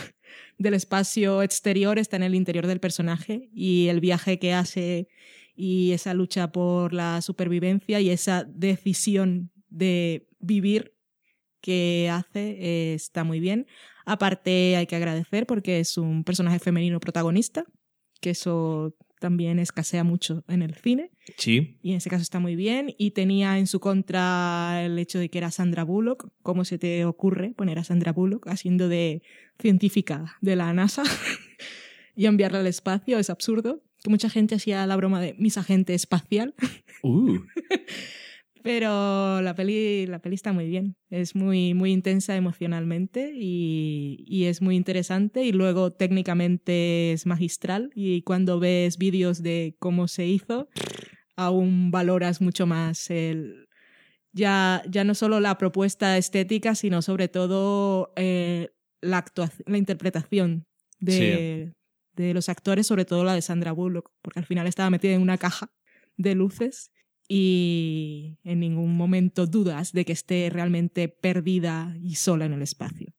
[0.58, 5.08] del espacio exterior está en el interior del personaje y el viaje que hace
[5.54, 10.94] y esa lucha por la supervivencia y esa decisión de vivir
[11.60, 13.66] que hace eh, está muy bien.
[14.06, 17.64] Aparte hay que agradecer porque es un personaje femenino protagonista,
[18.20, 21.10] que eso también escasea mucho en el cine.
[21.36, 21.78] Sí.
[21.82, 22.94] Y en ese caso está muy bien.
[22.98, 26.28] Y tenía en su contra el hecho de que era Sandra Bullock.
[26.42, 29.22] ¿Cómo se te ocurre poner a Sandra Bullock haciendo de
[29.58, 31.02] científica de la NASA
[32.16, 33.18] y enviarla al espacio?
[33.18, 33.82] Es absurdo.
[34.02, 36.54] Que mucha gente hacía la broma de mis agente espacial.
[37.02, 37.38] Uh.
[38.62, 40.96] Pero la peli, la peli está muy bien.
[41.10, 45.44] Es muy, muy intensa emocionalmente y, y, es muy interesante.
[45.44, 47.90] Y luego técnicamente es magistral.
[47.94, 50.68] Y cuando ves vídeos de cómo se hizo,
[51.36, 53.68] aún valoras mucho más el.
[54.32, 58.68] Ya, ya no solo la propuesta estética, sino sobre todo eh,
[59.00, 60.66] la, actuación, la interpretación
[61.00, 61.72] de,
[62.12, 65.22] de los actores, sobre todo la de Sandra Bullock, porque al final estaba metida en
[65.22, 65.72] una caja
[66.16, 66.92] de luces
[67.28, 73.12] y en ningún momento dudas de que esté realmente perdida y sola en el espacio.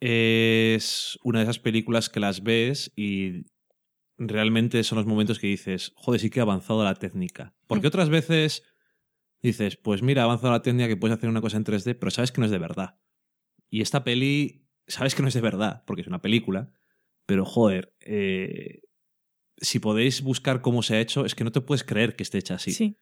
[0.00, 3.46] Es una de esas películas que las ves y
[4.18, 7.54] realmente son los momentos que dices, joder, sí que ha avanzado la técnica.
[7.66, 7.88] Porque mm.
[7.88, 8.62] otras veces
[9.42, 12.10] dices, pues mira, ha avanzado la técnica que puedes hacer una cosa en 3D, pero
[12.10, 12.98] sabes que no es de verdad.
[13.70, 16.72] Y esta peli, sabes que no es de verdad, porque es una película,
[17.24, 18.82] pero joder, eh,
[19.60, 22.38] si podéis buscar cómo se ha hecho, es que no te puedes creer que esté
[22.38, 22.72] hecha así.
[22.72, 22.96] Sí.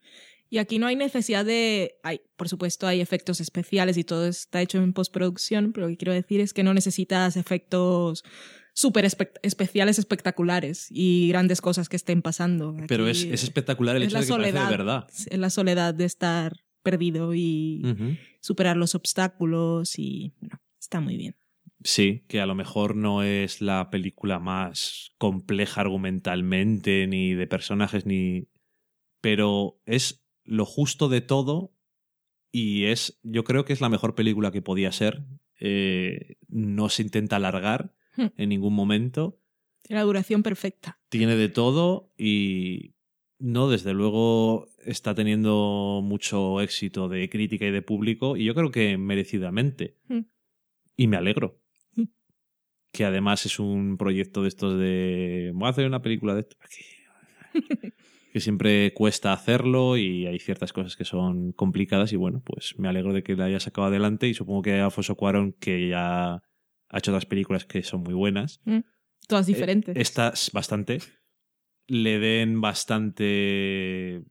[0.50, 1.98] Y aquí no hay necesidad de.
[2.02, 5.98] Hay, por supuesto, hay efectos especiales y todo está hecho en postproducción, pero lo que
[5.98, 8.24] quiero decir es que no necesitas efectos
[8.72, 12.76] súper especiales, espectaculares y grandes cosas que estén pasando.
[12.86, 15.06] pero es, espectacular el hecho de que soledad, de verdad.
[15.10, 20.32] Es la soledad de estar perdido y superar los obstáculos y.
[20.40, 21.36] Bueno, está muy bien.
[21.82, 28.04] Sí, que a lo mejor no es la película más compleja argumentalmente, ni de personajes,
[28.04, 28.48] ni.
[29.20, 31.72] Pero es lo justo de todo.
[32.50, 33.20] Y es.
[33.22, 35.24] Yo creo que es la mejor película que podía ser.
[35.60, 38.26] Eh, no se intenta alargar hmm.
[38.36, 39.40] en ningún momento.
[39.82, 40.98] Tiene la duración perfecta.
[41.08, 42.94] Tiene de todo y
[43.38, 48.70] No, desde luego está teniendo mucho éxito de crítica y de público y yo creo
[48.70, 49.96] que merecidamente.
[50.08, 50.20] Mm.
[50.96, 51.60] Y me alegro.
[52.88, 52.96] Mm.
[52.96, 55.52] Que además es un proyecto de estos de...
[55.54, 56.56] Voy a hacer una película de esto.
[58.32, 62.88] que siempre cuesta hacerlo y hay ciertas cosas que son complicadas y bueno, pues me
[62.88, 66.98] alegro de que la haya sacado adelante y supongo que Alfonso Cuarón, que ya ha
[66.98, 68.60] hecho otras películas que son muy buenas,
[69.26, 69.96] Todas diferentes.
[69.96, 70.98] eh, estas bastante,
[71.86, 74.22] le den bastante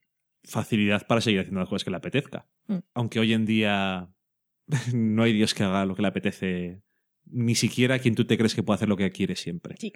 [0.44, 2.48] facilidad para seguir haciendo las cosas que le apetezca.
[2.68, 2.78] Mm.
[2.94, 4.10] Aunque hoy en día
[4.94, 6.82] no hay Dios que haga lo que le apetece,
[7.32, 9.76] ni siquiera quien tú te crees que puede hacer lo que quiere siempre.
[9.80, 9.92] Sí.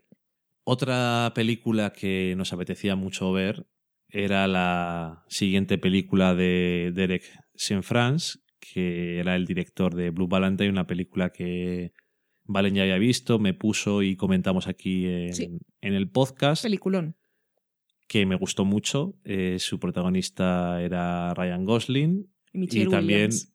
[0.64, 3.66] Otra película que nos apetecía mucho ver
[4.10, 7.24] era la siguiente película de Derek
[7.58, 11.94] Cianfrance, que era el director de Blue Valentine, una película que
[12.44, 15.50] Valen ya había visto, me puso y comentamos aquí en, Sí.
[15.82, 17.16] en el podcast, Peliculón.
[18.08, 19.16] que me gustó mucho.
[19.24, 23.54] Eh, su protagonista era Ryan Gosling Y también Williams.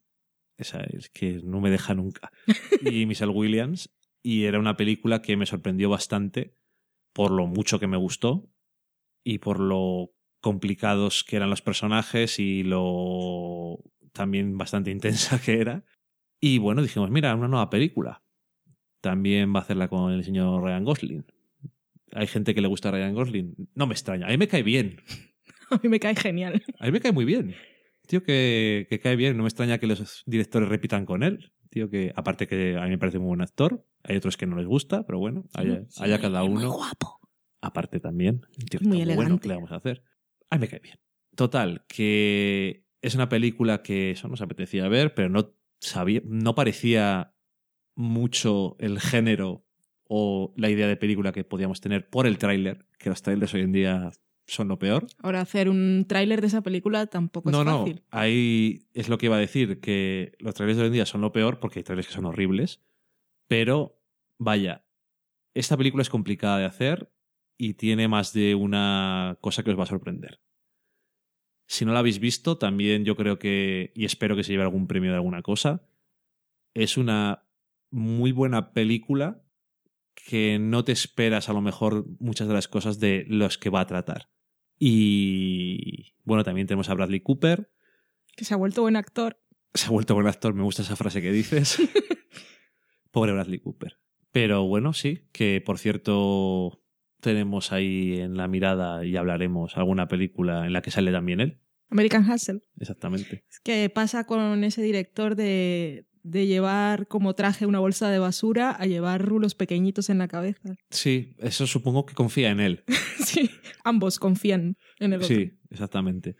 [0.57, 2.31] Esa es que no me deja nunca.
[2.81, 3.89] Y Michelle Williams
[4.23, 6.55] y era una película que me sorprendió bastante
[7.13, 8.49] por lo mucho que me gustó
[9.23, 10.11] y por lo
[10.41, 13.79] complicados que eran los personajes y lo
[14.11, 15.85] también bastante intensa que era.
[16.39, 18.23] Y bueno dijimos mira una nueva película
[19.01, 21.25] también va a hacerla con el señor Ryan Gosling.
[22.11, 23.55] Hay gente que le gusta a Ryan Gosling.
[23.75, 25.01] No me extraña a mí me cae bien.
[25.69, 26.63] A mí me cae genial.
[26.79, 27.53] a mí me cae muy bien.
[28.07, 29.37] Tío que, que cae bien.
[29.37, 31.51] No me extraña que los directores repitan con él.
[31.69, 33.85] Tío que, aparte que a mí me parece muy buen actor.
[34.03, 36.71] Hay otros que no les gusta, pero bueno, haya, Sí, haya cada Muy uno.
[36.71, 37.19] guapo.
[37.61, 38.41] Aparte también.
[38.69, 39.41] tío que Muy está bueno, elegante.
[39.41, 40.03] ¿qué le vamos a hacer?
[40.49, 40.95] A mí me cae bien.
[41.35, 47.35] Total, que es una película que eso nos apetecía ver, pero no sabía, no parecía
[47.95, 49.65] mucho el género
[50.03, 53.61] o la idea de película que podíamos tener por el tráiler, que los trailers hoy
[53.61, 54.11] en día
[54.47, 55.07] son lo peor.
[55.21, 58.03] Ahora hacer un tráiler de esa película tampoco no, es no, fácil.
[58.09, 61.21] ahí es lo que iba a decir, que los trailers de hoy en día son
[61.21, 62.81] lo peor porque hay trailers que son horribles,
[63.47, 64.01] pero
[64.39, 64.85] vaya,
[65.53, 67.11] esta película es complicada de hacer
[67.57, 70.39] y tiene más de una cosa que os va a sorprender.
[71.67, 74.87] Si no la habéis visto, también yo creo que, y espero que se lleve algún
[74.87, 75.83] premio de alguna cosa,
[76.73, 77.43] es una
[77.91, 79.43] muy buena película
[80.15, 83.81] que no te esperas a lo mejor muchas de las cosas de los que va
[83.81, 84.29] a tratar.
[84.79, 87.71] Y bueno, también tenemos a Bradley Cooper.
[88.35, 89.41] Que se ha vuelto buen actor.
[89.73, 91.77] Se ha vuelto buen actor, me gusta esa frase que dices.
[93.11, 93.97] Pobre Bradley Cooper.
[94.31, 96.83] Pero bueno, sí, que por cierto
[97.21, 101.59] tenemos ahí en la mirada y hablaremos alguna película en la que sale también él.
[101.89, 102.61] American Hustle.
[102.79, 103.45] Exactamente.
[103.49, 108.71] Es que pasa con ese director de, de llevar como traje una bolsa de basura
[108.71, 110.75] a llevar rulos pequeñitos en la cabeza.
[110.89, 112.83] Sí, eso supongo que confía en él.
[113.25, 113.49] Sí,
[113.83, 115.35] ambos confían en el otro.
[115.35, 116.35] Sí, exactamente.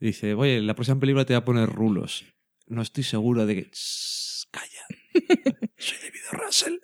[0.00, 2.24] Dice, oye, la próxima película te va a poner rulos.
[2.66, 3.70] No estoy seguro de que...
[3.72, 4.86] Shh, calla.
[5.76, 6.74] Soy David Russell.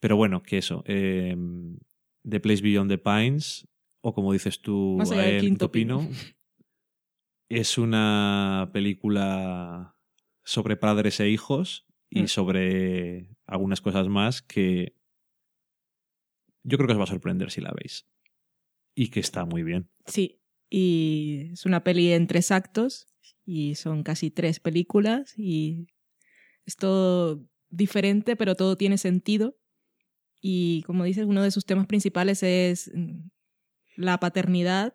[0.00, 0.84] Pero bueno, que eso.
[0.86, 1.36] eh,
[2.28, 3.66] the Place Beyond the Pines,
[4.00, 6.08] o como dices tú, Más allá del el quinto pino,
[7.48, 9.91] es una película
[10.44, 12.28] sobre padres e hijos y Mm.
[12.28, 14.96] sobre algunas cosas más que
[16.64, 18.06] yo creo que os va a sorprender si la veis.
[18.94, 19.90] Y que está muy bien.
[20.06, 20.40] Sí,
[20.70, 23.08] y es una peli en tres actos
[23.44, 25.88] y son casi tres películas y
[26.66, 29.58] es todo diferente, pero todo tiene sentido.
[30.40, 33.28] Y como dices, uno de sus temas principales es mm,
[33.96, 34.94] la paternidad,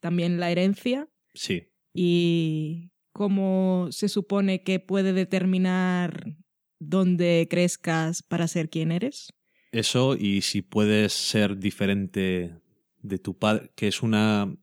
[0.00, 6.34] también la herencia Sí, y cómo se supone que puede determinar
[6.80, 9.32] dónde crezcas para ser quien eres.
[9.70, 12.54] Eso, y si puedes ser diferente
[13.00, 14.54] de tu padre, que es una.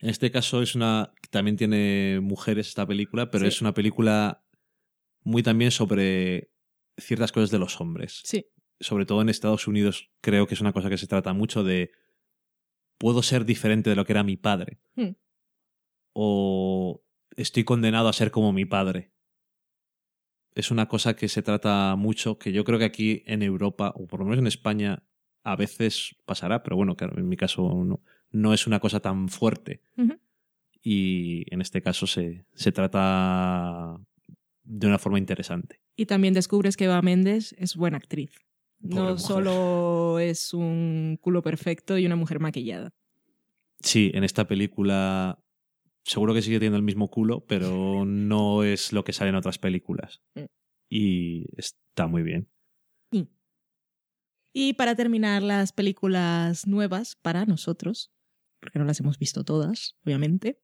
[0.00, 1.12] En este caso es una.
[1.30, 3.48] También tiene mujeres esta película, pero Sí.
[3.48, 4.44] es una película
[5.22, 6.50] muy también sobre
[6.96, 8.22] ciertas cosas de los hombres.
[8.24, 8.46] Sí,
[8.80, 11.90] Sobre todo en Estados Unidos, creo que es una cosa que se trata mucho de.
[12.96, 14.78] Puedo ser diferente de lo que era mi padre.
[14.96, 15.10] Hmm.
[16.12, 17.02] O
[17.42, 19.12] estoy condenado a ser como mi padre.
[20.54, 24.06] Es una cosa que se trata mucho, que yo creo que aquí en Europa, o
[24.06, 25.04] por lo menos en España,
[25.44, 29.28] a veces pasará, pero bueno, claro, en mi caso no, no es una cosa tan
[29.28, 29.82] fuerte.
[30.82, 34.00] Y en este caso se, se trata
[34.64, 35.80] de una forma interesante.
[35.96, 38.32] Y también descubres que Eva Méndez es buena actriz.
[38.80, 39.18] Pobre no mujer.
[39.18, 42.92] solo es un culo perfecto y una mujer maquillada.
[43.80, 45.38] Sí, en esta película
[46.08, 49.58] seguro que sigue teniendo el mismo culo, pero no es lo que sale en otras
[49.58, 50.22] películas.
[50.34, 50.44] Mm.
[50.90, 52.48] Y está muy bien.
[54.52, 58.10] Y para terminar las películas nuevas para nosotros,
[58.60, 60.58] porque no las hemos visto todas, obviamente.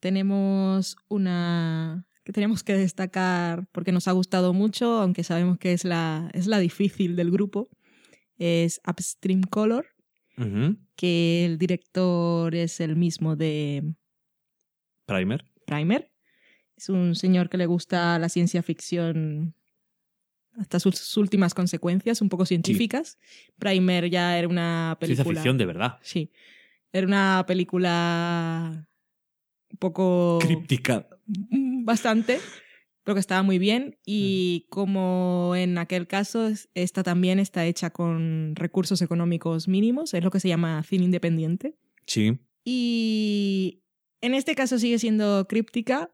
[0.00, 5.84] Tenemos una que tenemos que destacar porque nos ha gustado mucho, aunque sabemos que es
[5.84, 7.70] la, es la difícil del grupo,
[8.36, 9.86] es Upstream Color,
[10.94, 13.94] que el director es el mismo de
[15.08, 15.44] Primer.
[15.64, 16.10] Primer.
[16.76, 19.54] Es un señor que le gusta la ciencia ficción
[20.58, 23.18] hasta sus últimas consecuencias, un poco científicas.
[23.58, 25.24] Primer ya era una película.
[25.24, 25.98] Ciencia ficción de verdad.
[26.02, 26.30] Sí.
[26.92, 28.86] Era una película
[29.70, 30.38] un poco.
[30.40, 31.08] Críptica.
[31.26, 32.38] Bastante.
[33.04, 33.98] Pero que estaba muy bien.
[34.04, 40.12] Y como en aquel caso, es- esta también está hecha con recursos económicos mínimos.
[40.14, 41.76] Es lo que se llama cine independiente.
[42.06, 42.38] Sí.
[42.64, 43.82] Y
[44.20, 46.10] en este caso sigue siendo críptica.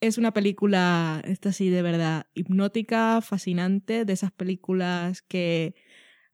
[0.00, 5.74] Es una película, esta sí de verdad, hipnótica, fascinante, de esas películas que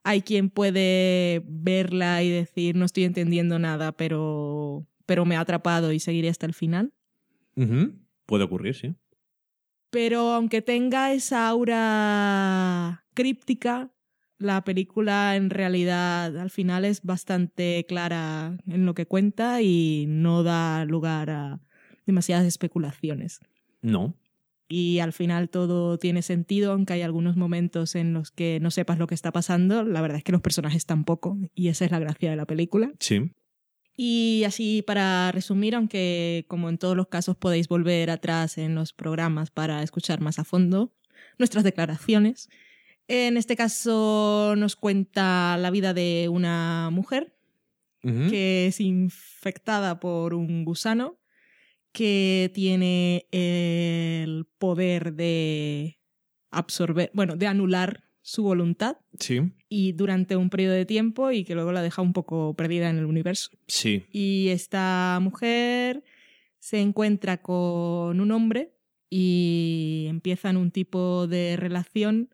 [0.04, 5.92] hay quien puede verla y decir no estoy entendiendo nada, pero, pero me ha atrapado
[5.92, 6.92] y seguiré hasta el final.
[8.24, 8.94] Puede ocurrir, sí.
[9.90, 13.90] Pero aunque tenga esa aura críptica,
[14.38, 20.42] la película en realidad al final es bastante clara en lo que cuenta y no
[20.42, 21.60] da lugar a
[22.06, 23.40] demasiadas especulaciones.
[23.82, 24.14] No.
[24.68, 28.98] Y al final todo tiene sentido, aunque hay algunos momentos en los que no sepas
[28.98, 29.84] lo que está pasando.
[29.84, 32.92] La verdad es que los personajes tampoco, y esa es la gracia de la película.
[32.98, 33.30] Sí.
[33.96, 38.92] Y así para resumir, aunque como en todos los casos podéis volver atrás en los
[38.92, 40.92] programas para escuchar más a fondo
[41.38, 42.50] nuestras declaraciones,
[43.08, 47.32] en este caso nos cuenta la vida de una mujer
[48.30, 51.18] que es infectada por un gusano
[51.90, 55.98] que tiene el poder de
[56.52, 59.40] absorber, bueno, de anular su voluntad Sí.
[59.68, 62.98] y durante un periodo de tiempo y que luego la deja un poco perdida en
[62.98, 63.50] el universo.
[63.66, 64.04] Sí.
[64.12, 66.04] Y esta mujer
[66.60, 68.72] se encuentra con un hombre
[69.10, 72.30] y empiezan un tipo de relación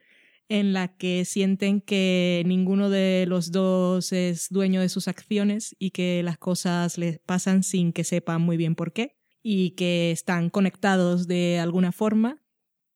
[0.48, 5.90] en la que sienten que ninguno de los dos es dueño de sus acciones y
[5.90, 10.50] que las cosas les pasan sin que sepan muy bien por qué y que están
[10.50, 12.42] conectados de alguna forma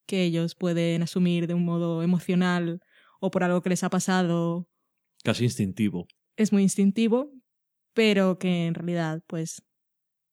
[0.07, 2.81] que ellos pueden asumir de un modo emocional
[3.21, 4.69] o por algo que les ha pasado
[5.25, 6.07] Casi instintivo.
[6.37, 7.33] es muy instintivo,
[7.95, 9.63] pero que en realidad, pues,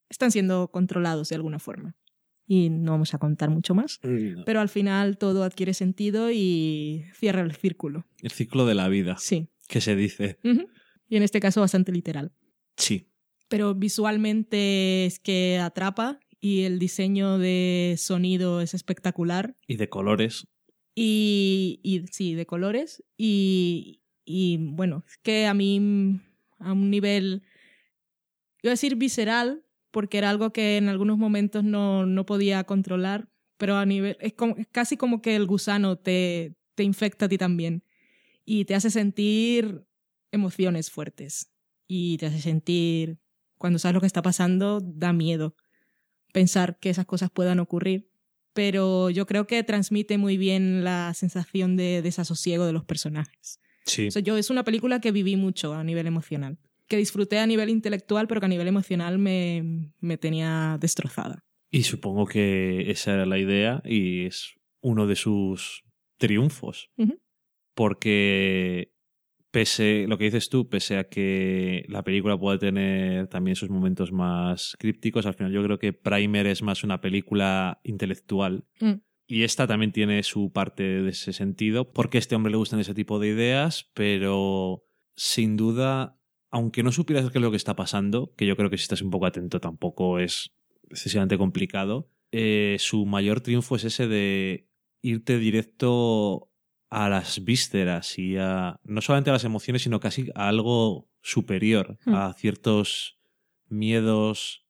[0.09, 1.95] están siendo controlados de alguna forma.
[2.53, 3.99] Y no vamos a contar mucho más.
[4.45, 8.05] Pero al final todo adquiere sentido y cierra el círculo.
[8.21, 9.15] El ciclo de la vida.
[9.17, 9.47] Sí.
[9.67, 10.37] Que se dice.
[11.09, 12.31] Y en este caso bastante literal.
[12.77, 13.09] Sí.
[13.49, 19.57] Pero visualmente es que atrapa y el diseño de sonido es espectacular.
[19.65, 20.47] Y de colores.
[20.93, 23.03] Y, y sí, de colores.
[23.17, 26.21] Y, y bueno, es que a mí
[26.59, 27.41] a un nivel,
[28.61, 33.29] iba a decir visceral, porque era algo que en algunos momentos no, no podía controlar,
[33.55, 37.29] pero a nivel, es, como, es casi como que el gusano te, te infecta a
[37.29, 37.85] ti también
[38.43, 39.85] y te hace sentir
[40.33, 41.53] emociones fuertes
[41.87, 43.19] y te hace sentir,
[43.57, 45.55] cuando sabes lo que está pasando, da miedo
[46.33, 48.09] pensar que esas cosas puedan ocurrir
[48.53, 53.59] pero yo creo que transmite muy bien la sensación de desasosiego de los personajes.
[53.85, 54.07] Sí.
[54.07, 56.57] O sea, yo es una película que viví mucho a nivel emocional,
[56.93, 61.43] que disfruté a nivel intelectual, pero que a nivel emocional me, me tenía destrozada.
[61.71, 65.83] Y supongo que esa era la idea y es uno de sus
[66.19, 66.91] triunfos.
[67.73, 68.93] Porque
[69.49, 74.11] pese, lo que dices tú, pese a que la película puede tener también sus momentos
[74.11, 78.67] más crípticos, al final yo creo que Primer es más una película intelectual.
[78.79, 79.01] Mm.
[79.25, 82.81] Y esta también tiene su parte de ese sentido, porque a este hombre le gustan
[82.81, 84.83] ese tipo de ideas, pero
[85.15, 86.19] sin duda,
[86.53, 89.01] aunque no supieras qué es lo que está pasando, que yo creo que si estás
[89.01, 90.53] un poco atento tampoco es
[90.87, 94.69] excesivamente complicado, eh, su mayor triunfo es ese de
[95.01, 96.51] irte directo
[96.91, 101.97] a las vísceras y a no solamente a las emociones, sino casi a algo superior,
[102.05, 102.13] Hmm.
[102.13, 103.17] a ciertos
[103.67, 104.67] miedos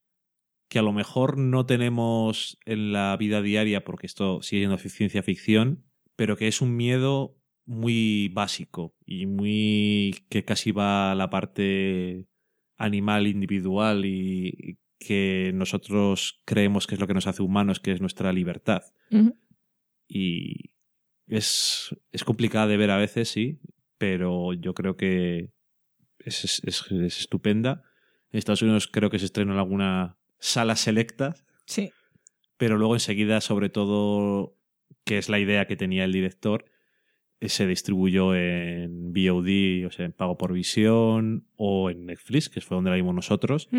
[0.69, 5.21] que a lo mejor no tenemos en la vida diaria, porque esto sigue siendo ciencia
[5.21, 5.83] ficción,
[6.15, 12.27] pero que es un miedo muy básico y muy que casi va a la parte
[12.77, 18.01] animal individual y que nosotros creemos que es lo que nos hace humanos, que es
[18.01, 18.81] nuestra libertad.
[20.07, 20.71] Y
[21.27, 23.59] es, es complicada de ver a veces, sí,
[23.97, 25.51] pero yo creo que
[26.19, 27.83] es, es- es- es estupenda.
[28.31, 31.35] En Estados Unidos creo que se estrena en alguna sala selecta,
[31.65, 31.91] Sí.
[32.57, 34.57] pero luego enseguida, sobre todo,
[35.05, 36.65] que es la idea que tenía el director,
[37.49, 42.75] se distribuyó en VOD, o sea, en pago por visión, o en Netflix, que fue
[42.75, 43.69] donde la vimos nosotros.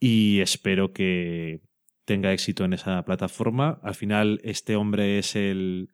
[0.00, 1.60] Y espero que
[2.04, 3.80] tenga éxito en esa plataforma.
[3.82, 5.90] Al final, este hombre es el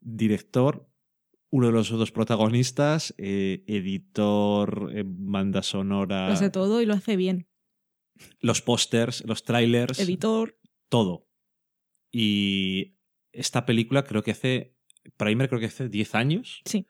[0.00, 0.88] director,
[1.50, 6.94] uno de los dos protagonistas, eh, editor, eh, banda sonora, Lo hace todo y lo
[6.94, 7.48] hace bien.
[8.40, 10.56] los pósters, los trailers, Editor.
[10.88, 11.26] todo.
[12.12, 12.96] Y
[13.32, 14.76] esta película creo que hace,
[15.16, 16.62] Primer creo que hace 10 años.
[16.64, 16.86] Sí.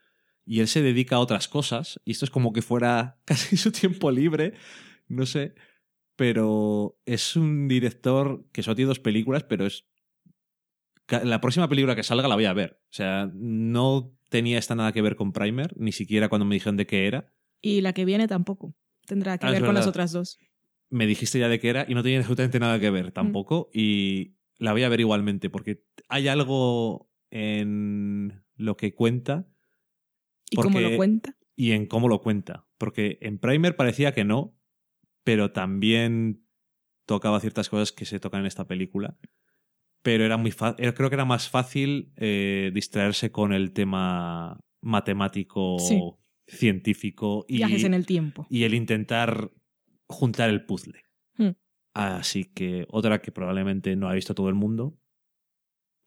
[0.47, 2.01] Y él se dedica a otras cosas.
[2.05, 4.55] Y esto es como que fuera casi su tiempo libre.
[5.09, 5.55] No sé.
[6.17, 9.87] Pero es un director que solo tiene dos películas, pero es...
[11.25, 12.81] La próxima película que salga la voy a ver.
[12.85, 16.77] O sea, no tenía esta nada que ver con Primer, ni siquiera cuando me dijeron
[16.77, 17.33] de qué era.
[17.61, 18.77] Y la que viene tampoco.
[19.07, 20.39] Tendrá que Ah, ver con las otras dos.
[20.89, 23.71] me dijiste ya de qué era y no tenía absolutamente nada que ver tampoco.
[23.75, 29.47] Y la voy a ver igualmente, porque hay algo en lo que cuenta
[30.51, 31.37] ¿Y cómo lo cuenta?
[31.57, 32.67] y en cómo lo cuenta.
[32.79, 34.57] Porque en Primer parecía que no,
[35.25, 36.45] pero también
[37.07, 39.17] tocaba ciertas cosas que se tocan en esta película.
[40.03, 40.95] Pero era muy fácil.
[40.95, 46.01] Creo que era más fácil eh, distraerse con el tema matemático, Sí.
[46.49, 48.47] científico y, Viajes en el tiempo.
[48.51, 49.53] y el intentar
[50.09, 51.03] juntar el puzzle.
[51.37, 51.51] Hmm.
[51.95, 54.99] Así que otra que probablemente no ha visto todo el mundo,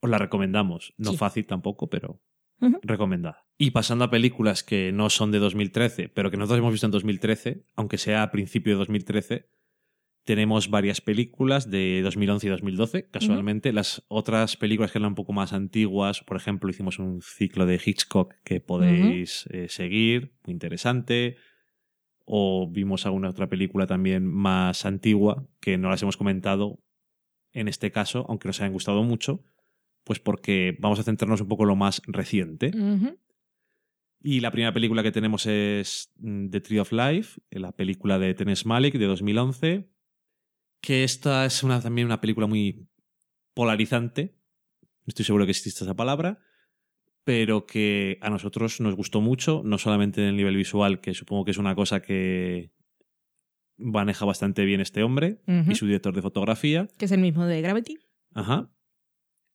[0.04, 0.94] os la recomendamos.
[0.96, 1.16] No Sí.
[1.16, 2.20] fácil tampoco, pero
[2.82, 3.46] recomendada.
[3.58, 6.92] Y pasando a películas que no son de 2013, pero que nosotros hemos visto en
[6.92, 9.50] 2013, aunque sea a principio de 2013,
[10.24, 13.72] tenemos varias películas de 2011 y 2012, casualmente.
[13.72, 17.78] Las otras películas que eran un poco más antiguas, por ejemplo, hicimos un ciclo de
[17.84, 21.36] Hitchcock que podéis eh, seguir, muy interesante.
[22.24, 26.78] O vimos alguna otra película también más antigua, que no las hemos comentado
[27.52, 29.44] en este caso, aunque nos hayan gustado mucho,
[30.04, 32.70] pues porque vamos a centrarnos un poco en lo más reciente.
[34.20, 38.32] Y la primera película que tenemos es mm, The Tree of Life, la película de
[38.32, 39.90] Terence Malick de 2011,
[40.80, 42.88] que esta es una, también una película muy
[43.54, 44.34] polarizante,
[45.06, 46.38] estoy seguro que existe esa palabra,
[47.24, 51.44] pero que a nosotros nos gustó mucho, no solamente en el nivel visual, que supongo
[51.44, 52.70] que es una cosa que
[53.76, 57.60] maneja bastante bien este hombre y su director de fotografía, Que es el mismo de
[57.60, 57.98] Gravity.
[58.34, 58.70] Ajá.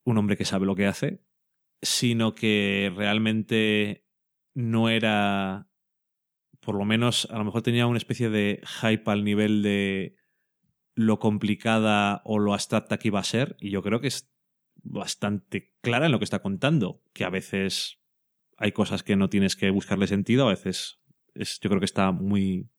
[0.10, 1.22] Un hombre que sabe lo que hace,
[1.84, 4.07] sino que realmente
[4.56, 5.69] no era.
[6.60, 10.15] Por lo menos, a lo mejor tenía una especie de hype al nivel de
[10.95, 14.34] lo complicada o lo abstracta que iba a ser, y yo creo que es
[14.81, 18.02] bastante clara en lo que está contando, que a veces
[18.57, 21.02] hay cosas que no tienes que buscarle sentido, a veces
[21.36, 22.69] es, yo creo que está muy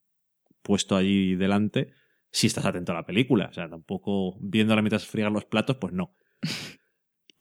[0.62, 1.92] puesto allí delante
[2.32, 3.46] si estás atento a la película.
[3.46, 6.16] O sea, tampoco viéndola mientras friegan los platos, pues no.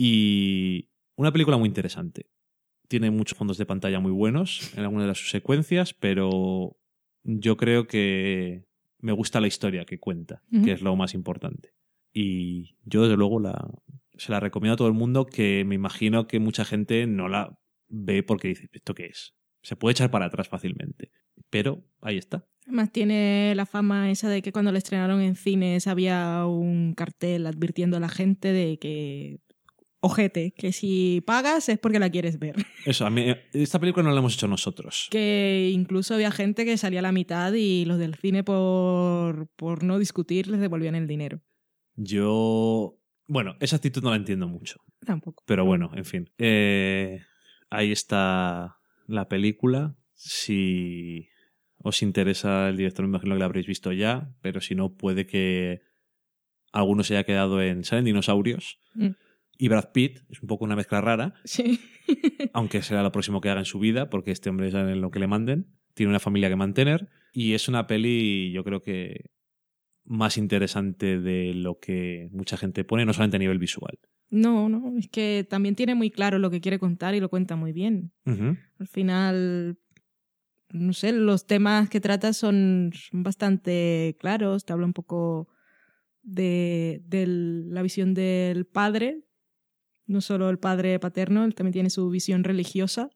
[0.01, 2.27] Y una película muy interesante.
[2.87, 6.77] Tiene muchos fondos de pantalla muy buenos en algunas de sus secuencias, pero
[7.23, 8.63] yo creo que
[8.99, 11.73] me gusta la historia que cuenta, que es lo más importante.
[12.13, 13.69] Y yo, desde luego, la,
[14.17, 17.59] se la recomiendo a todo el mundo, que me imagino que mucha gente no la
[17.89, 19.35] ve porque dice, ¿esto qué es?
[19.63, 21.11] Se puede echar para atrás fácilmente.
[21.49, 22.47] Pero ahí está.
[22.63, 27.45] Además tiene la fama esa de que cuando la estrenaron en cines había un cartel
[27.47, 29.41] advirtiendo a la gente de que
[30.01, 32.55] ojete, que si pagas es porque la quieres ver.
[32.85, 35.07] Eso, a mí, esta película no la hemos hecho nosotros.
[35.11, 39.83] Que incluso había gente que salía a la mitad y los del cine por, por
[39.83, 41.41] no discutir les devolvían el dinero.
[41.95, 42.97] Yo.
[43.27, 44.81] Bueno, esa actitud no la entiendo mucho.
[45.05, 45.43] Tampoco.
[45.45, 46.31] Pero bueno, en fin.
[46.37, 47.21] Eh,
[47.69, 49.95] ahí está la película.
[50.13, 51.29] Si
[51.77, 54.33] os interesa el director, me imagino que la habréis visto ya.
[54.41, 55.81] Pero si no, puede que
[56.71, 57.83] alguno se haya quedado en.
[57.83, 58.79] Salen dinosaurios.
[58.95, 59.09] Mm.
[59.61, 61.33] Y Brad Pitt, es un poco una mezcla rara.
[61.43, 61.81] Sí.
[62.53, 65.11] aunque será lo próximo que haga en su vida, porque este hombre es en lo
[65.11, 65.67] que le manden.
[65.93, 67.09] Tiene una familia que mantener.
[67.33, 69.31] Y es una peli, yo creo que
[70.05, 73.99] más interesante de lo que mucha gente pone, no solamente a nivel visual.
[74.29, 77.57] No, no, es que también tiene muy claro lo que quiere contar y lo cuenta
[77.57, 78.13] muy bien.
[78.25, 79.77] Al final,
[80.71, 84.63] no sé, los temas que trata son, son bastante claros.
[84.63, 85.49] Te habla un poco
[86.21, 89.25] de, de la visión del padre,
[90.09, 93.09] no solo el padre paterno, él también tiene su visión religiosa.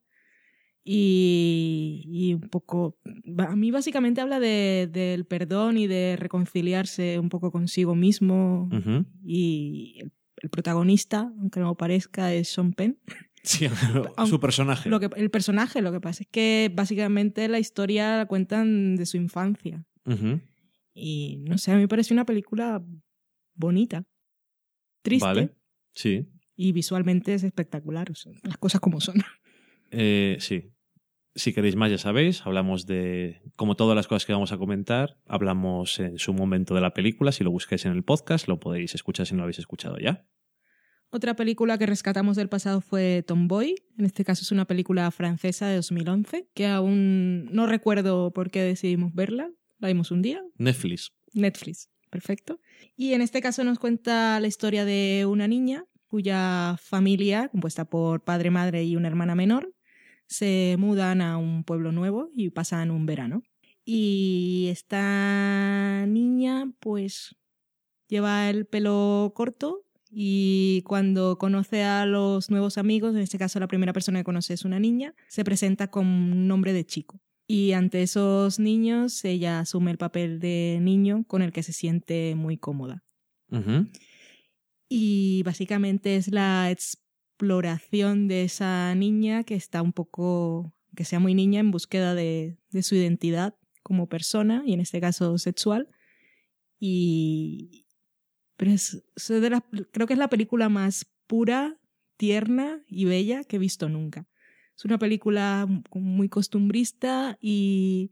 [0.85, 2.97] Y, y un poco,
[3.37, 8.69] a mí básicamente habla de, del perdón y de reconciliarse un poco consigo mismo.
[9.23, 10.11] Y el,
[10.43, 12.99] el protagonista, aunque no parezca, es Sean Penn.
[13.43, 13.67] Sí,
[14.27, 14.89] su personaje.
[14.89, 19.05] Lo que, el personaje, lo que pasa es que básicamente la historia la cuentan de
[19.05, 19.85] su infancia.
[20.93, 22.83] Y no sé, a mí me parece una película
[23.55, 24.05] bonita,
[25.01, 25.55] triste Vale.
[25.93, 26.27] Sí.
[26.55, 28.11] Y visualmente es espectacular.
[28.11, 29.15] o sea, las cosas como son.
[29.91, 30.71] Eh, sí.
[31.35, 35.17] Si queréis más, ya sabéis, hablamos de, como todas las cosas que vamos a comentar,
[35.27, 37.31] hablamos en su momento de la película.
[37.31, 40.27] Si lo busquáis en el podcast, lo podéis escuchar si no lo habéis escuchado ya.
[41.09, 43.75] Otra película que rescatamos del pasado fue Tomboy.
[43.99, 48.61] En este caso es una película francesa de 2011, que aún no recuerdo por qué
[48.61, 49.51] decidimos verla.
[49.77, 50.41] La vimos un día.
[50.57, 51.13] Netflix.
[51.33, 52.59] Netflix, perfecto.
[52.95, 58.23] Y en este caso nos cuenta la historia de una niña cuya familia, compuesta por
[58.23, 59.73] padre, madre y una hermana menor,
[60.27, 63.41] se mudan a un pueblo nuevo y pasan un verano.
[63.83, 67.35] Y esta niña pues
[68.07, 73.67] lleva el pelo corto y cuando conoce a los nuevos amigos, en este caso la
[73.67, 77.21] primera persona que conoce es una niña, se presenta con nombre de chico.
[77.47, 82.35] Y ante esos niños ella asume el papel de niño con el que se siente
[82.35, 83.03] muy cómoda.
[84.95, 91.33] Y básicamente es la exploración de esa niña que está un poco, que sea muy
[91.33, 95.89] niña en búsqueda de, de su identidad como persona y en este caso sexual.
[96.79, 97.87] Y
[98.55, 99.03] pero es,
[99.91, 101.79] creo que es la película más pura,
[102.15, 104.27] tierna y bella que he visto nunca.
[104.77, 108.11] Es una película muy costumbrista y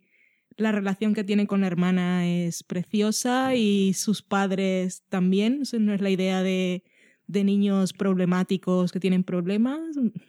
[0.62, 5.64] la relación que tiene con la hermana es preciosa y sus padres también.
[5.80, 6.84] no es la idea de
[7.32, 9.80] de niños problemáticos que tienen problemas,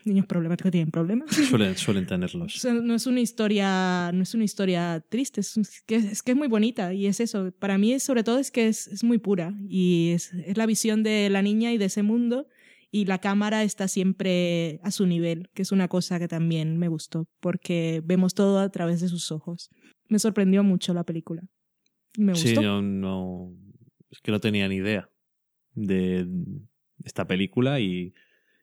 [0.04, 1.30] niños problemáticos que tienen problemas.
[1.50, 2.64] Suelen, suelen tenerlos.
[2.64, 6.48] no es una historia, no es una historia triste, es, que, es que es muy
[6.48, 7.52] bonita y es eso.
[7.58, 11.02] Para mí sobre todo es que es, es muy pura y es, es, la visión
[11.02, 12.46] de la niña y de ese mundo
[12.92, 16.88] y la cámara está siempre a su nivel, que es una cosa que también me
[16.88, 19.70] gustó porque vemos todo a través de sus ojos.
[20.08, 21.42] Me sorprendió mucho la película.
[22.18, 22.48] Me gustó.
[22.48, 23.54] Sí, yo no,
[24.10, 25.10] es que no tenía ni idea
[25.74, 26.26] de
[27.04, 28.14] esta película y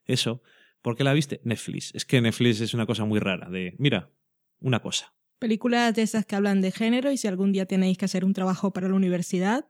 [0.05, 0.41] eso.
[0.81, 1.41] ¿Por qué la viste?
[1.43, 1.93] Netflix.
[1.93, 4.11] Es que Netflix es una cosa muy rara de, mira,
[4.59, 5.13] una cosa.
[5.39, 8.33] Películas de esas que hablan de género y si algún día tenéis que hacer un
[8.33, 9.67] trabajo para la universidad,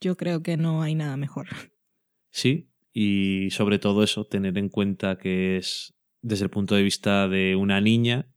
[0.00, 1.48] yo creo que no hay nada mejor.
[2.30, 7.28] Sí, y sobre todo eso, tener en cuenta que es desde el punto de vista
[7.28, 8.28] de una niña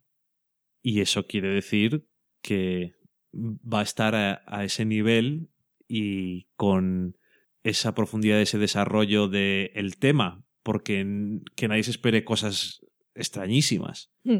[0.82, 2.08] y eso quiere decir
[2.46, 2.94] que
[3.34, 5.50] va a estar a, a ese nivel
[5.88, 7.18] y con
[7.64, 12.86] esa profundidad, ese desarrollo del el tema, porque que nadie se espere cosas
[13.16, 14.38] extrañísimas mm.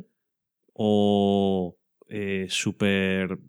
[0.74, 3.40] o eh, súper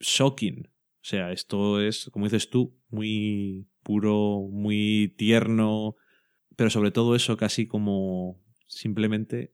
[0.00, 0.68] shocking.
[0.68, 5.96] O sea, esto es, como dices tú, muy puro, muy tierno,
[6.56, 9.52] pero sobre todo eso casi como simplemente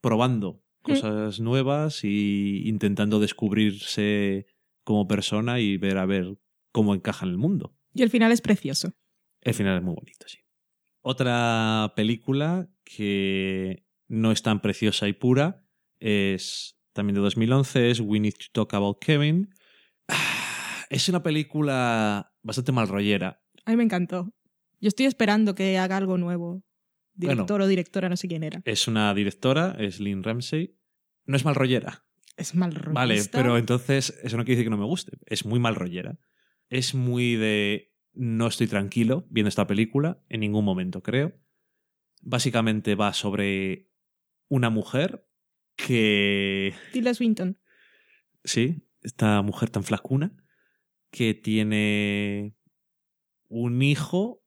[0.00, 0.90] probando mm.
[0.90, 4.46] cosas nuevas y intentando descubrirse
[4.84, 6.38] como persona y ver a ver
[6.72, 7.76] cómo encaja en el mundo.
[7.94, 8.92] Y el final es precioso.
[9.40, 10.38] El final es muy bonito, sí.
[11.02, 15.64] Otra película que no es tan preciosa y pura
[15.98, 19.54] es también de 2011, es We Need to Talk About Kevin.
[20.90, 23.40] Es una película bastante mal rollera.
[23.64, 24.34] A mí me encantó.
[24.80, 26.64] Yo estoy esperando que haga algo nuevo.
[27.20, 28.62] Director o directora, no sé quién era.
[28.64, 30.76] Es una directora, es Lynn Ramsey.
[31.26, 32.04] No es mal rollera.
[32.36, 32.92] Es mal rollera.
[32.92, 35.18] Vale, pero entonces eso no quiere decir que no me guste.
[35.26, 36.18] Es muy mal rollera
[36.70, 41.34] es muy de no estoy tranquilo viendo esta película en ningún momento, creo.
[42.22, 43.90] Básicamente va sobre
[44.48, 45.28] una mujer
[45.76, 46.74] que...
[46.92, 47.58] Tilda Swinton.
[48.44, 50.32] Sí, esta mujer tan flacuna
[51.10, 52.56] que tiene
[53.48, 54.44] un hijo...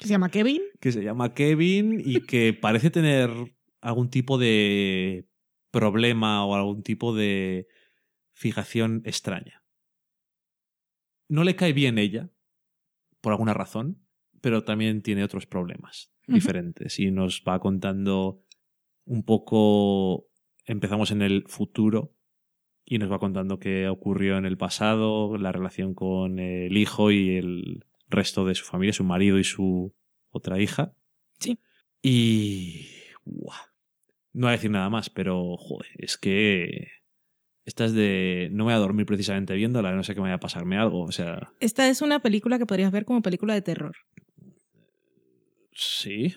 [0.00, 0.62] ¿Que se llama Kevin?
[0.80, 3.30] Que se llama Kevin y que parece tener
[3.82, 5.28] algún tipo de
[5.70, 7.68] problema o algún tipo de
[8.32, 9.62] fijación extraña.
[11.28, 12.30] No le cae bien ella,
[13.20, 14.02] por alguna razón,
[14.40, 16.98] pero también tiene otros problemas diferentes.
[16.98, 18.42] Y nos va contando
[19.04, 20.30] un poco,
[20.64, 22.16] empezamos en el futuro
[22.86, 27.36] y nos va contando qué ocurrió en el pasado, la relación con el hijo y
[27.36, 29.94] el resto de su familia, su marido y su
[30.30, 30.94] otra hija.
[31.38, 31.58] Sí.
[32.02, 32.86] Y...
[34.32, 36.88] No voy a decir nada más, pero joder, es que
[37.64, 38.48] esta es de.
[38.50, 41.02] No me voy a dormir precisamente viéndola, no sé que me vaya a pasarme algo.
[41.02, 41.52] O sea.
[41.60, 43.96] Esta es una película que podrías ver como película de terror.
[45.72, 46.34] Sí.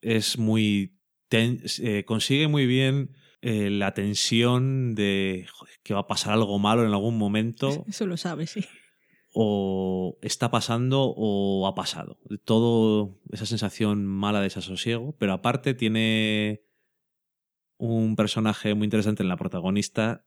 [0.00, 0.94] Es muy.
[1.30, 5.46] Eh, consigue muy bien eh, la tensión de
[5.82, 7.84] que va a pasar algo malo en algún momento.
[7.88, 8.64] Eso lo sabes, sí.
[9.32, 12.18] O está pasando o ha pasado.
[12.44, 16.62] Todo esa sensación mala de desasosiego, pero aparte tiene
[17.78, 20.26] un personaje muy interesante en la protagonista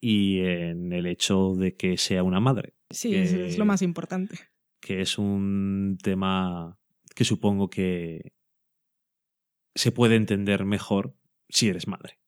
[0.00, 2.74] y en el hecho de que sea una madre.
[2.90, 4.38] Sí, es lo más importante.
[4.80, 6.78] Que es un tema
[7.14, 8.32] que supongo que
[9.74, 11.16] se puede entender mejor
[11.48, 12.18] si eres madre.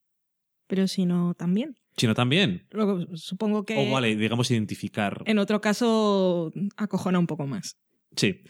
[0.66, 1.76] Pero si no, también.
[1.96, 2.66] Si no, también.
[3.14, 5.22] Supongo que O vale, digamos, identificar.
[5.26, 7.76] en otro caso acojona un poco más.
[8.16, 8.40] Sí,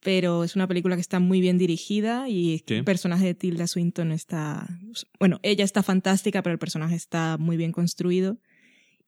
[0.00, 2.74] Pero es una película que está muy bien dirigida y Sí.
[2.74, 4.68] el personaje de Tilda Swinton está...
[5.18, 8.38] Bueno, ella está fantástica, pero el personaje está muy bien construido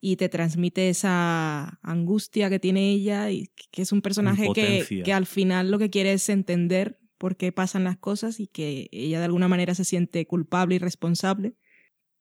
[0.01, 5.12] y te transmite esa angustia que tiene ella y que es un personaje que, que
[5.12, 9.19] al final lo que quiere es entender por qué pasan las cosas y que ella
[9.20, 11.55] de alguna manera se siente culpable y responsable.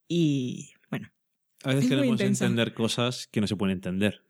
[0.08, 0.72] Y
[1.64, 2.46] a veces Es muy queremos intensa.
[2.46, 4.22] entender cosas que no se pueden entender.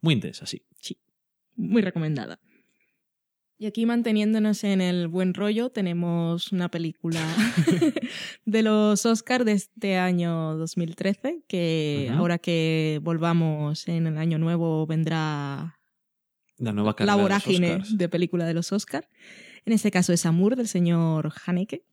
[0.00, 0.62] Muy intensa, sí.
[1.56, 2.38] muy recomendada.
[3.56, 7.20] Y aquí manteniéndonos en el buen rollo, tenemos una película
[8.44, 14.84] de los Oscars de este año 2013, que ahora que volvamos en el año nuevo
[14.86, 15.78] vendrá
[16.58, 17.96] La nueva la de vorágine Oscars.
[17.96, 19.06] de película de los Oscars.
[19.64, 21.84] En este caso es Amour, del señor Haneke,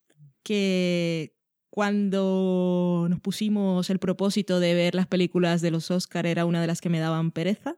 [0.44, 1.36] que
[1.72, 6.68] cuando nos pusimos el propósito de ver las películas de los Oscars era una de
[6.68, 7.78] las que me daban pereza.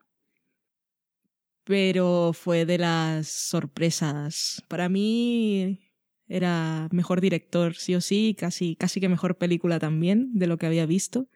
[1.64, 4.64] Pero fue de las sorpresas.
[4.68, 5.80] Para mí
[6.28, 10.65] era mejor director, sí o sí, casi, casi que mejor película también de lo que
[10.65, 11.30] había visto.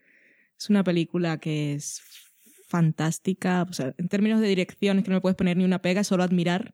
[0.59, 2.01] Es una película que es
[2.67, 3.67] fantástica.
[3.99, 6.73] En términos de dirección es que no me puedes poner ni una pega, solo admirar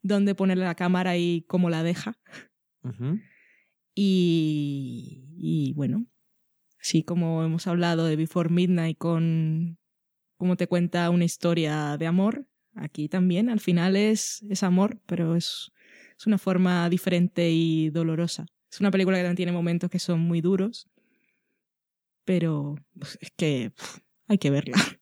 [0.00, 2.18] dónde pone la cámara y cómo la deja.
[3.94, 6.06] Y, y bueno,
[6.80, 9.78] sí como hemos hablado de Before Midnight con
[10.36, 15.36] cómo te cuenta una historia de amor, aquí también al final es, es amor, pero
[15.36, 15.70] es,
[16.18, 18.46] es una forma diferente y dolorosa.
[18.70, 20.88] Es una película que también tiene momentos que son muy duros,
[22.24, 23.72] pero pues, es que
[24.26, 24.76] hay que verla.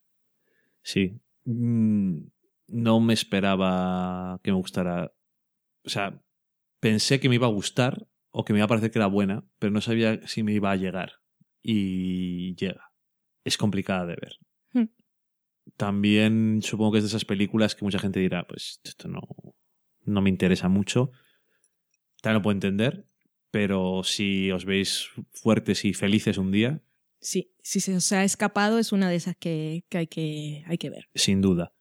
[0.85, 1.21] Sí.
[1.45, 2.25] Mm,
[2.67, 5.15] No me esperaba que me gustara.
[5.85, 6.21] O sea,
[6.81, 9.45] pensé que me iba a gustar o que me iba a parecer que era buena,
[9.59, 11.21] pero no sabía si me iba a llegar.
[11.63, 12.93] Y llega.
[13.45, 14.39] Es complicada de ver.
[14.73, 14.89] Hmm.
[15.77, 19.21] También supongo que es de esas películas que mucha gente dirá, pues esto no,
[20.05, 21.13] no me interesa mucho.
[22.21, 23.07] También lo puedo entender,
[23.51, 26.83] pero si os veis fuertes y felices un día,
[27.25, 30.77] Sí, si se os ha escapado es una de esas que, que hay que hay
[30.77, 31.09] que ver.
[31.15, 31.73] sin duda.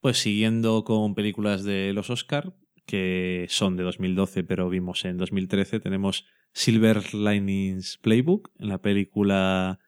[0.00, 2.54] Pues siguiendo con películas de los Oscar,
[2.86, 9.78] que son de 2012 pero vimos en 2013, tenemos Silver Linings Playbook, en la película,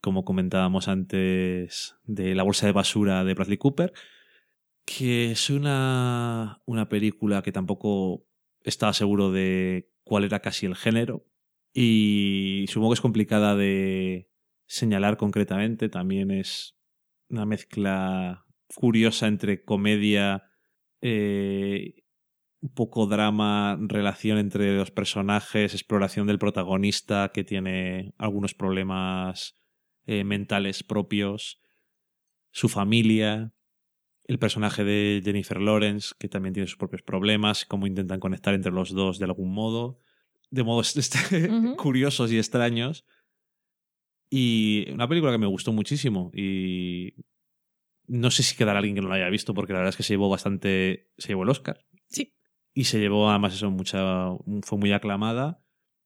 [0.00, 3.92] como comentábamos antes, de La Bolsa de Basura de Bradley Cooper,
[4.84, 8.26] que es una, una película que tampoco
[8.62, 11.26] estaba seguro de cuál era casi el género
[11.72, 14.28] y supongo que es complicada de
[14.66, 16.76] señalar concretamente, también es
[17.28, 20.50] una mezcla curiosa entre comedia,
[21.00, 22.04] eh,
[22.60, 29.56] un poco drama, relación entre los personajes, exploración del protagonista que tiene algunos problemas
[30.06, 31.60] eh, mentales propios,
[32.52, 33.52] su familia,
[34.24, 38.72] el personaje de Jennifer Lawrence que también tiene sus propios problemas, cómo intentan conectar entre
[38.72, 39.98] los dos de algún modo,
[40.50, 40.94] de modos
[41.32, 41.76] Ujú.
[41.76, 43.06] curiosos y extraños.
[44.30, 47.14] Y una película que me gustó muchísimo y
[48.06, 50.02] no sé si quedará alguien que no la haya visto porque la verdad es que
[50.02, 52.32] se llevó bastante, se llevó el Oscar Sí.
[52.74, 54.28] Y se llevó además eso mucha,
[54.62, 55.60] fue muy aclamada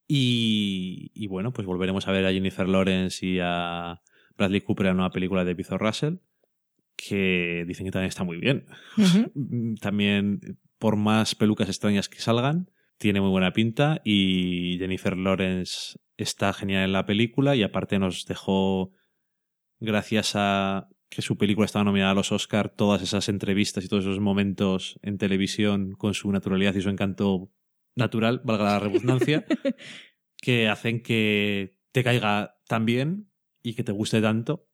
[0.06, 4.00] y, y bueno, pues volveremos a ver a Jennifer Lawrence y a
[4.36, 6.16] Bradley Cooper en una película de Bizarre Russell
[6.96, 8.66] que dicen que también está muy bien.
[9.34, 15.98] Mm, También, por más pelucas extrañas que salgan, tiene muy buena pinta y Jennifer Lawrence
[16.16, 18.92] está genial en la película y aparte nos dejó,
[19.80, 24.04] gracias a que su película estaba nominada a los Oscar, todas esas entrevistas y todos
[24.04, 27.52] esos momentos en televisión con su naturalidad y su encanto
[27.94, 29.44] natural, valga la redundancia,
[30.36, 33.30] que hacen que te caiga tan bien
[33.62, 34.68] y que te guste tanto.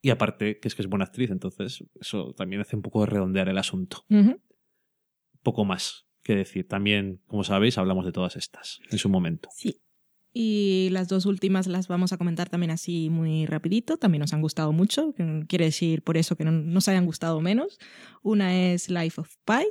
[0.00, 3.06] Y aparte, que es que es buena actriz, entonces eso también hace un poco de
[3.06, 4.04] redondear el asunto.
[5.42, 6.66] Poco más que decir.
[6.66, 9.48] También, como sabéis, hablamos de todas estas en su momento.
[9.52, 9.80] Sí.
[10.34, 13.98] Y las dos últimas las vamos a comentar también así muy rapidito.
[13.98, 15.14] También nos han gustado mucho.
[15.46, 17.78] Quiere decir por eso que no nos hayan gustado menos.
[18.22, 19.68] Una es Life of Pi,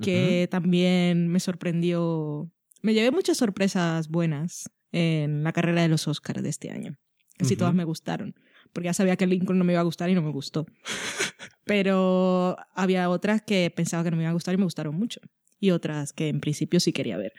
[0.00, 2.50] que también me sorprendió.
[2.82, 6.96] Me llevé muchas sorpresas buenas en la carrera de los Oscars de este año.
[7.36, 8.34] Casi todas me gustaron.
[8.72, 10.66] Porque ya sabía que Lincoln no me iba a gustar y no me gustó.
[11.64, 15.20] Pero había otras que pensaba que no me iban a gustar y me gustaron mucho.
[15.58, 17.32] Y otras que en principio sí quería ver.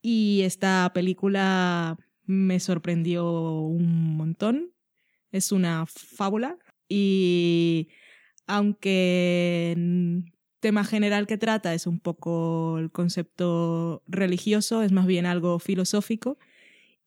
[0.00, 4.72] Y esta película me sorprendió un montón.
[5.32, 6.58] Es una fábula.
[6.88, 7.88] Y
[8.46, 9.76] aunque
[10.60, 16.38] tema general que trata es un poco el concepto religioso, es más bien algo filosófico.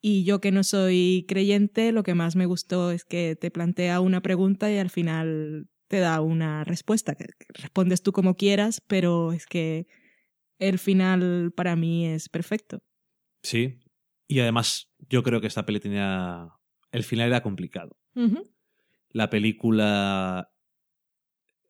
[0.02, 4.02] Y yo que no soy creyente, lo que más me gustó es que te plantea
[4.02, 7.16] una pregunta y al final te da una respuesta,
[7.50, 9.88] respondes tú como quieras, pero es que
[10.62, 12.84] el final para mí es perfecto.
[13.42, 13.80] Sí,
[14.28, 16.50] y además yo creo que esta peli tenía...
[16.92, 17.98] El final era complicado.
[19.10, 20.52] La película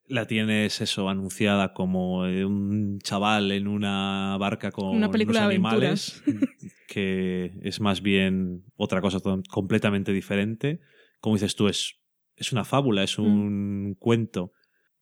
[0.08, 6.22] la tienes eso anunciada como un chaval en una barca con una película animales
[6.88, 9.20] que es más bien otra cosa
[9.50, 10.82] completamente diferente.
[11.22, 12.00] Como dices tú es
[12.36, 14.52] es una fábula es un cuento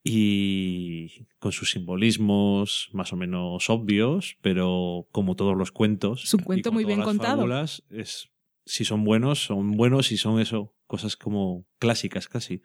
[0.02, 6.42] y con sus simbolismos más o menos obvios pero como todos los cuentos es un
[6.42, 8.30] cuento muy bien contado fábulas, es
[8.64, 12.62] si son buenos son buenos y son eso cosas como clásicas casi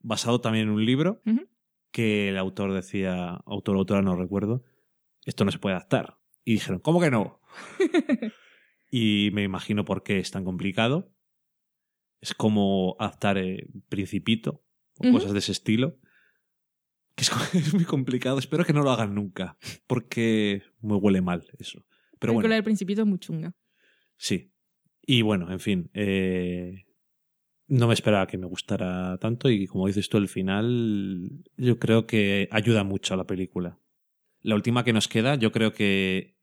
[0.00, 1.22] basado también en un libro
[1.90, 4.64] que el autor decía, autor o autora no recuerdo,
[5.24, 6.18] esto no se puede adaptar.
[6.44, 7.40] Y dijeron, ¿cómo que no?
[8.90, 11.12] y me imagino por qué es tan complicado.
[12.20, 14.62] Es como adaptar eh, Principito
[14.98, 15.98] o cosas de ese estilo.
[17.20, 18.38] Que es, muy complicado.
[18.38, 19.56] Espero que no lo hagan nunca.
[19.86, 21.84] Porque me huele mal eso.
[22.18, 22.48] Pero bueno.
[22.48, 23.54] La del Principito es muy chunga.
[24.16, 24.52] Sí.
[25.02, 25.90] Y bueno, en fin.
[25.94, 26.86] Eh,
[27.66, 32.06] no me esperaba que me gustara tanto y como dices tú, el final yo creo
[32.06, 33.78] que ayuda mucho a la película.
[34.42, 36.36] La última que nos queda, yo creo que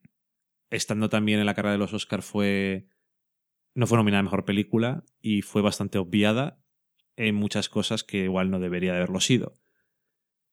[0.70, 2.88] estando también en la carrera de los Oscars fue
[3.74, 6.60] no fue nominada a mejor película y fue bastante obviada
[7.16, 9.58] en muchas cosas que igual no debería de haberlo sido.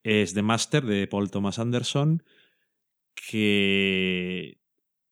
[0.06, 2.24] Es The Master de Paul Thomas Anderson
[3.16, 4.60] que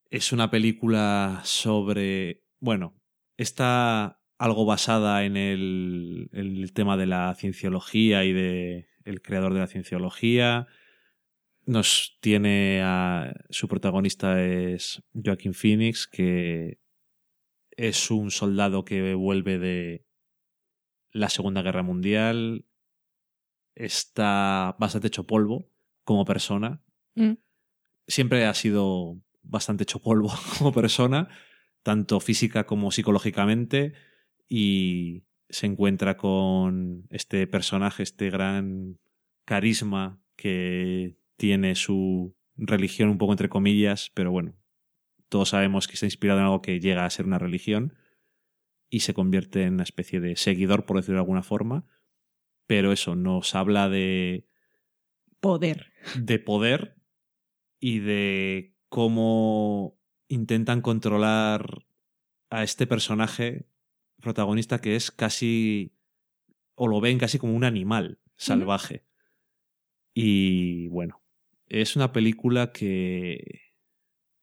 [0.09, 3.01] es una película sobre, bueno,
[3.37, 9.61] está algo basada en el, el, tema de la cienciología y de el creador de
[9.61, 10.67] la cienciología.
[11.65, 16.79] Nos tiene a su protagonista es Joaquin Phoenix, que
[17.71, 20.05] es un soldado que vuelve de
[21.11, 22.65] la Segunda Guerra Mundial.
[23.75, 25.69] Está bastante hecho polvo
[26.03, 26.81] como persona.
[27.15, 27.33] Mm.
[28.07, 31.29] Siempre ha sido bastante hecho polvo como persona,
[31.83, 33.93] tanto física como psicológicamente
[34.47, 38.99] y se encuentra con este personaje, este gran
[39.45, 44.55] carisma que tiene su religión un poco entre comillas, pero bueno,
[45.29, 47.95] todos sabemos que está inspirado en algo que llega a ser una religión
[48.89, 51.85] y se convierte en una especie de seguidor, por decirlo de alguna forma,
[52.67, 54.47] pero eso nos habla de
[55.39, 55.91] poder.
[56.15, 56.95] De poder
[57.79, 61.85] y de cómo intentan controlar
[62.49, 63.67] a este personaje
[64.21, 65.95] protagonista que es casi,
[66.75, 69.03] o lo ven casi como un animal salvaje.
[70.13, 71.23] Y bueno,
[71.67, 73.61] es una película que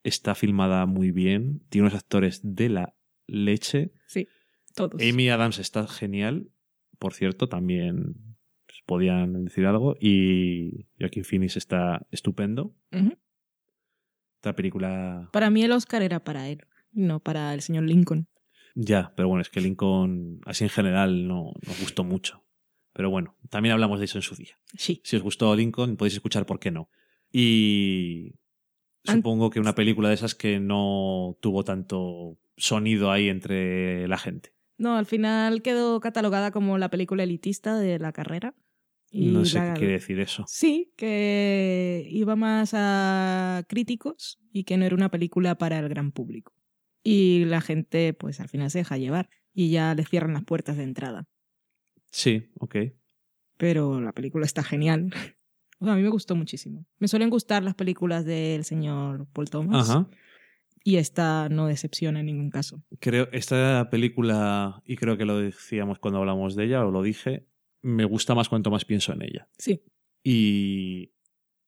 [0.03, 2.95] está filmada muy bien, tiene unos actores de la
[3.27, 3.93] leche.
[4.07, 4.27] Sí,
[4.75, 5.01] todos.
[5.01, 6.51] Amy Adams está genial,
[7.01, 8.13] por cierto, también
[8.85, 12.75] podían decir algo, y Joaquin Phoenix está estupendo.
[14.35, 15.29] Esta película...
[15.33, 16.61] Para mí el Oscar era para él,
[16.91, 18.27] no para el señor Lincoln.
[18.75, 22.43] Ya, pero bueno, es que Lincoln, así en general, no nos gustó mucho.
[22.93, 24.59] Pero bueno, también hablamos de eso en su día.
[24.77, 25.01] Sí.
[25.03, 26.91] Si os gustó Lincoln, podéis escuchar por qué no.
[27.31, 28.35] Y
[29.03, 34.53] supongo que una película de esas que no tuvo tanto sonido ahí entre la gente.
[34.81, 38.55] No, al final quedó catalogada como la película elitista de la carrera.
[39.11, 40.43] no sé qué quiere decir eso.
[40.47, 46.11] Sí, que iba más a críticos y que no era una película para el gran
[46.11, 46.53] público
[47.03, 50.77] y la gente pues al final se deja llevar y ya le cierran las puertas
[50.77, 51.27] de entrada.
[52.11, 52.75] Sí, ok.
[53.57, 55.13] Pero la película está genial.
[55.79, 56.85] a mí me gustó muchísimo.
[56.97, 59.89] Me suelen gustar las películas del señor Paul Thomas.
[59.89, 60.09] Ajá.
[60.83, 62.83] Y esta no decepciona en ningún caso.
[62.99, 67.45] Creo, esta película, y creo que lo decíamos cuando hablamos de ella, o lo dije,
[67.81, 69.47] me gusta más cuanto más pienso en ella.
[69.57, 69.83] Sí.
[70.23, 71.13] Y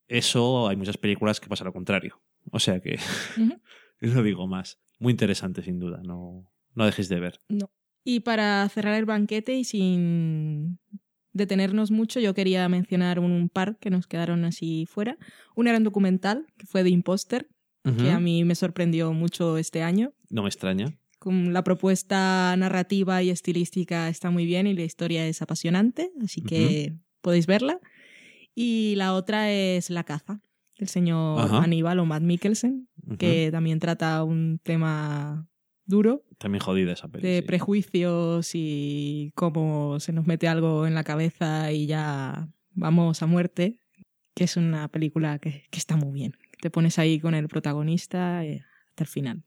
[0.08, 2.22] eso hay muchas películas que pasa lo contrario.
[2.52, 2.98] O sea que
[4.02, 7.42] no digo más muy interesante sin duda, no, no dejes de ver.
[7.50, 7.72] No.
[8.06, 10.80] Y para cerrar el banquete y sin
[11.34, 15.18] detenernos mucho, yo quería mencionar un par que nos quedaron así fuera.
[15.56, 17.50] Uno era un documental, que fue de Imposter,
[17.84, 20.14] que a mí me sorprendió mucho este año.
[20.30, 20.94] No me extraña.
[21.20, 26.42] Con la propuesta narrativa y estilística está muy bien y la historia es apasionante, así
[26.42, 27.80] que podéis verla.
[28.56, 30.42] Y la otra es La caza,
[30.78, 32.88] el señor Aníbal o Matt Mikkelsen,
[33.18, 35.48] que también trata un tema
[35.86, 36.24] duro.
[36.38, 37.34] También jodida esa película.
[37.34, 43.26] De prejuicios y cómo se nos mete algo en la cabeza y ya vamos a
[43.28, 43.80] muerte.
[44.36, 46.36] que es una película que, que está muy bien.
[46.64, 49.44] Te pones ahí con el protagonista eh, hasta el final.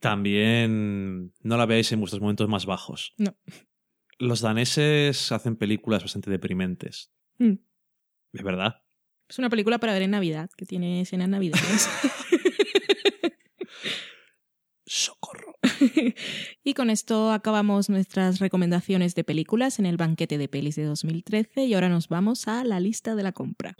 [0.00, 3.14] También no la veáis en vuestros momentos más bajos.
[3.18, 3.36] No.
[4.18, 7.12] Los daneses hacen películas bastante deprimentes.
[7.38, 7.52] Mm.
[8.32, 8.82] De verdad.
[9.28, 11.88] Es una película para ver en Navidad, que tiene escenas navideñas.
[14.86, 15.54] Socorro.
[16.64, 21.66] y con esto acabamos nuestras recomendaciones de películas en el banquete de pelis de 2013
[21.66, 23.76] y ahora nos vamos a la lista de la compra.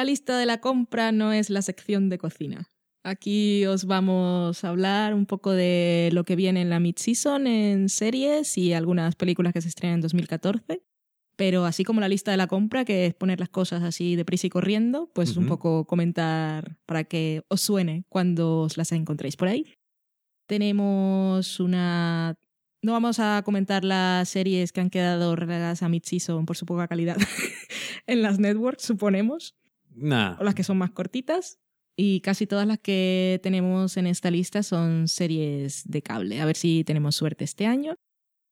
[0.00, 2.66] La lista de la compra no es la sección de cocina.
[3.04, 7.90] Aquí os vamos a hablar un poco de lo que viene en la mid-season en
[7.90, 10.82] series y algunas películas que se estrenan en 2014.
[11.36, 14.46] Pero así como la lista de la compra, que es poner las cosas así deprisa
[14.46, 19.48] y corriendo, pues un poco comentar para que os suene cuando os las encontréis por
[19.48, 19.74] ahí.
[20.46, 22.38] Tenemos una...
[22.82, 26.88] No vamos a comentar las series que han quedado relegadas a mid-season por su poca
[26.88, 27.18] calidad
[28.06, 29.54] en las networks, suponemos
[29.94, 30.36] Nah.
[30.40, 31.58] o las que son más cortitas.
[31.96, 36.40] Y casi todas las que tenemos en esta lista son series de cable.
[36.40, 37.94] A ver si tenemos suerte este año.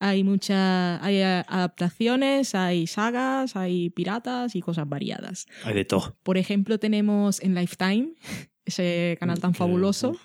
[0.01, 5.47] Hay muchas, hay adaptaciones, hay sagas, hay piratas y cosas variadas.
[5.65, 6.16] Hay de todo.
[6.23, 8.15] Por ejemplo, tenemos en Lifetime,
[8.65, 10.16] ese canal tan Que- fabuloso,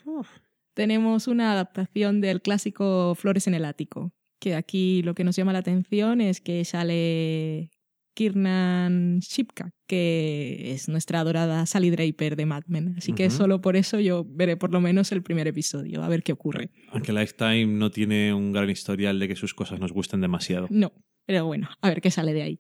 [0.74, 5.54] tenemos una adaptación del clásico Flores en el Ático, que aquí lo que nos llama
[5.54, 7.72] la atención es que sale
[8.14, 12.96] Kiernan Shipka, que es nuestra adorada Sally Draper de Mad Men.
[12.98, 16.24] Así que solo por eso yo veré por lo menos el primer episodio, a ver
[16.24, 16.70] qué ocurre.
[16.90, 20.68] Aunque Lifetime no tiene un gran historial de que sus cosas nos gusten demasiado.
[20.70, 20.94] No,
[21.26, 22.60] pero bueno, a ver qué sale de ahí.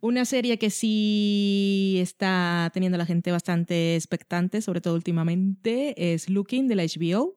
[0.00, 6.28] Una serie que sí está teniendo a la gente bastante expectante, sobre todo últimamente, es
[6.30, 7.36] Looking de la HBO,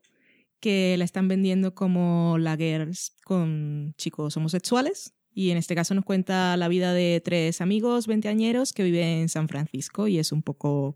[0.59, 5.13] que la están vendiendo como la Girls con chicos homosexuales.
[5.34, 9.30] Y en este caso nos cuenta la vida de tres amigos veinteañeros que viven en
[9.30, 10.95] San Francisco y es un poco,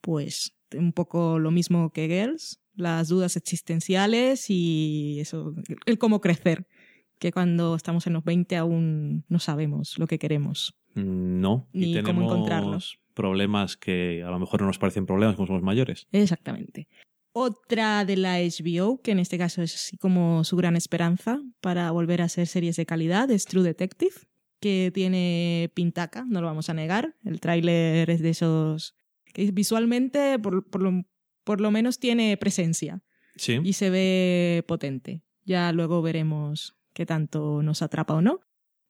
[0.00, 5.54] pues, un poco lo mismo que Girls, las dudas existenciales y eso,
[5.86, 6.66] el cómo crecer,
[7.18, 10.74] que cuando estamos en los 20 aún no sabemos lo que queremos.
[10.94, 11.68] No.
[11.72, 12.78] Ni y cómo tenemos encontrarlo.
[13.14, 16.06] problemas que a lo mejor no nos parecen problemas como somos mayores.
[16.12, 16.88] Exactamente.
[17.32, 21.90] Otra de la HBO, que en este caso es así como su gran esperanza para
[21.90, 24.14] volver a hacer series de calidad, es True Detective,
[24.60, 27.14] que tiene pintaca, no lo vamos a negar.
[27.24, 28.94] El tráiler es de esos
[29.32, 31.04] que visualmente, por, por lo,
[31.44, 33.02] por lo menos, tiene presencia
[33.36, 33.60] Sí.
[33.62, 35.22] y se ve potente.
[35.44, 38.40] Ya luego veremos qué tanto nos atrapa o no.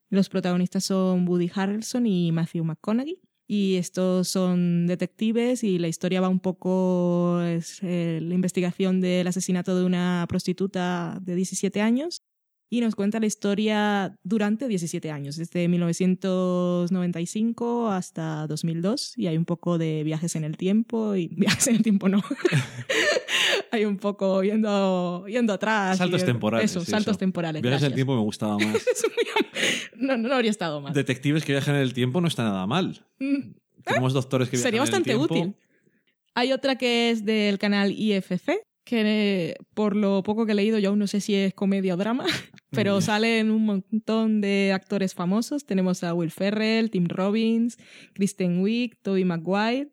[0.09, 3.21] Los protagonistas son Woody Harrelson y Matthew McConaughey.
[3.51, 7.41] Y estos son detectives y la historia va un poco...
[7.43, 12.23] es eh, la investigación del asesinato de una prostituta de 17 años
[12.71, 19.47] y nos cuenta la historia durante 17 años, desde 1995 hasta 2002 y hay un
[19.47, 22.23] poco de viajes en el tiempo y viajes en el tiempo no.
[23.71, 25.99] hay un poco yendo, yendo atrás.
[25.99, 27.19] Saltos temporales, Eso, sí, saltos eso.
[27.19, 27.63] temporales.
[27.63, 28.83] Viajes en el tiempo me gustaba más.
[29.97, 30.93] No, no habría estado mal.
[30.93, 33.05] Detectives que viajan en el tiempo no está nada mal.
[33.19, 33.53] Mm,
[33.85, 35.55] Tenemos doctores que viajan Sería en el bastante útil.
[36.35, 40.91] Hay otra que es del canal IFC, que por lo poco que he leído yo
[40.91, 42.25] aún no sé si es comedia o drama,
[42.71, 45.65] pero salen un montón de actores famosos.
[45.67, 47.77] Tenemos a Will Ferrell, Tim Robbins,
[48.15, 49.91] Kristen Wiig, Tobey Maguire,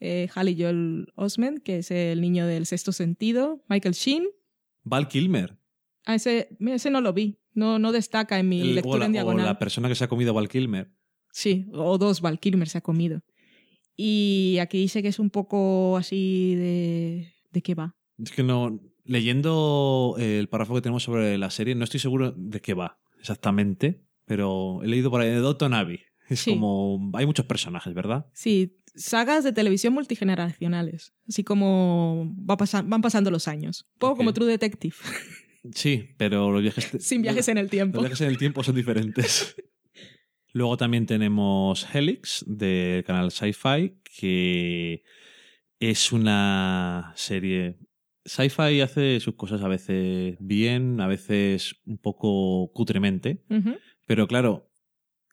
[0.00, 4.24] eh, Haley Joel Osment, que es el niño del sexto sentido, Michael Sheen.
[4.82, 5.56] Val Kilmer.
[6.04, 9.10] Ah, ese, ese no lo vi, no, no destaca en mi El- lectura la, en
[9.10, 9.46] o diagonal.
[9.46, 10.90] la persona que se ha comido a Val Kilmer.
[11.32, 13.22] Sí, o dos Val Kilmer se ha comido.
[13.96, 17.32] Y aquí dice que es un poco así de...
[17.52, 17.94] ¿De qué va?
[18.18, 18.80] Es que no.
[19.04, 24.02] Leyendo el párrafo que tenemos sobre la serie, no estoy seguro de qué va exactamente,
[24.24, 26.00] pero he leído por ahí de Abbey.
[26.28, 26.50] Es Sí.
[26.50, 27.10] como.
[27.14, 28.26] Hay muchos personajes, ¿verdad?
[28.32, 31.12] Sí, sagas de televisión multigeneracionales.
[31.28, 33.86] Así como va van pasando los años.
[33.94, 34.94] Un poco como True Detective,
[35.72, 36.90] Sí, pero los viajes.
[37.00, 38.00] sin viajes en el Los tiempo.
[38.00, 39.56] viajes en el tiempo son diferentes.
[40.52, 45.02] Luego también tenemos Helix del canal Sci-Fi, que
[45.80, 47.78] es una serie.
[48.24, 53.42] Sci-Fi hace sus cosas a veces bien, a veces un poco cutremente,
[54.06, 54.70] pero claro,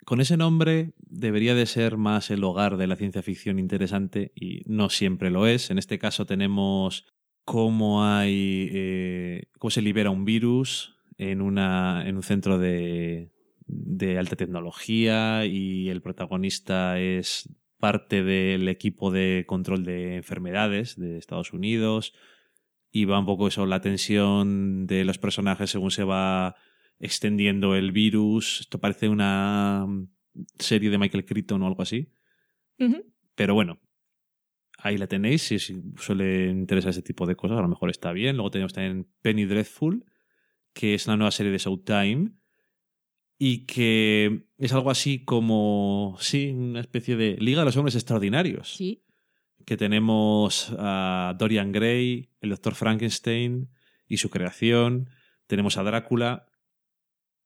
[0.05, 4.61] con ese nombre debería de ser más el hogar de la ciencia ficción interesante y
[4.65, 5.69] no siempre lo es.
[5.69, 7.05] En este caso tenemos
[7.45, 8.69] cómo hay.
[8.71, 13.31] eh, cómo se libera un virus en, una, en un centro de,
[13.67, 17.49] de alta tecnología y el protagonista es
[17.79, 22.13] parte del equipo de control de enfermedades de Estados Unidos
[22.91, 26.55] y va un poco eso, la tensión de los personajes según se va
[27.01, 28.61] extendiendo el virus.
[28.61, 29.85] Esto parece una
[30.57, 32.09] serie de Michael Crichton o algo así.
[33.35, 33.79] Pero bueno,
[34.77, 35.41] ahí la tenéis.
[35.41, 38.37] Si, si suele interesar ese tipo de cosas, a lo mejor está bien.
[38.37, 40.05] Luego tenemos también Penny Dreadful,
[40.73, 42.31] que es una nueva serie de Showtime
[43.37, 48.75] y que es algo así como, sí, una especie de Liga de los Hombres Extraordinarios.
[48.75, 49.03] Sí.
[49.65, 53.69] Que tenemos a Dorian Gray, el Doctor Frankenstein
[54.07, 55.09] y su creación.
[55.47, 56.47] Tenemos a Drácula.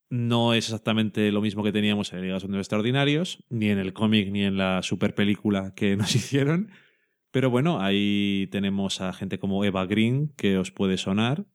[0.09, 4.31] No es exactamente lo mismo que teníamos en Liga de Extraordinarios, ni en el cómic,
[4.31, 6.69] ni en la super película que nos hicieron.
[7.31, 11.45] Pero bueno, ahí tenemos a gente como Eva Green, que os puede sonar.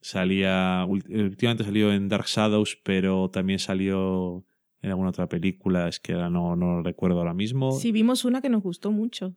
[0.00, 0.86] Salía.
[0.88, 4.46] Últimamente salió en Dark Shadows, pero también salió
[4.82, 5.88] en alguna otra película.
[5.88, 7.72] Es que no, no lo recuerdo ahora mismo.
[7.72, 9.34] Sí, vimos una que nos gustó mucho.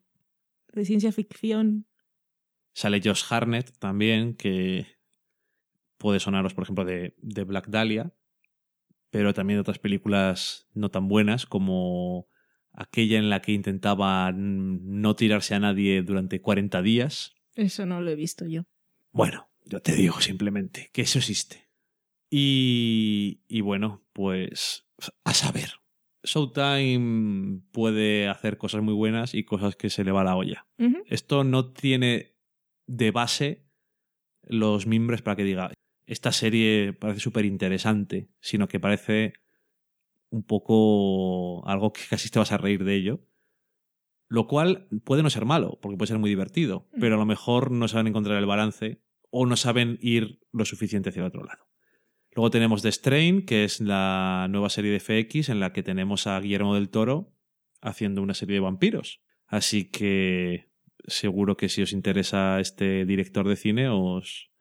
[0.74, 1.88] De ciencia ficción.
[2.74, 4.86] Sale Josh Harnett también, que
[5.98, 8.14] puede sonaros, por ejemplo, de, de Black Dahlia,
[9.14, 12.27] pero también de otras películas no tan buenas, como
[12.72, 17.35] aquella en la que intentaba no tirarse a nadie durante 40 días.
[17.53, 18.64] Eso no lo he visto yo.
[19.11, 21.69] Bueno, yo te digo simplemente que eso existe.
[22.31, 24.88] Y, y bueno, pues
[25.23, 25.73] a saber.
[26.23, 30.65] Showtime puede hacer cosas muy buenas y cosas que se le va la olla.
[31.06, 32.34] Esto no tiene
[32.88, 33.68] de base
[34.41, 35.72] los mimbres para que diga,
[36.06, 39.34] esta serie parece súper interesante, sino que parece
[40.30, 43.22] un poco algo que casi te vas a reír de ello.
[44.28, 47.72] Lo cual puede no ser malo, porque puede ser muy divertido, pero a lo mejor
[47.72, 51.68] no saben encontrar el balance o no saben ir lo suficiente hacia el otro lado.
[52.32, 56.26] Luego tenemos The Strain, que es la nueva serie de FX en la que tenemos
[56.26, 57.36] a Guillermo del Toro
[57.80, 59.22] haciendo una serie de vampiros.
[59.46, 60.72] Así que
[61.06, 64.53] seguro que si os interesa este director de cine os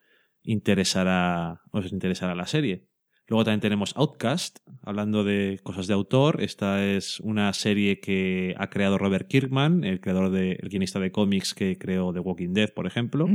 [0.42, 2.88] interesará, os interesará la serie.
[3.28, 6.42] Luego también tenemos Outcast, hablando de cosas de autor.
[6.42, 11.12] Esta es una serie que ha creado Robert Kirkman, el creador de, el guionista de
[11.12, 13.26] cómics que creó The Walking Dead, por ejemplo.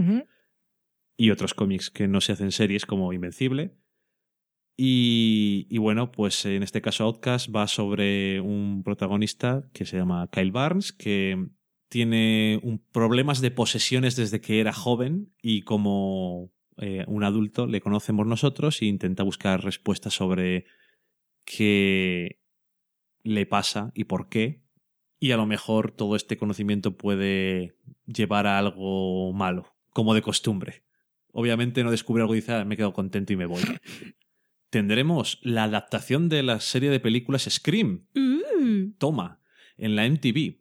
[1.18, 3.76] Y otros cómics que no se hacen series como Invencible.
[4.80, 10.30] Y, y, bueno, pues en este caso Outcast va sobre un protagonista que se llama
[10.32, 11.48] Kyle Barnes, que
[11.90, 17.82] tiene un, problemas de posesiones desde que era joven y como eh, un adulto le
[17.82, 20.66] conocemos nosotros e intenta buscar respuestas sobre
[21.44, 22.40] qué
[23.24, 24.62] le pasa y por qué.
[25.20, 27.76] Y a lo mejor todo este conocimiento puede
[28.06, 30.84] llevar a algo malo, como de costumbre.
[31.32, 33.62] Obviamente no descubre algo y dice, ah, me quedo contento y me voy.
[34.70, 38.06] Tendremos la adaptación de la serie de películas Scream.
[38.14, 38.98] Mm.
[38.98, 39.41] Toma,
[39.78, 40.60] en la MTV.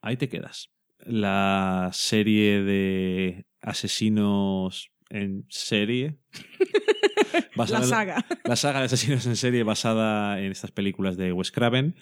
[0.00, 0.70] Ahí te quedas.
[1.04, 6.18] La serie de asesinos en serie.
[7.56, 8.24] la saga.
[8.44, 11.96] La, saga de asesinos en serie basada en estas películas de Wes Craven.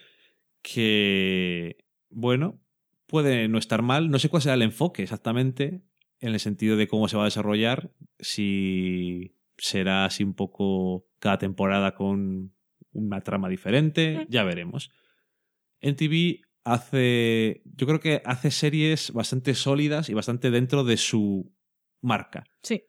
[0.62, 2.60] Que, bueno,
[3.06, 4.10] puede no estar mal.
[4.10, 5.82] No sé cuál será el enfoque exactamente
[6.20, 7.92] en el sentido de cómo se va a desarrollar.
[8.18, 12.52] Si será así un poco cada temporada con
[12.92, 14.26] una trama diferente.
[14.28, 14.90] Ya veremos.
[15.80, 17.62] En TV hace.
[17.64, 21.52] Yo creo que hace series bastante sólidas y bastante dentro de su
[22.00, 22.44] marca.
[22.62, 22.82] Sí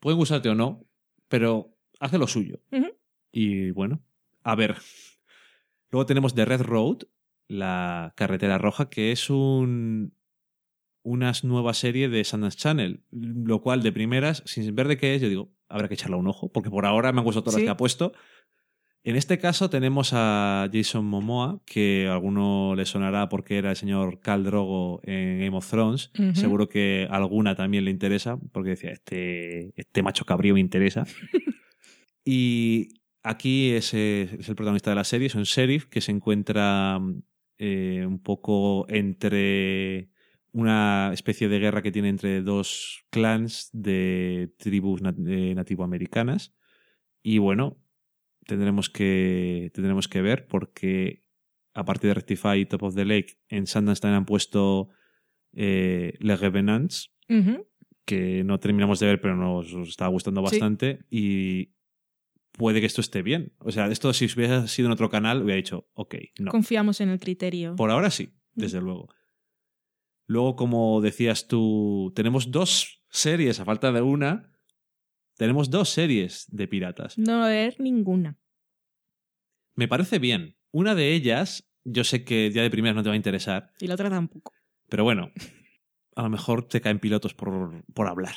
[0.00, 0.84] pueden gustarte o no,
[1.28, 2.60] pero hace lo suyo.
[3.32, 4.02] Y bueno,
[4.42, 4.76] a ver.
[5.90, 6.98] Luego tenemos The Red Road,
[7.48, 10.12] la carretera roja, que es un
[11.02, 15.22] una nueva serie de Sundance Channel, lo cual de primeras, sin ver de qué es,
[15.22, 17.64] yo digo, habrá que echarle un ojo, porque por ahora me han gustado todas las
[17.64, 18.12] que ha puesto.
[19.02, 23.76] En este caso tenemos a Jason Momoa, que a alguno le sonará porque era el
[23.76, 26.10] señor Khal Drogo en Game of Thrones.
[26.34, 31.06] Seguro que a alguna también le interesa, porque decía, este, este macho cabrío me interesa.
[32.26, 32.88] y
[33.22, 37.00] aquí es, es, el protagonista de la serie, es un sheriff que se encuentra
[37.56, 40.10] eh, un poco entre
[40.52, 46.54] una especie de guerra que tiene entre dos clans de tribus eh, nativoamericanas.
[47.22, 47.78] Y bueno,
[48.46, 51.24] tendremos que, tendremos que ver porque
[51.74, 54.88] a partir de Rectify y Top of the Lake en Sundance también han puesto
[55.52, 57.14] eh, Les Revenants,
[58.04, 61.74] que no terminamos de ver pero nos, está gustando bastante y
[62.52, 63.54] puede que esto esté bien.
[63.58, 66.50] O sea, esto si hubiera sido en otro canal hubiera dicho, ok, no.
[66.50, 67.76] Confiamos en el criterio.
[67.76, 69.08] Por ahora sí, desde luego.
[70.26, 74.52] Luego, como decías tú, tenemos dos series a falta de una.
[75.40, 77.16] Tenemos dos series de piratas.
[77.16, 78.38] No va a haber ninguna.
[79.74, 80.54] Me parece bien.
[80.70, 83.86] Una de ellas, yo sé que ya de primeras no te va a interesar, Y
[83.86, 84.52] la otra tampoco.
[84.90, 85.32] pero bueno,
[86.14, 88.34] a lo mejor te caen pilotos por, por hablar.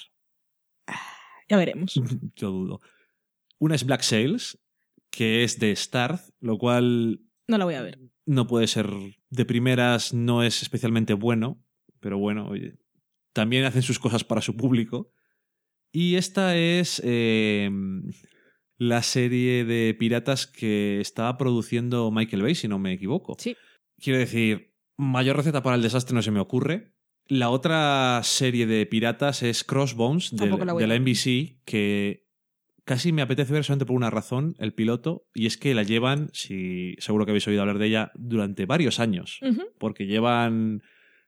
[1.49, 1.93] Ya veremos.
[2.37, 2.79] Yo dudo.
[3.59, 4.57] Una es Black Sails,
[5.09, 7.19] que es de Starz, lo cual
[7.49, 7.99] No la voy a ver.
[8.25, 8.89] no puede ser
[9.29, 11.61] de primeras, no es especialmente bueno,
[11.99, 12.77] pero bueno, oye,
[13.33, 15.12] también hacen sus cosas para su público.
[15.95, 17.69] Y esta es eh,
[18.77, 23.35] la serie de piratas que estaba produciendo Michael Bay, si no me equivoco.
[23.37, 23.55] Sí.
[23.99, 26.95] Quiero decir, mayor receta para el desastre no se me ocurre.
[27.27, 30.99] La otra serie de piratas es Crossbones de, la de.
[30.99, 32.27] NBC, que
[32.85, 36.31] casi me apetece ver solamente por una razón, el piloto, y es que la llevan,
[36.33, 39.39] si seguro que habéis oído hablar de ella, durante varios años,
[39.77, 40.81] porque llevan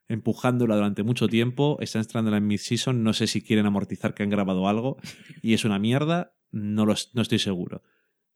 [0.08, 4.30] empujándola durante mucho tiempo, están estrenando en mid-season, no sé si quieren amortizar que han
[4.30, 4.98] grabado algo,
[5.42, 7.82] y es una mierda, no, lo, no estoy seguro.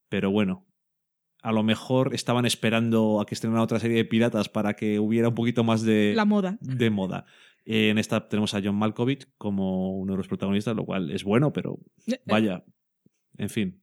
[0.09, 0.67] Pero bueno,
[1.43, 5.29] a lo mejor estaban esperando a que estrenara otra serie de piratas para que hubiera
[5.29, 6.59] un poquito más de, La moda.
[6.61, 7.27] de moda.
[7.65, 11.53] En esta tenemos a John Malkovich como uno de los protagonistas, lo cual es bueno,
[11.53, 11.79] pero
[12.27, 12.65] vaya,
[13.37, 13.83] en fin.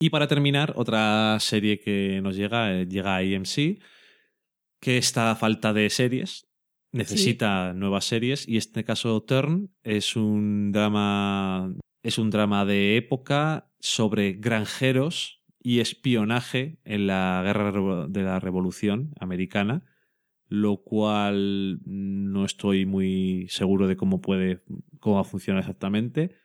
[0.00, 3.78] Y para terminar, otra serie que nos llega, eh, llega a AMC,
[4.80, 6.48] que está a falta de series,
[6.94, 12.96] necesita nuevas series, y en este caso Turn es un drama, es un drama de
[12.96, 19.84] época sobre granjeros y espionaje en la guerra de la Revolución Americana,
[20.48, 24.62] lo cual no estoy muy seguro de cómo puede,
[25.00, 26.36] cómo va a funcionar exactamente.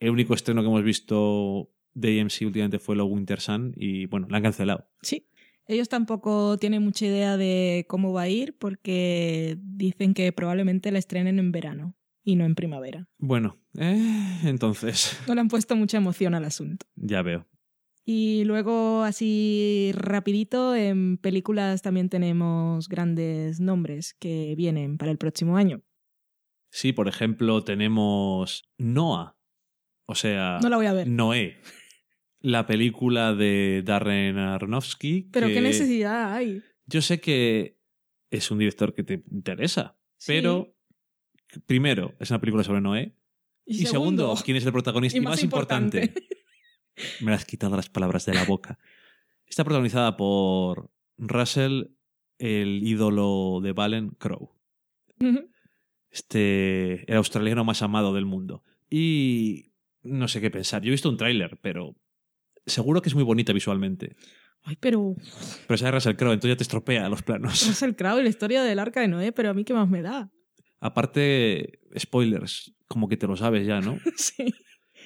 [0.00, 4.28] El único estreno que hemos visto de AMC últimamente fue lo Winter Sun y bueno,
[4.30, 4.88] la han cancelado.
[5.02, 5.28] Sí.
[5.68, 10.98] Ellos tampoco tienen mucha idea de cómo va a ir porque dicen que probablemente la
[10.98, 13.06] estrenen en verano y no en primavera.
[13.18, 16.86] Bueno, eh, entonces, No le han puesto mucha emoción al asunto.
[16.96, 17.46] ya veo.
[18.10, 25.58] Y luego, así rapidito, en películas también tenemos grandes nombres que vienen para el próximo
[25.58, 25.82] año.
[26.70, 29.36] Sí, por ejemplo, tenemos Noah,
[30.06, 31.06] o sea, No la voy a ver.
[31.06, 31.58] Noé,
[32.40, 35.28] la película de Darren Aronofsky.
[35.32, 36.62] Pero que qué necesidad hay.
[36.86, 37.78] Yo sé que
[38.30, 40.32] es un director que te interesa, Sí.
[40.32, 40.74] pero
[41.66, 43.14] primero, es una película sobre Noé.
[43.64, 45.18] Y, segundo, ¿quién es el protagonista?
[45.18, 46.36] y más importante, importante.
[47.20, 48.78] me has quitado las palabras de la boca.
[49.46, 51.84] Está protagonizada por Russell,
[52.38, 54.52] el ídolo de Valen Crow.
[56.10, 58.62] Este el australiano más amado del mundo.
[58.88, 60.82] Y no sé qué pensar.
[60.82, 61.94] Yo he visto un tráiler, pero
[62.68, 64.16] seguro que es muy bonita visualmente.
[64.62, 65.14] Ay, pero
[65.66, 67.66] Pero esa es Russell Crowe, entonces ya te estropea los planos.
[67.66, 70.02] Russell Crowe y la historia del arca de Noé, pero a mí qué más me
[70.02, 70.30] da.
[70.80, 73.98] Aparte, spoilers, como que te lo sabes ya, ¿no?
[74.16, 74.54] sí.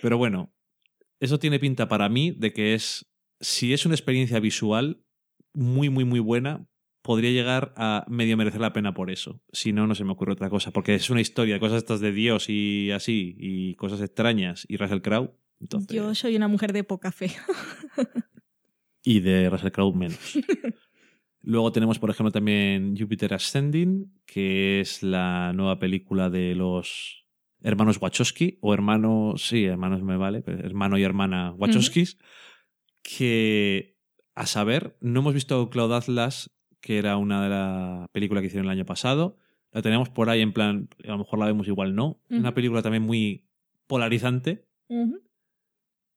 [0.00, 0.54] Pero bueno,
[1.20, 3.06] eso tiene pinta para mí de que es,
[3.40, 5.04] si es una experiencia visual
[5.54, 6.66] muy, muy, muy buena,
[7.02, 9.42] podría llegar a medio merecer la pena por eso.
[9.52, 12.00] Si no, no se me ocurre otra cosa, porque es una historia de cosas estas
[12.00, 15.96] de Dios y así, y cosas extrañas, y Russell Crowe, entonces...
[15.96, 17.30] Yo soy una mujer de poca fe.
[19.04, 20.18] Y de Russell Crowe menos.
[21.42, 27.26] Luego tenemos, por ejemplo, también Jupiter Ascending, que es la nueva película de los
[27.62, 32.18] hermanos Wachowski, o hermanos, sí, hermanos me vale, pero hermano y hermana Wachowskis,
[33.02, 33.98] que,
[34.36, 38.66] a saber, no hemos visto Cloud Atlas, que era una de las películas que hicieron
[38.66, 39.36] el año pasado.
[39.72, 42.20] La tenemos por ahí en plan, a lo mejor la vemos igual no.
[42.30, 42.38] Ujú.
[42.38, 43.48] Una película también muy
[43.88, 44.68] polarizante.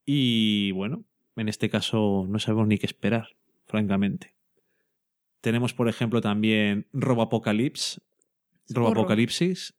[0.05, 1.05] Y bueno,
[1.35, 3.29] en este caso no sabemos ni qué esperar,
[3.65, 4.35] francamente.
[5.41, 8.01] Tenemos, por ejemplo, también Roboapocalypse,
[8.67, 8.89] Socorro.
[8.89, 9.75] Roboapocalipsis,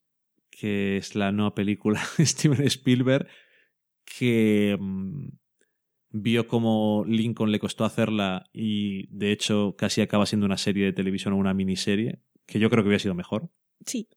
[0.50, 3.26] que es la nueva película de Steven Spielberg,
[4.04, 5.28] que mm,
[6.10, 10.92] vio cómo Lincoln le costó hacerla y de hecho casi acaba siendo una serie de
[10.92, 13.50] televisión o una miniserie, que yo creo que hubiera sido mejor,
[13.84, 14.08] Sí.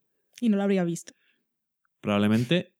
[0.42, 1.14] Y no lo habría visto.
[2.02, 2.74] probablemente.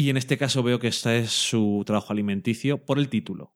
[0.00, 3.54] Y en este caso veo que este es su trabajo alimenticio por el título.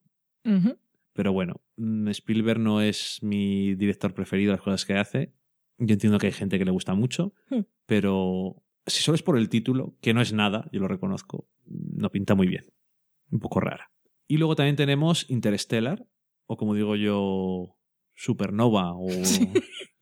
[1.15, 5.33] Pero bueno, mm, Spielberg no es mi director preferido, las cosas que hace.
[5.79, 7.61] Yo entiendo que hay gente que le gusta mucho, Hmm.
[7.87, 12.11] pero si solo es por el título, que no es nada, yo lo reconozco, no
[12.11, 12.67] pinta muy bien.
[13.31, 13.91] Un poco rara.
[14.29, 16.05] Y luego también tenemos Interstellar,
[16.47, 17.79] o como digo yo,
[18.15, 19.49] Supernova, o Sí.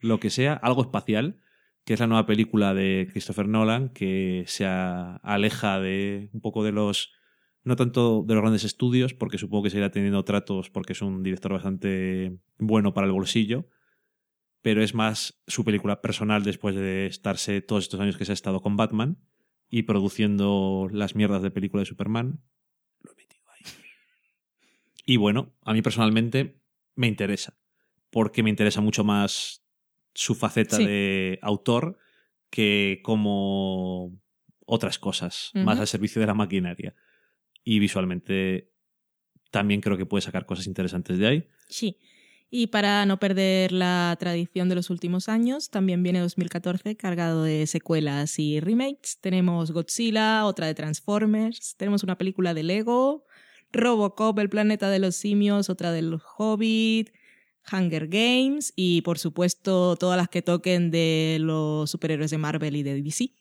[0.01, 1.37] lo que sea, algo espacial,
[1.85, 6.73] que es la nueva película de Christopher Nolan, que se aleja de un poco de
[6.73, 7.13] los
[7.65, 11.03] no tanto de los grandes estudios, porque supongo que se irá teniendo tratos porque es
[11.03, 13.69] un director bastante bueno para el bolsillo,
[14.63, 18.35] pero es más su película personal después de estarse todos estos años que se ha
[18.35, 19.19] estado con Batman
[19.69, 22.43] y produciendo las mierdas de película de Superman.
[23.01, 23.63] Lo he metido ahí.
[25.07, 26.61] Y bueno, a mí personalmente
[26.95, 27.57] me interesa.
[28.11, 29.62] porque me interesa mucho más
[30.15, 30.87] su faceta Sí.
[30.87, 31.99] de autor
[32.51, 34.13] que como
[34.67, 36.95] otras cosas, más al servicio de la maquinaria.
[37.65, 38.71] Y visualmente
[39.51, 41.49] también creo que puede sacar cosas interesantes de ahí.
[41.69, 41.99] Sí.
[42.51, 47.67] Y para no perder la tradición de los últimos años, también viene 2014 cargado de
[47.67, 49.19] secuelas y remakes.
[49.23, 53.25] Tenemos Godzilla, otra de Transformers, tenemos una película de Lego,
[53.73, 57.11] Robocop, el planeta de los simios, otra del Hobbit,
[57.71, 62.83] Hunger Games y por supuesto todas las que toquen de los superhéroes de Marvel y
[62.83, 63.35] de DC,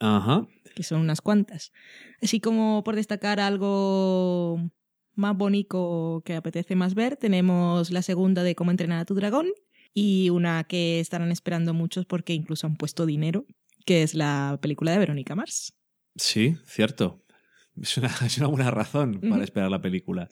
[0.00, 0.46] Ajá.
[0.74, 1.72] que son unas cuantas.
[2.20, 4.70] Así como por destacar algo
[5.14, 9.46] más bonito que apetece más ver, tenemos la segunda de Cómo entrenar a tu dragón
[9.94, 13.46] y una que estarán esperando muchos porque incluso han puesto dinero,
[13.86, 15.74] que es la película de Verónica Mars.
[16.14, 17.22] Sí, cierto.
[17.78, 20.30] Es una, es una buena razón para esperar la película.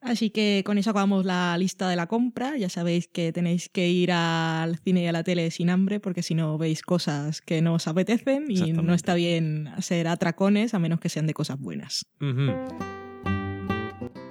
[0.00, 2.56] Así que con eso acabamos la lista de la compra.
[2.56, 6.22] Ya sabéis que tenéis que ir al cine y a la tele sin hambre porque
[6.22, 10.78] si no veis cosas que no os apetecen y no está bien hacer atracones a
[10.78, 12.06] menos que sean de cosas buenas.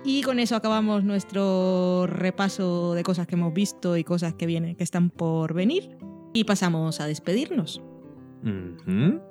[0.05, 4.77] Y con eso acabamos nuestro repaso de cosas que hemos visto y cosas que vienen,
[4.77, 5.97] que están por venir.
[6.33, 7.81] Y pasamos a despedirnos.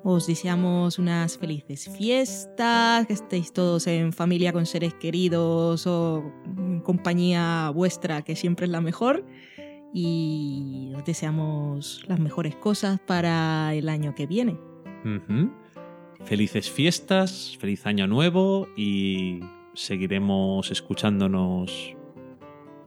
[0.03, 6.81] Os deseamos unas felices fiestas, que estéis todos en familia con seres queridos o en
[6.81, 9.25] compañía vuestra, que siempre es la mejor.
[9.93, 14.57] Y os deseamos las mejores cosas para el año que viene.
[16.25, 19.39] Felices fiestas, feliz año nuevo y
[19.73, 21.95] seguiremos escuchándonos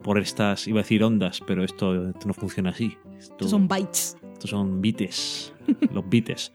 [0.02, 2.96] por estas, iba a decir ondas, pero esto, esto no funciona así.
[3.18, 4.16] Esto, Estos son bytes.
[4.32, 5.52] estos son bites,
[5.92, 6.52] los bites.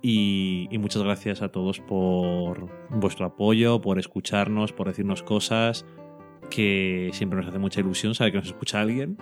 [0.00, 5.84] Y, y muchas gracias a todos por vuestro apoyo, por escucharnos, por decirnos cosas
[6.50, 9.18] que siempre nos hace mucha ilusión saber que nos escucha alguien.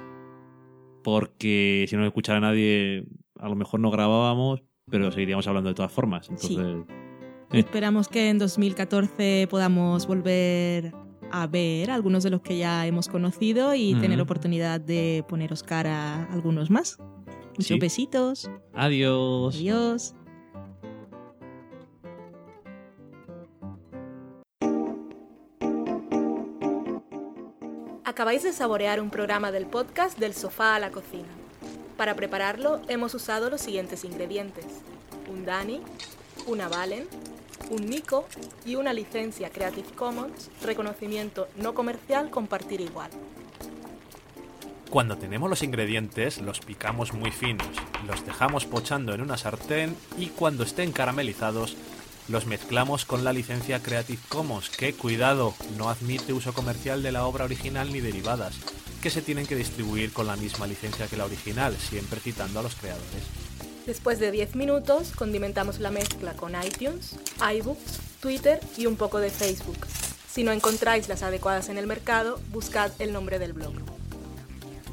[1.02, 3.06] Porque si no nos escuchara nadie,
[3.38, 6.28] a lo mejor no grabábamos, pero seguiríamos hablando de todas formas.
[6.28, 6.58] Entonces,
[7.52, 7.60] Eh.
[7.60, 10.92] Esperamos que en 2014 podamos volver
[11.30, 16.24] a ver algunos de los que ya hemos conocido y tener oportunidad de poneros cara
[16.24, 16.98] a algunos más.
[17.56, 17.78] Muchos Sí.
[17.78, 18.50] besitos.
[18.74, 19.56] adiós.
[19.56, 20.14] Adiós.
[28.04, 31.28] Acabáis de saborear un programa del podcast Del sofá a la cocina.
[31.96, 34.64] Para prepararlo hemos usado los siguientes ingredientes.
[35.32, 35.80] Un Dani,
[36.46, 37.06] una Valen,
[37.70, 38.24] un Nico
[38.64, 43.10] y una licencia Creative Commons, reconocimiento no comercial compartir igual.
[44.90, 47.66] Cuando tenemos los ingredientes, los picamos muy finos,
[48.06, 51.76] los dejamos pochando en una sartén y cuando estén caramelizados,
[52.28, 57.26] los mezclamos con la licencia Creative Commons, que cuidado, no admite uso comercial de la
[57.26, 58.56] obra original ni derivadas,
[59.02, 62.62] que se tienen que distribuir con la misma licencia que la original, siempre citando a
[62.62, 63.22] los creadores.
[63.86, 69.30] Después de 10 minutos, condimentamos la mezcla con iTunes, iBooks, Twitter y un poco de
[69.30, 69.86] Facebook.
[70.28, 73.95] Si no encontráis las adecuadas en el mercado, buscad el nombre del blog.